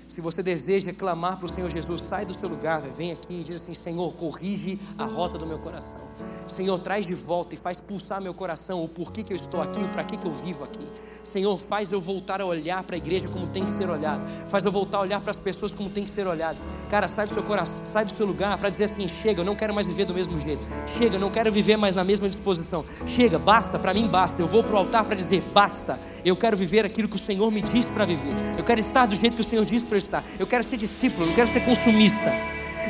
Se 0.07 0.21
você 0.21 0.43
deseja 0.43 0.93
clamar 0.93 1.37
para 1.37 1.47
o 1.47 1.49
Senhor 1.49 1.69
Jesus, 1.69 2.01
sai 2.01 2.25
do 2.25 2.33
seu 2.33 2.47
lugar, 2.47 2.79
vem 2.81 3.11
aqui 3.11 3.41
e 3.41 3.43
diz 3.43 3.55
assim: 3.55 3.73
Senhor, 3.73 4.13
corrige 4.13 4.79
a 4.97 5.05
rota 5.05 5.37
do 5.37 5.47
meu 5.47 5.57
coração. 5.57 5.99
Senhor, 6.47 6.77
traz 6.79 7.07
de 7.07 7.15
volta 7.15 7.55
e 7.55 7.57
faz 7.57 7.81
pulsar 7.81 8.21
meu 8.21 8.33
coração 8.33 8.83
o 8.83 8.87
porquê 8.87 9.23
que 9.23 9.33
eu 9.33 9.37
estou 9.37 9.61
aqui, 9.61 9.81
o 9.81 9.89
para 9.89 10.03
que, 10.03 10.15
que 10.15 10.27
eu 10.27 10.31
vivo 10.31 10.63
aqui. 10.63 10.87
Senhor, 11.23 11.59
faz 11.59 11.91
eu 11.91 11.99
voltar 11.99 12.39
a 12.39 12.45
olhar 12.45 12.83
para 12.83 12.95
a 12.95 12.97
igreja 12.97 13.27
como 13.27 13.47
tem 13.47 13.65
que 13.65 13.71
ser 13.71 13.89
olhado. 13.89 14.21
Faz 14.47 14.63
eu 14.63 14.71
voltar 14.71 14.99
a 14.99 15.01
olhar 15.01 15.19
para 15.21 15.31
as 15.31 15.39
pessoas 15.39 15.73
como 15.73 15.89
tem 15.89 16.03
que 16.03 16.11
ser 16.11 16.27
olhadas. 16.27 16.67
Cara, 16.87 17.07
sai 17.07 17.25
do 17.25 17.33
seu 17.33 17.41
coração, 17.41 17.83
sai 17.83 18.05
do 18.05 18.11
seu 18.11 18.27
lugar 18.27 18.57
para 18.59 18.69
dizer 18.69 18.83
assim: 18.83 19.07
chega, 19.07 19.41
eu 19.41 19.45
não 19.45 19.55
quero 19.55 19.73
mais 19.73 19.87
viver 19.87 20.05
do 20.05 20.13
mesmo 20.13 20.39
jeito. 20.39 20.63
Chega, 20.85 21.15
eu 21.15 21.19
não 21.19 21.31
quero 21.31 21.51
viver 21.51 21.77
mais 21.77 21.95
na 21.95 22.03
mesma 22.03 22.29
disposição. 22.29 22.85
Chega, 23.07 23.39
basta, 23.39 23.79
para 23.79 23.93
mim 23.93 24.07
basta. 24.07 24.39
Eu 24.39 24.47
vou 24.47 24.63
para 24.63 24.75
o 24.75 24.77
altar 24.77 25.03
para 25.03 25.15
dizer: 25.15 25.41
basta. 25.51 25.99
Eu 26.25 26.35
quero 26.35 26.57
viver 26.57 26.83
aquilo 26.83 27.07
que 27.07 27.15
o 27.15 27.19
Senhor 27.19 27.51
me 27.51 27.61
disse 27.61 27.91
para 27.91 28.03
viver. 28.03 28.33
Eu 28.57 28.63
quero 28.63 28.79
estar 28.79 29.05
do 29.05 29.15
jeito 29.15 29.35
que 29.35 29.41
o 29.41 29.43
Senhor 29.43 29.63
disse 29.63 29.85
para 29.85 29.95
eu 29.95 29.99
estar. 29.99 30.23
Eu 30.39 30.47
quero 30.47 30.63
ser 30.63 30.75
discípulo, 30.75 31.29
eu 31.29 31.35
quero 31.35 31.47
ser 31.47 31.59
consumista. 31.59 32.33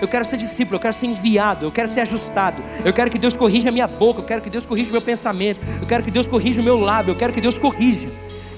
Eu 0.01 0.07
quero 0.07 0.23
ser 0.23 0.38
discípulo, 0.38 0.77
eu 0.77 0.79
quero 0.79 0.93
ser 0.93 1.07
enviado, 1.07 1.65
eu 1.65 1.71
quero 1.71 1.89
ser 1.89 1.99
ajustado. 1.99 2.63
Eu 2.86 2.93
quero 2.93 3.11
que 3.11 3.19
Deus 3.19 3.36
corrija 3.36 3.67
a 3.67 3.71
minha 3.73 3.88
boca, 3.88 4.21
eu 4.21 4.23
quero 4.23 4.41
que 4.41 4.49
Deus 4.49 4.65
corrija 4.65 4.89
o 4.89 4.93
meu 4.93 5.01
pensamento, 5.01 5.59
eu 5.81 5.86
quero 5.86 6.01
que 6.01 6.11
Deus 6.11 6.27
corrija 6.27 6.61
o 6.61 6.63
meu 6.63 6.79
lábio, 6.79 7.11
eu 7.11 7.15
quero 7.15 7.33
que 7.33 7.41
Deus 7.41 7.57
corrija. 7.57 8.07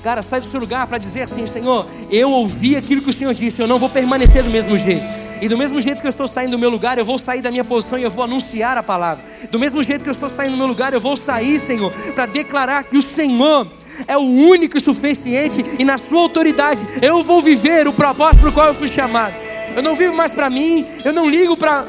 Cara, 0.03 0.21
sai 0.21 0.41
do 0.41 0.45
seu 0.45 0.59
lugar 0.59 0.85
para 0.85 0.99
dizer 0.99 1.23
assim: 1.23 1.47
Senhor, 1.47 1.87
eu 2.11 2.29
ouvi 2.31 2.75
aquilo 2.75 3.01
que 3.01 3.09
o 3.09 3.13
Senhor 3.13 3.33
disse, 3.33 3.59
eu 3.59 3.67
não 3.67 3.79
vou 3.79 3.89
permanecer 3.89 4.43
do 4.43 4.49
mesmo 4.49 4.77
jeito. 4.77 5.05
E 5.41 5.47
do 5.47 5.57
mesmo 5.57 5.81
jeito 5.81 6.01
que 6.01 6.07
eu 6.07 6.11
estou 6.11 6.27
saindo 6.27 6.51
do 6.51 6.59
meu 6.59 6.69
lugar, 6.69 6.97
eu 6.99 7.05
vou 7.05 7.17
sair 7.17 7.41
da 7.41 7.49
minha 7.49 7.63
posição 7.63 7.97
e 7.97 8.03
eu 8.03 8.11
vou 8.11 8.23
anunciar 8.23 8.77
a 8.77 8.83
palavra. 8.83 9.23
Do 9.51 9.59
mesmo 9.59 9.83
jeito 9.83 10.03
que 10.03 10.09
eu 10.09 10.13
estou 10.13 10.29
saindo 10.29 10.51
do 10.51 10.57
meu 10.57 10.67
lugar, 10.67 10.93
eu 10.93 11.01
vou 11.01 11.15
sair, 11.15 11.59
Senhor, 11.59 11.91
para 12.13 12.25
declarar 12.25 12.83
que 12.83 12.97
o 12.97 13.01
Senhor 13.01 13.67
é 14.07 14.17
o 14.17 14.21
único 14.21 14.77
e 14.77 14.81
suficiente 14.81 15.63
e 15.79 15.83
na 15.83 15.97
sua 15.97 16.21
autoridade 16.21 16.85
eu 17.01 17.23
vou 17.23 17.41
viver 17.41 17.87
o 17.87 17.93
propósito 17.93 18.41
para 18.41 18.49
o 18.49 18.53
qual 18.53 18.67
eu 18.67 18.75
fui 18.75 18.87
chamado. 18.87 19.47
Eu 19.75 19.83
não 19.83 19.95
vivo 19.95 20.15
mais 20.15 20.33
para 20.33 20.49
mim, 20.49 20.87
eu 21.05 21.13
não 21.13 21.29
ligo 21.29 21.55
para 21.55 21.85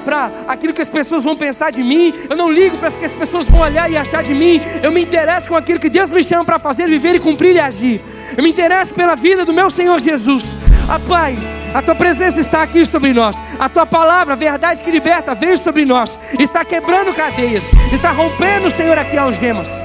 aquilo 0.46 0.74
que 0.74 0.82
as 0.82 0.90
pessoas 0.90 1.24
vão 1.24 1.34
pensar 1.34 1.72
de 1.72 1.82
mim, 1.82 2.12
eu 2.28 2.36
não 2.36 2.52
ligo 2.52 2.76
para 2.76 2.90
o 2.90 2.98
que 2.98 3.04
as 3.04 3.14
pessoas 3.14 3.48
vão 3.48 3.60
olhar 3.60 3.90
e 3.90 3.96
achar 3.96 4.22
de 4.22 4.34
mim, 4.34 4.60
eu 4.82 4.92
me 4.92 5.00
interesso 5.00 5.48
com 5.48 5.56
aquilo 5.56 5.80
que 5.80 5.88
Deus 5.88 6.10
me 6.10 6.22
chama 6.22 6.44
para 6.44 6.58
fazer, 6.58 6.86
viver 6.86 7.14
e 7.14 7.18
cumprir 7.18 7.56
e 7.56 7.60
agir. 7.60 8.02
Eu 8.36 8.42
me 8.42 8.50
interesso 8.50 8.92
pela 8.92 9.14
vida 9.14 9.44
do 9.46 9.54
meu 9.54 9.70
Senhor 9.70 9.98
Jesus. 10.00 10.58
Ah, 10.86 11.00
Pai, 11.08 11.38
a 11.74 11.80
tua 11.80 11.94
presença 11.94 12.40
está 12.40 12.62
aqui 12.62 12.84
sobre 12.84 13.12
nós. 13.14 13.36
A 13.58 13.68
tua 13.68 13.86
palavra, 13.86 14.34
a 14.34 14.36
verdade 14.36 14.82
que 14.82 14.90
liberta, 14.90 15.34
veio 15.34 15.56
sobre 15.56 15.84
nós. 15.84 16.18
Está 16.38 16.64
quebrando 16.64 17.14
cadeias. 17.14 17.70
Está 17.92 18.10
rompendo, 18.10 18.70
Senhor, 18.70 18.98
aqui 18.98 19.16
algemas. 19.16 19.82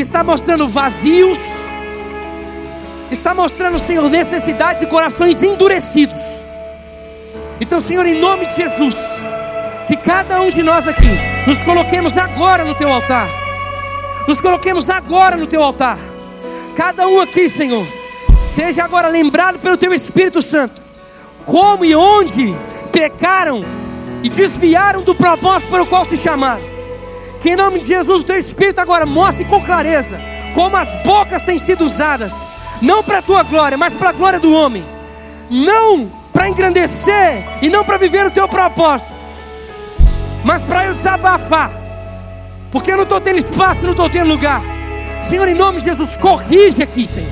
Está 0.00 0.22
mostrando 0.22 0.68
vazios. 0.68 1.38
Está 3.10 3.32
mostrando, 3.34 3.78
Senhor, 3.78 4.10
necessidades 4.10 4.82
e 4.82 4.86
corações 4.86 5.42
endurecidos. 5.42 6.18
Então, 7.58 7.80
Senhor, 7.80 8.04
em 8.04 8.20
nome 8.20 8.44
de 8.44 8.56
Jesus, 8.56 8.96
que 9.86 9.96
cada 9.96 10.42
um 10.42 10.50
de 10.50 10.62
nós 10.62 10.86
aqui 10.86 11.08
nos 11.46 11.62
coloquemos 11.62 12.18
agora 12.18 12.62
no 12.62 12.74
teu 12.74 12.92
altar. 12.92 13.26
Nos 14.28 14.38
coloquemos 14.38 14.90
agora 14.90 15.34
no 15.34 15.46
teu 15.46 15.62
altar. 15.62 15.98
Cada 16.76 17.08
um 17.08 17.18
aqui, 17.18 17.48
Senhor, 17.48 17.86
seja 18.42 18.84
agora 18.84 19.08
lembrado 19.08 19.58
pelo 19.58 19.78
teu 19.78 19.94
Espírito 19.94 20.42
Santo, 20.42 20.82
como 21.46 21.86
e 21.86 21.96
onde 21.96 22.54
pecaram 22.92 23.64
e 24.22 24.28
desviaram 24.28 25.00
do 25.00 25.14
propósito 25.14 25.70
para 25.70 25.82
o 25.82 25.86
qual 25.86 26.04
se 26.04 26.18
chamaram. 26.18 26.75
Que 27.46 27.52
em 27.52 27.56
nome 27.56 27.78
de 27.78 27.86
Jesus 27.86 28.22
o 28.22 28.24
teu 28.24 28.36
Espírito 28.36 28.80
agora 28.80 29.06
mostre 29.06 29.44
com 29.44 29.62
clareza 29.62 30.18
como 30.52 30.76
as 30.76 30.92
bocas 31.04 31.44
têm 31.44 31.58
sido 31.58 31.84
usadas, 31.84 32.32
não 32.82 33.04
para 33.04 33.18
a 33.18 33.22
tua 33.22 33.44
glória, 33.44 33.78
mas 33.78 33.94
para 33.94 34.08
a 34.08 34.12
glória 34.12 34.40
do 34.40 34.52
homem. 34.52 34.84
Não 35.48 36.10
para 36.32 36.48
engrandecer 36.48 37.44
e 37.62 37.68
não 37.68 37.84
para 37.84 37.98
viver 37.98 38.26
o 38.26 38.32
teu 38.32 38.48
propósito, 38.48 39.14
mas 40.44 40.64
para 40.64 40.86
eu 40.86 40.94
desabafar, 40.94 41.70
porque 42.72 42.90
eu 42.90 42.96
não 42.96 43.04
estou 43.04 43.20
tendo 43.20 43.38
espaço, 43.38 43.84
não 43.84 43.92
estou 43.92 44.10
tendo 44.10 44.28
lugar. 44.28 44.60
Senhor, 45.22 45.46
em 45.46 45.54
nome 45.54 45.78
de 45.78 45.84
Jesus, 45.84 46.16
corrige 46.16 46.82
aqui, 46.82 47.06
Senhor. 47.06 47.30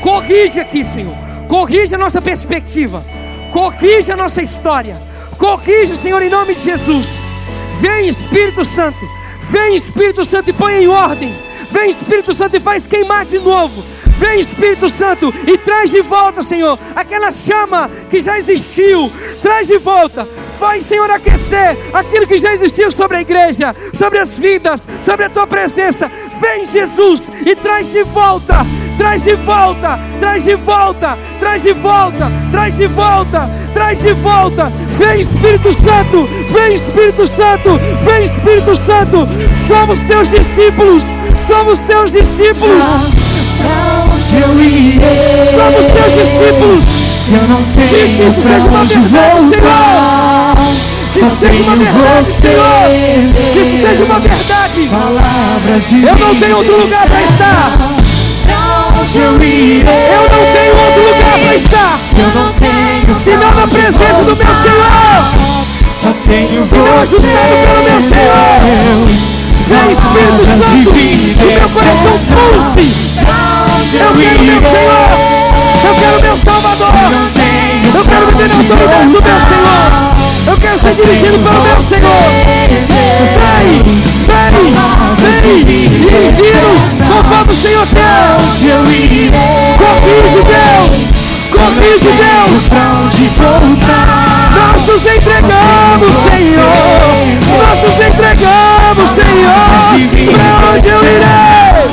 Corrige 0.00 0.60
aqui, 0.60 0.84
Senhor. 0.84 1.16
Corrige 1.48 1.96
a 1.96 1.98
nossa 1.98 2.22
perspectiva. 2.22 3.04
Corrige 3.52 4.12
a 4.12 4.16
nossa 4.16 4.40
história. 4.40 5.02
Corrige, 5.36 5.96
Senhor, 5.96 6.22
em 6.22 6.30
nome 6.30 6.54
de 6.54 6.60
Jesus. 6.60 7.24
Vem, 7.80 8.06
Espírito 8.06 8.64
Santo. 8.64 9.18
Vem, 9.40 9.76
Espírito 9.76 10.24
Santo, 10.24 10.50
e 10.50 10.52
põe 10.52 10.82
em 10.82 10.88
ordem. 10.88 11.34
Vem, 11.70 11.90
Espírito 11.90 12.34
Santo, 12.34 12.56
e 12.56 12.60
faz 12.60 12.86
queimar 12.86 13.24
de 13.24 13.38
novo. 13.38 13.84
Vem 14.18 14.40
Espírito 14.40 14.88
Santo 14.88 15.32
e 15.46 15.56
traz 15.56 15.92
de 15.92 16.02
volta, 16.02 16.42
Senhor, 16.42 16.76
aquela 16.96 17.30
chama 17.30 17.88
que 18.10 18.20
já 18.20 18.36
existiu. 18.36 19.12
Traz 19.40 19.68
de 19.68 19.78
volta. 19.78 20.28
Faz, 20.58 20.84
Senhor, 20.86 21.08
aquecer 21.08 21.76
aquilo 21.92 22.26
que 22.26 22.36
já 22.36 22.52
existiu 22.52 22.90
sobre 22.90 23.18
a 23.18 23.20
igreja, 23.20 23.76
sobre 23.92 24.18
as 24.18 24.36
vidas, 24.36 24.88
sobre 25.00 25.26
a 25.26 25.30
tua 25.30 25.46
presença. 25.46 26.10
Vem, 26.40 26.66
Jesus, 26.66 27.30
e 27.46 27.54
traz 27.54 27.92
de 27.92 28.02
volta. 28.02 28.66
Traz 28.98 29.24
de 29.24 29.34
volta, 29.36 29.98
traz 30.20 30.44
de 30.44 30.54
volta, 30.56 31.18
traz 31.40 31.62
de 31.62 31.72
volta, 31.72 32.32
traz 32.50 32.76
de 32.76 32.86
volta, 32.88 33.50
traz 33.72 34.02
de 34.02 34.12
volta. 34.12 34.72
Vem 34.98 35.20
Espírito 35.20 35.72
Santo, 35.72 36.28
vem 36.50 36.74
Espírito 36.74 37.26
Santo, 37.26 37.78
vem 38.04 38.22
Espírito 38.24 38.76
Santo. 38.76 39.28
Somos 39.54 40.00
teus 40.00 40.30
discípulos, 40.30 41.04
somos 41.38 41.78
teus 41.80 42.12
discípulos 42.12 42.82
onde 44.18 44.36
eu 44.36 44.60
irei? 44.60 45.44
Somos 45.44 45.86
teus 45.86 46.14
discípulos. 46.14 46.84
Se 47.16 47.34
eu 47.34 47.42
não 47.42 47.62
tenho 47.62 48.30
Sim, 48.30 48.48
pra 48.68 48.80
onde 48.80 48.98
voltar, 49.56 50.54
que 51.12 51.20
só 51.20 51.26
isso 51.26 51.36
seja 51.36 51.62
uma 51.62 51.76
verdade. 51.76 52.24
Senhor. 52.24 53.52
Que 53.52 53.60
isso 53.60 53.86
seja 53.86 54.04
uma 54.04 54.18
verdade. 54.20 54.88
Palavras 54.90 55.88
de 55.88 56.04
Eu 56.04 56.16
não 56.16 56.34
tenho 56.34 56.56
outro 56.56 56.80
lugar 56.80 57.06
para 57.06 57.22
estar. 57.22 57.97
Onde 59.08 59.18
eu 59.20 59.36
irei? 59.36 59.80
Eu 59.80 60.22
não 60.28 60.52
tenho 60.52 60.76
outro 60.76 61.00
lugar 61.00 61.38
para 61.42 61.54
estar. 61.54 61.98
Se 61.98 62.18
eu 62.20 62.28
não 62.28 62.52
tenho 62.52 63.08
Senão 63.08 63.50
na 63.54 63.66
presença 63.66 64.22
do 64.22 64.36
meu 64.36 64.54
Senhor. 64.54 65.24
Só 65.90 66.12
tenho 66.28 66.52
você. 66.52 66.76
ajustado 66.76 67.54
pelo 67.64 67.82
meu 67.84 68.02
Senhor. 68.02 68.60
Vem 69.66 69.90
Espírito 69.92 70.44
Santo, 70.62 70.92
que 70.92 71.56
meu 71.58 71.68
coração 71.70 72.20
pulse. 72.28 72.84
Eu 73.94 74.12
quero 74.12 74.44
meu 74.44 74.60
Senhor. 74.60 75.08
Eu 75.84 75.94
quero 75.94 76.20
meu 76.20 76.36
Salvador. 76.36 76.92
Eu 77.94 78.04
quero 78.04 78.26
viver 78.26 78.48
na 78.48 78.56
autoridade 78.56 79.06
do 79.06 79.22
meu 79.22 79.40
Senhor. 79.40 80.08
Eu 80.48 80.56
quero 80.58 80.78
ser 80.78 80.94
dirigido 80.94 81.38
pelo 81.38 81.62
meu 81.62 81.80
Senhor. 81.80 82.24
Vem, 83.38 83.82
vem, 84.26 84.72
vem 84.74 85.62
e 85.66 86.28
envia-nos 86.28 86.97
Corrige 88.98 90.42
Deus. 90.42 91.14
Corrige 91.54 92.10
Deus. 92.18 92.62
Nós 94.56 94.82
nos 94.86 95.06
entregamos, 95.06 96.14
Senhor. 96.16 97.00
Nós 97.62 97.78
nos 97.80 97.94
entregamos, 97.94 99.10
Senhor. 99.10 99.68
Para 100.34 100.50
onde 100.74 100.88
eu 100.88 101.00
irei? 101.04 101.86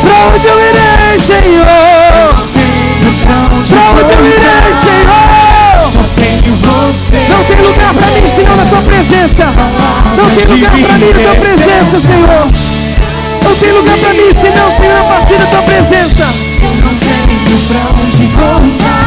Para 0.00 0.16
onde 0.34 0.46
eu 0.46 0.58
irei, 0.58 1.18
Senhor? 1.18 1.66
Para 3.24 3.84
onde 3.92 4.12
eu 4.12 4.24
irei, 4.26 4.72
Senhor? 4.72 5.34
Não 7.28 7.44
tem 7.44 7.60
lugar 7.60 7.92
para 7.92 8.06
mim, 8.06 8.26
Senhor, 8.26 8.56
na 8.56 8.64
tua 8.64 8.80
presença. 8.80 9.44
Não 10.16 10.24
tem 10.30 10.46
lugar 10.46 10.70
para 10.70 10.98
mim 10.98 11.12
na 11.12 11.20
tua 11.20 11.34
presença, 11.34 11.98
Senhor. 12.00 12.83
Não 13.44 13.54
tem 13.54 13.72
lugar 13.72 13.96
para 13.98 14.14
mim, 14.14 14.32
senão, 14.34 14.72
Senhor, 14.72 15.00
a 15.00 15.04
partir 15.04 15.36
da 15.36 15.46
tua 15.46 15.62
presença. 15.62 16.16
Pra. 16.16 16.26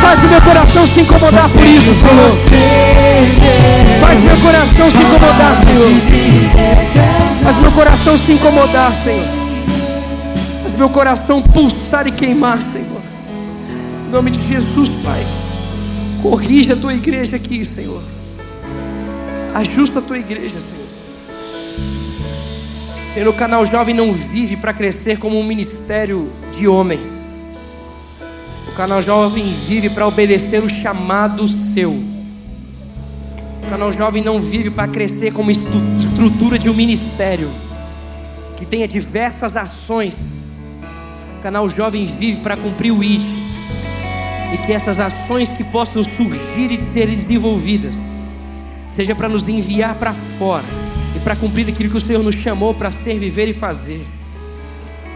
Faz 0.01 0.23
o 0.23 0.27
meu 0.27 0.41
coração 0.41 0.87
se 0.87 1.01
incomodar 1.01 1.49
por 1.49 1.65
isso, 1.65 1.93
Senhor. 1.93 2.31
Faz 3.99 4.19
meu 4.21 4.37
coração 4.37 4.89
se 4.91 4.97
incomodar, 4.97 5.57
Senhor. 5.57 5.91
Faz 7.43 7.57
meu 7.57 7.71
coração 7.71 8.17
se 8.17 8.31
incomodar, 8.31 8.95
Senhor. 8.95 9.25
Faz 10.61 10.73
meu 10.75 10.89
coração 10.89 11.41
pulsar 11.41 12.07
e 12.07 12.11
queimar, 12.11 12.61
Senhor. 12.61 13.01
Em 14.07 14.11
nome 14.11 14.31
de 14.31 14.39
Jesus, 14.39 14.91
Pai. 15.03 15.25
Corrija 16.21 16.73
a 16.73 16.77
tua 16.77 16.93
igreja 16.93 17.35
aqui, 17.35 17.65
Senhor. 17.65 18.01
Ajusta 19.53 19.99
a 19.99 20.01
tua 20.01 20.17
igreja, 20.17 20.61
Senhor. 20.61 20.87
Senhor, 23.17 23.31
o 23.31 23.33
canal 23.33 23.65
jovem 23.65 23.95
não 23.95 24.13
vive 24.13 24.55
para 24.55 24.71
crescer 24.71 25.17
como 25.17 25.39
um 25.39 25.43
ministério 25.43 26.31
de 26.53 26.67
homens. 26.67 27.35
O 28.67 28.73
canal 28.73 29.01
jovem 29.01 29.43
vive 29.67 29.89
para 29.89 30.07
obedecer 30.07 30.63
o 30.63 30.69
chamado 30.69 31.47
seu. 31.47 31.93
O 31.93 33.69
canal 33.71 33.91
jovem 33.91 34.23
não 34.23 34.39
vive 34.39 34.69
para 34.69 34.87
crescer 34.87 35.33
como 35.33 35.49
estrutura 35.49 36.59
de 36.59 36.69
um 36.69 36.75
ministério 36.75 37.49
que 38.55 38.67
tenha 38.67 38.87
diversas 38.87 39.57
ações. 39.57 40.43
O 41.39 41.41
canal 41.41 41.67
jovem 41.71 42.05
vive 42.05 42.41
para 42.41 42.55
cumprir 42.55 42.91
o 42.91 43.03
ID 43.03 43.23
e 44.53 44.57
que 44.59 44.71
essas 44.71 44.99
ações 44.99 45.51
que 45.51 45.63
possam 45.63 46.03
surgir 46.03 46.71
e 46.71 46.79
serem 46.79 47.15
desenvolvidas 47.15 47.95
seja 48.87 49.15
para 49.15 49.27
nos 49.27 49.49
enviar 49.49 49.95
para 49.95 50.13
fora 50.37 50.86
para 51.27 51.35
cumprir 51.35 51.67
aquilo 51.67 51.89
que 51.89 51.97
o 51.97 51.99
Senhor 51.99 52.23
nos 52.23 52.35
chamou 52.35 52.73
para 52.73 52.89
ser, 52.89 53.19
viver 53.19 53.49
e 53.49 53.53
fazer. 53.53 54.07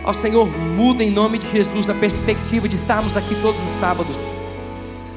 Ó 0.04 0.12
Senhor, 0.12 0.46
muda 0.46 1.06
em 1.06 1.10
nome 1.10 1.38
de 1.38 1.50
Jesus 1.50 1.90
a 1.90 1.94
perspectiva 1.94 2.68
de 2.68 2.76
estarmos 2.76 3.16
aqui 3.16 3.34
todos 3.42 3.62
os 3.64 3.80
sábados. 3.80 4.18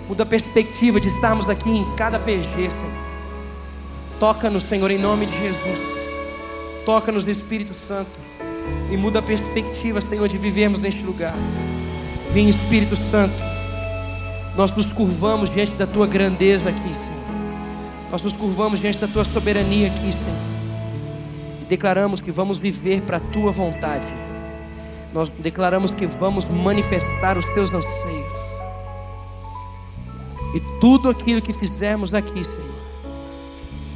Muda 0.09 0.23
a 0.23 0.27
perspectiva 0.27 1.01
de 1.01 1.09
estarmos 1.09 1.51
aqui 1.51 1.69
em 1.69 1.85
cada 1.97 2.17
PG, 2.21 2.71
Senhor. 2.71 2.95
Toca-nos, 4.21 4.63
Senhor, 4.63 4.89
em 4.89 4.97
nome 4.97 5.27
de 5.27 5.37
Jesus. 5.37 5.81
Toca-nos, 6.87 7.27
Espírito 7.27 7.75
Santo. 7.75 8.13
E 8.89 8.97
muda 8.97 9.19
a 9.19 9.23
perspectiva, 9.23 10.01
Senhor, 10.01 10.29
de 10.29 10.39
vivermos 10.39 10.79
neste 10.79 11.03
lugar. 11.03 11.35
Vem, 12.33 12.49
Espírito 12.49 12.95
Santo. 12.95 13.43
Nós 14.57 14.73
nos 14.77 14.93
curvamos 14.93 15.51
diante 15.51 15.75
da 15.75 15.89
tua 15.89 16.07
grandeza 16.07 16.69
aqui, 16.69 16.95
Senhor. 16.97 17.25
Nós 18.13 18.23
nos 18.23 18.37
curvamos 18.37 18.79
diante 18.79 18.99
da 18.99 19.09
tua 19.09 19.25
soberania 19.25 19.89
aqui, 19.89 20.13
Senhor. 20.13 20.54
E 21.65 21.67
declaramos 21.67 22.21
que 22.21 22.31
vamos 22.31 22.59
viver 22.59 23.01
para 23.01 23.17
a 23.17 23.21
tua 23.21 23.51
vontade. 23.51 24.13
Nós 25.15 25.31
declaramos 25.31 25.95
que 25.95 26.07
vamos 26.07 26.51
manifestar 26.51 27.39
os 27.39 27.49
teus 27.49 27.73
anseios. 27.73 28.37
E 30.55 30.61
tudo 30.79 31.09
aquilo 31.09 31.41
que 31.41 31.55
fizermos 31.55 32.13
aqui, 32.13 32.45
Senhor, 32.45 32.75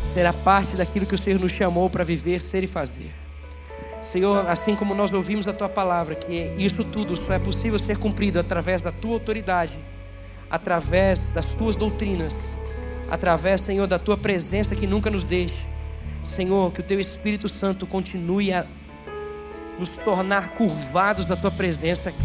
será 0.07 0.33
parte 0.33 0.77
daquilo 0.77 1.05
que 1.05 1.15
o 1.15 1.19
Senhor 1.19 1.39
nos 1.39 1.53
chamou 1.53 1.91
para 1.91 2.05
viver, 2.05 2.41
ser 2.41 2.65
e 2.65 2.67
fazer. 2.67 3.13
Senhor, 4.03 4.49
assim 4.49 4.75
como 4.75 4.95
nós 4.95 5.13
ouvimos 5.13 5.47
a 5.47 5.53
tua 5.53 5.69
palavra, 5.69 6.15
que 6.15 6.55
isso 6.57 6.83
tudo 6.85 7.19
só 7.19 7.35
é 7.35 7.39
possível 7.39 7.79
ser 7.79 7.99
cumprido 7.99 8.41
através 8.41 8.81
da 8.81 8.91
tua 8.91 9.13
autoridade, 9.13 9.79
através 10.51 11.33
das 11.33 11.53
tuas 11.53 11.77
doutrinas, 11.77 12.57
através, 13.11 13.61
Senhor, 13.61 13.87
da 13.87 13.99
tua 13.99 14.17
presença 14.17 14.75
que 14.75 14.87
nunca 14.87 15.11
nos 15.11 15.27
deixe. 15.27 15.78
Senhor, 16.29 16.73
que 16.73 16.81
o 16.81 16.83
teu 16.83 17.01
Espírito 17.01 17.49
Santo 17.49 17.87
continue 17.87 18.53
a 18.53 18.67
nos 19.79 19.97
tornar 19.97 20.51
curvados 20.51 21.31
à 21.31 21.37
tua 21.37 21.51
presença 21.51 22.11
aqui. 22.11 22.19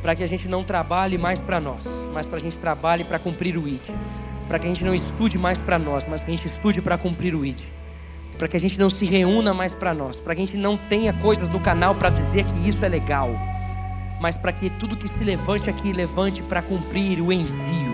Para 0.00 0.16
que 0.16 0.22
a 0.22 0.26
gente 0.26 0.48
não 0.48 0.64
trabalhe 0.64 1.16
mais 1.16 1.40
para 1.40 1.60
nós, 1.60 1.86
mas 2.12 2.26
para 2.26 2.38
a 2.38 2.40
gente 2.40 2.58
trabalhe 2.58 3.04
para 3.04 3.18
cumprir 3.18 3.56
o 3.56 3.68
ID. 3.68 3.90
Para 4.48 4.58
que 4.58 4.66
a 4.66 4.68
gente 4.68 4.84
não 4.84 4.94
estude 4.94 5.38
mais 5.38 5.60
para 5.60 5.78
nós, 5.78 6.04
mas 6.08 6.24
que 6.24 6.30
a 6.30 6.34
gente 6.34 6.46
estude 6.46 6.82
para 6.82 6.98
cumprir 6.98 7.34
o 7.34 7.44
ID. 7.44 7.60
Para 8.36 8.48
que 8.48 8.56
a 8.56 8.60
gente 8.60 8.78
não 8.78 8.90
se 8.90 9.04
reúna 9.04 9.54
mais 9.54 9.74
para 9.74 9.94
nós, 9.94 10.20
para 10.20 10.34
que 10.34 10.42
a 10.42 10.44
gente 10.44 10.56
não 10.56 10.76
tenha 10.76 11.12
coisas 11.12 11.48
no 11.48 11.60
canal 11.60 11.94
para 11.94 12.10
dizer 12.10 12.44
que 12.44 12.68
isso 12.68 12.84
é 12.84 12.88
legal, 12.88 13.30
mas 14.20 14.36
para 14.36 14.52
que 14.52 14.68
tudo 14.70 14.96
que 14.96 15.06
se 15.06 15.22
levante 15.22 15.70
aqui 15.70 15.92
levante 15.92 16.42
para 16.42 16.62
cumprir 16.62 17.20
o 17.20 17.32
envio 17.32 17.91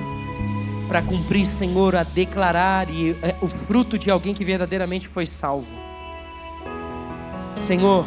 para 0.89 1.03
cumprir, 1.03 1.45
Senhor, 1.45 1.95
a 1.95 2.03
declarar 2.03 2.89
e, 2.91 3.11
é, 3.23 3.37
o 3.43 3.47
fruto 3.47 3.99
de 3.99 4.11
alguém 4.11 4.33
que 4.33 4.45
verdadeiramente 4.45 5.07
foi 5.07 5.27
salvo. 5.27 5.69
Senhor, 7.55 8.07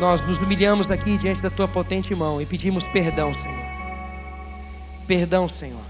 nós 0.00 0.26
nos 0.26 0.42
humilhamos 0.42 0.90
aqui 0.90 1.16
diante 1.16 1.40
da 1.40 1.48
tua 1.48 1.68
potente 1.68 2.14
mão 2.14 2.42
e 2.42 2.44
pedimos 2.44 2.88
perdão, 2.88 3.32
Senhor. 3.32 3.64
Perdão, 5.06 5.48
Senhor. 5.48 5.80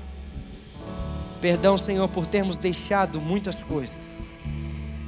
Perdão, 1.40 1.78
Senhor, 1.78 2.06
por 2.08 2.26
termos 2.26 2.58
deixado 2.58 3.20
muitas 3.20 3.62
coisas 3.62 4.16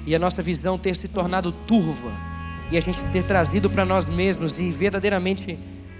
e 0.06 0.14
a 0.14 0.18
nossa 0.18 0.40
visão 0.40 0.78
ter 0.78 0.96
se 0.96 1.06
tornado 1.06 1.52
turva 1.52 2.10
e 2.70 2.78
a 2.78 2.80
gente 2.80 3.04
ter 3.12 3.24
trazido 3.24 3.68
para 3.68 3.84
nós 3.84 4.08
mesmos 4.08 4.58
e 4.58 4.70
verdadeiramente 4.70 5.58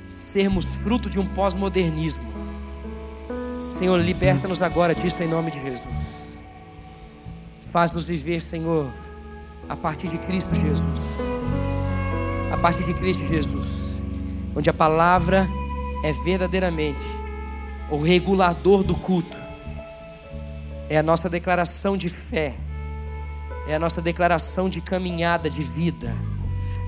sermos 0.08 0.76
fruto 0.76 1.10
de 1.10 1.18
um 1.18 1.26
pós-modernismo. 1.26 2.37
Senhor, 3.78 3.96
liberta-nos 4.00 4.60
agora 4.60 4.92
disso 4.92 5.22
em 5.22 5.28
nome 5.28 5.52
de 5.52 5.62
Jesus. 5.62 6.34
Faz-nos 7.70 8.08
viver, 8.08 8.42
Senhor, 8.42 8.90
a 9.68 9.76
partir 9.76 10.08
de 10.08 10.18
Cristo 10.18 10.52
Jesus. 10.56 11.16
A 12.52 12.56
partir 12.56 12.82
de 12.82 12.92
Cristo 12.92 13.24
Jesus. 13.24 14.00
Onde 14.56 14.68
a 14.68 14.72
palavra 14.72 15.48
é 16.02 16.12
verdadeiramente 16.12 17.04
o 17.88 18.02
regulador 18.02 18.82
do 18.82 18.96
culto. 18.96 19.38
É 20.90 20.98
a 20.98 21.02
nossa 21.02 21.30
declaração 21.30 21.96
de 21.96 22.08
fé. 22.08 22.56
É 23.68 23.76
a 23.76 23.78
nossa 23.78 24.02
declaração 24.02 24.68
de 24.68 24.80
caminhada 24.80 25.48
de 25.48 25.62
vida. 25.62 26.12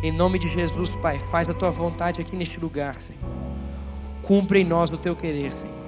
Em 0.03 0.11
nome 0.11 0.41
de 0.41 0.49
Jesus, 0.49 0.97
Pai, 0.97 1.21
faz 1.21 1.49
a 1.49 1.55
tua 1.55 1.71
vontade 1.71 2.21
aqui 2.21 2.35
neste 2.35 2.59
lugar, 2.59 3.01
Senhor. 3.01 3.23
Cumpre 4.23 4.59
em 4.59 4.65
nós 4.65 4.93
o 4.93 4.99
teu 4.99 5.15
querer, 5.15 5.53
Senhor. 5.53 5.80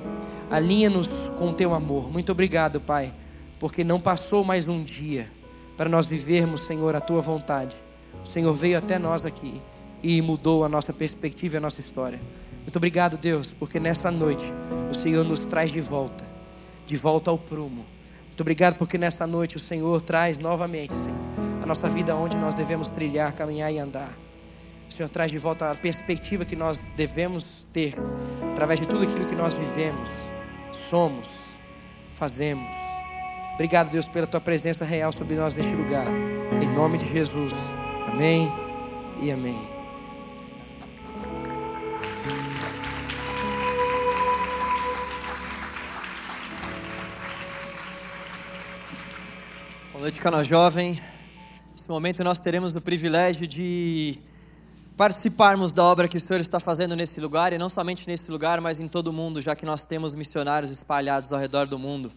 Alinha-nos 0.53 1.33
com 1.39 1.49
o 1.49 1.55
teu 1.55 1.73
amor. 1.73 2.13
Muito 2.13 2.31
obrigado, 2.31 2.79
Pai, 2.79 3.11
porque 3.59 3.83
não 3.83 3.99
passou 3.99 4.45
mais 4.45 4.69
um 4.69 4.85
dia 4.85 5.31
para 5.79 5.89
nós 5.89 6.11
vivermos, 6.11 6.61
Senhor, 6.67 6.95
a 6.95 7.01
tua 7.01 7.23
vontade. 7.23 7.75
O 8.23 8.29
Senhor 8.29 8.53
veio 8.53 8.77
até 8.77 8.99
nós 8.99 9.25
aqui 9.25 9.63
e 10.03 10.21
mudou 10.21 10.63
a 10.63 10.69
nossa 10.69 10.93
perspectiva 10.93 11.55
e 11.55 11.57
a 11.57 11.61
nossa 11.61 11.81
história. 11.81 12.21
Muito 12.61 12.77
obrigado, 12.77 13.17
Deus, 13.17 13.55
porque 13.59 13.81
nessa 13.81 14.11
noite 14.11 14.45
o 14.91 14.95
Senhor 14.95 15.25
nos 15.25 15.47
traz 15.47 15.73
de 15.73 15.81
volta, 15.81 16.23
de 16.87 16.99
volta 16.99 17.31
ao 17.31 17.39
prumo. 17.39 17.87
Muito 18.27 18.41
obrigado 18.43 18.77
porque 18.77 18.99
nessa 18.99 19.27
noite 19.27 19.57
o 19.57 19.61
Senhor 19.61 20.03
traz 20.03 20.39
novamente, 20.39 20.93
Senhor, 20.93 21.19
a 21.63 21.67
nossa 21.67 21.89
vida 21.89 22.15
onde 22.15 22.37
nós 22.37 22.55
devemos 22.55 22.91
trilhar, 22.91 23.33
caminhar 23.33 23.73
e 23.73 23.79
andar. 23.79 24.13
O 24.87 24.93
Senhor 24.93 25.09
traz 25.09 25.33
de 25.33 25.39
volta 25.39 25.71
a 25.71 25.75
perspectiva 25.75 26.45
que 26.45 26.55
nós 26.55 26.93
devemos 26.95 27.67
ter 27.73 27.95
através 28.53 28.81
de 28.81 28.87
tudo 28.87 29.05
aquilo 29.05 29.25
que 29.25 29.35
nós 29.35 29.55
vivemos 29.55 30.11
somos, 30.73 31.51
fazemos. 32.15 32.77
Obrigado, 33.55 33.91
Deus, 33.91 34.09
pela 34.09 34.27
tua 34.27 34.41
presença 34.41 34.85
real 34.85 35.13
sobre 35.13 35.37
nós 35.37 35.57
neste 35.57 35.75
lugar. 35.75 36.07
Em 36.61 36.69
nome 36.75 36.99
de 36.99 37.09
Jesus. 37.09 37.53
Amém 38.09 38.51
e 39.21 39.31
amém. 39.31 39.59
Boa 49.93 50.01
noite, 50.01 50.21
canal 50.21 50.43
jovem. 50.43 51.01
Nesse 51.73 51.89
momento 51.89 52.25
nós 52.25 52.41
teremos 52.41 52.75
o 52.75 52.81
privilégio 52.81 53.47
de 53.47 54.19
participarmos 55.03 55.73
da 55.73 55.83
obra 55.83 56.07
que 56.07 56.17
o 56.17 56.21
Senhor 56.21 56.39
está 56.39 56.61
fazendo 56.61 56.95
nesse 56.95 57.21
lugar, 57.21 57.53
e 57.53 57.59
não 57.59 57.69
somente 57.69 58.07
nesse 58.07 58.31
lugar, 58.31 58.61
mas 58.61 58.79
em 58.79 58.87
todo 58.87 59.09
o 59.09 59.13
mundo, 59.13 59.43
já 59.43 59.57
que 59.57 59.67
nós 59.67 59.85
temos 59.85 60.15
missionários 60.15 60.71
espalhados 60.71 61.33
ao 61.33 61.41
redor 61.41 61.67
do 61.67 61.77
mundo. 61.77 62.13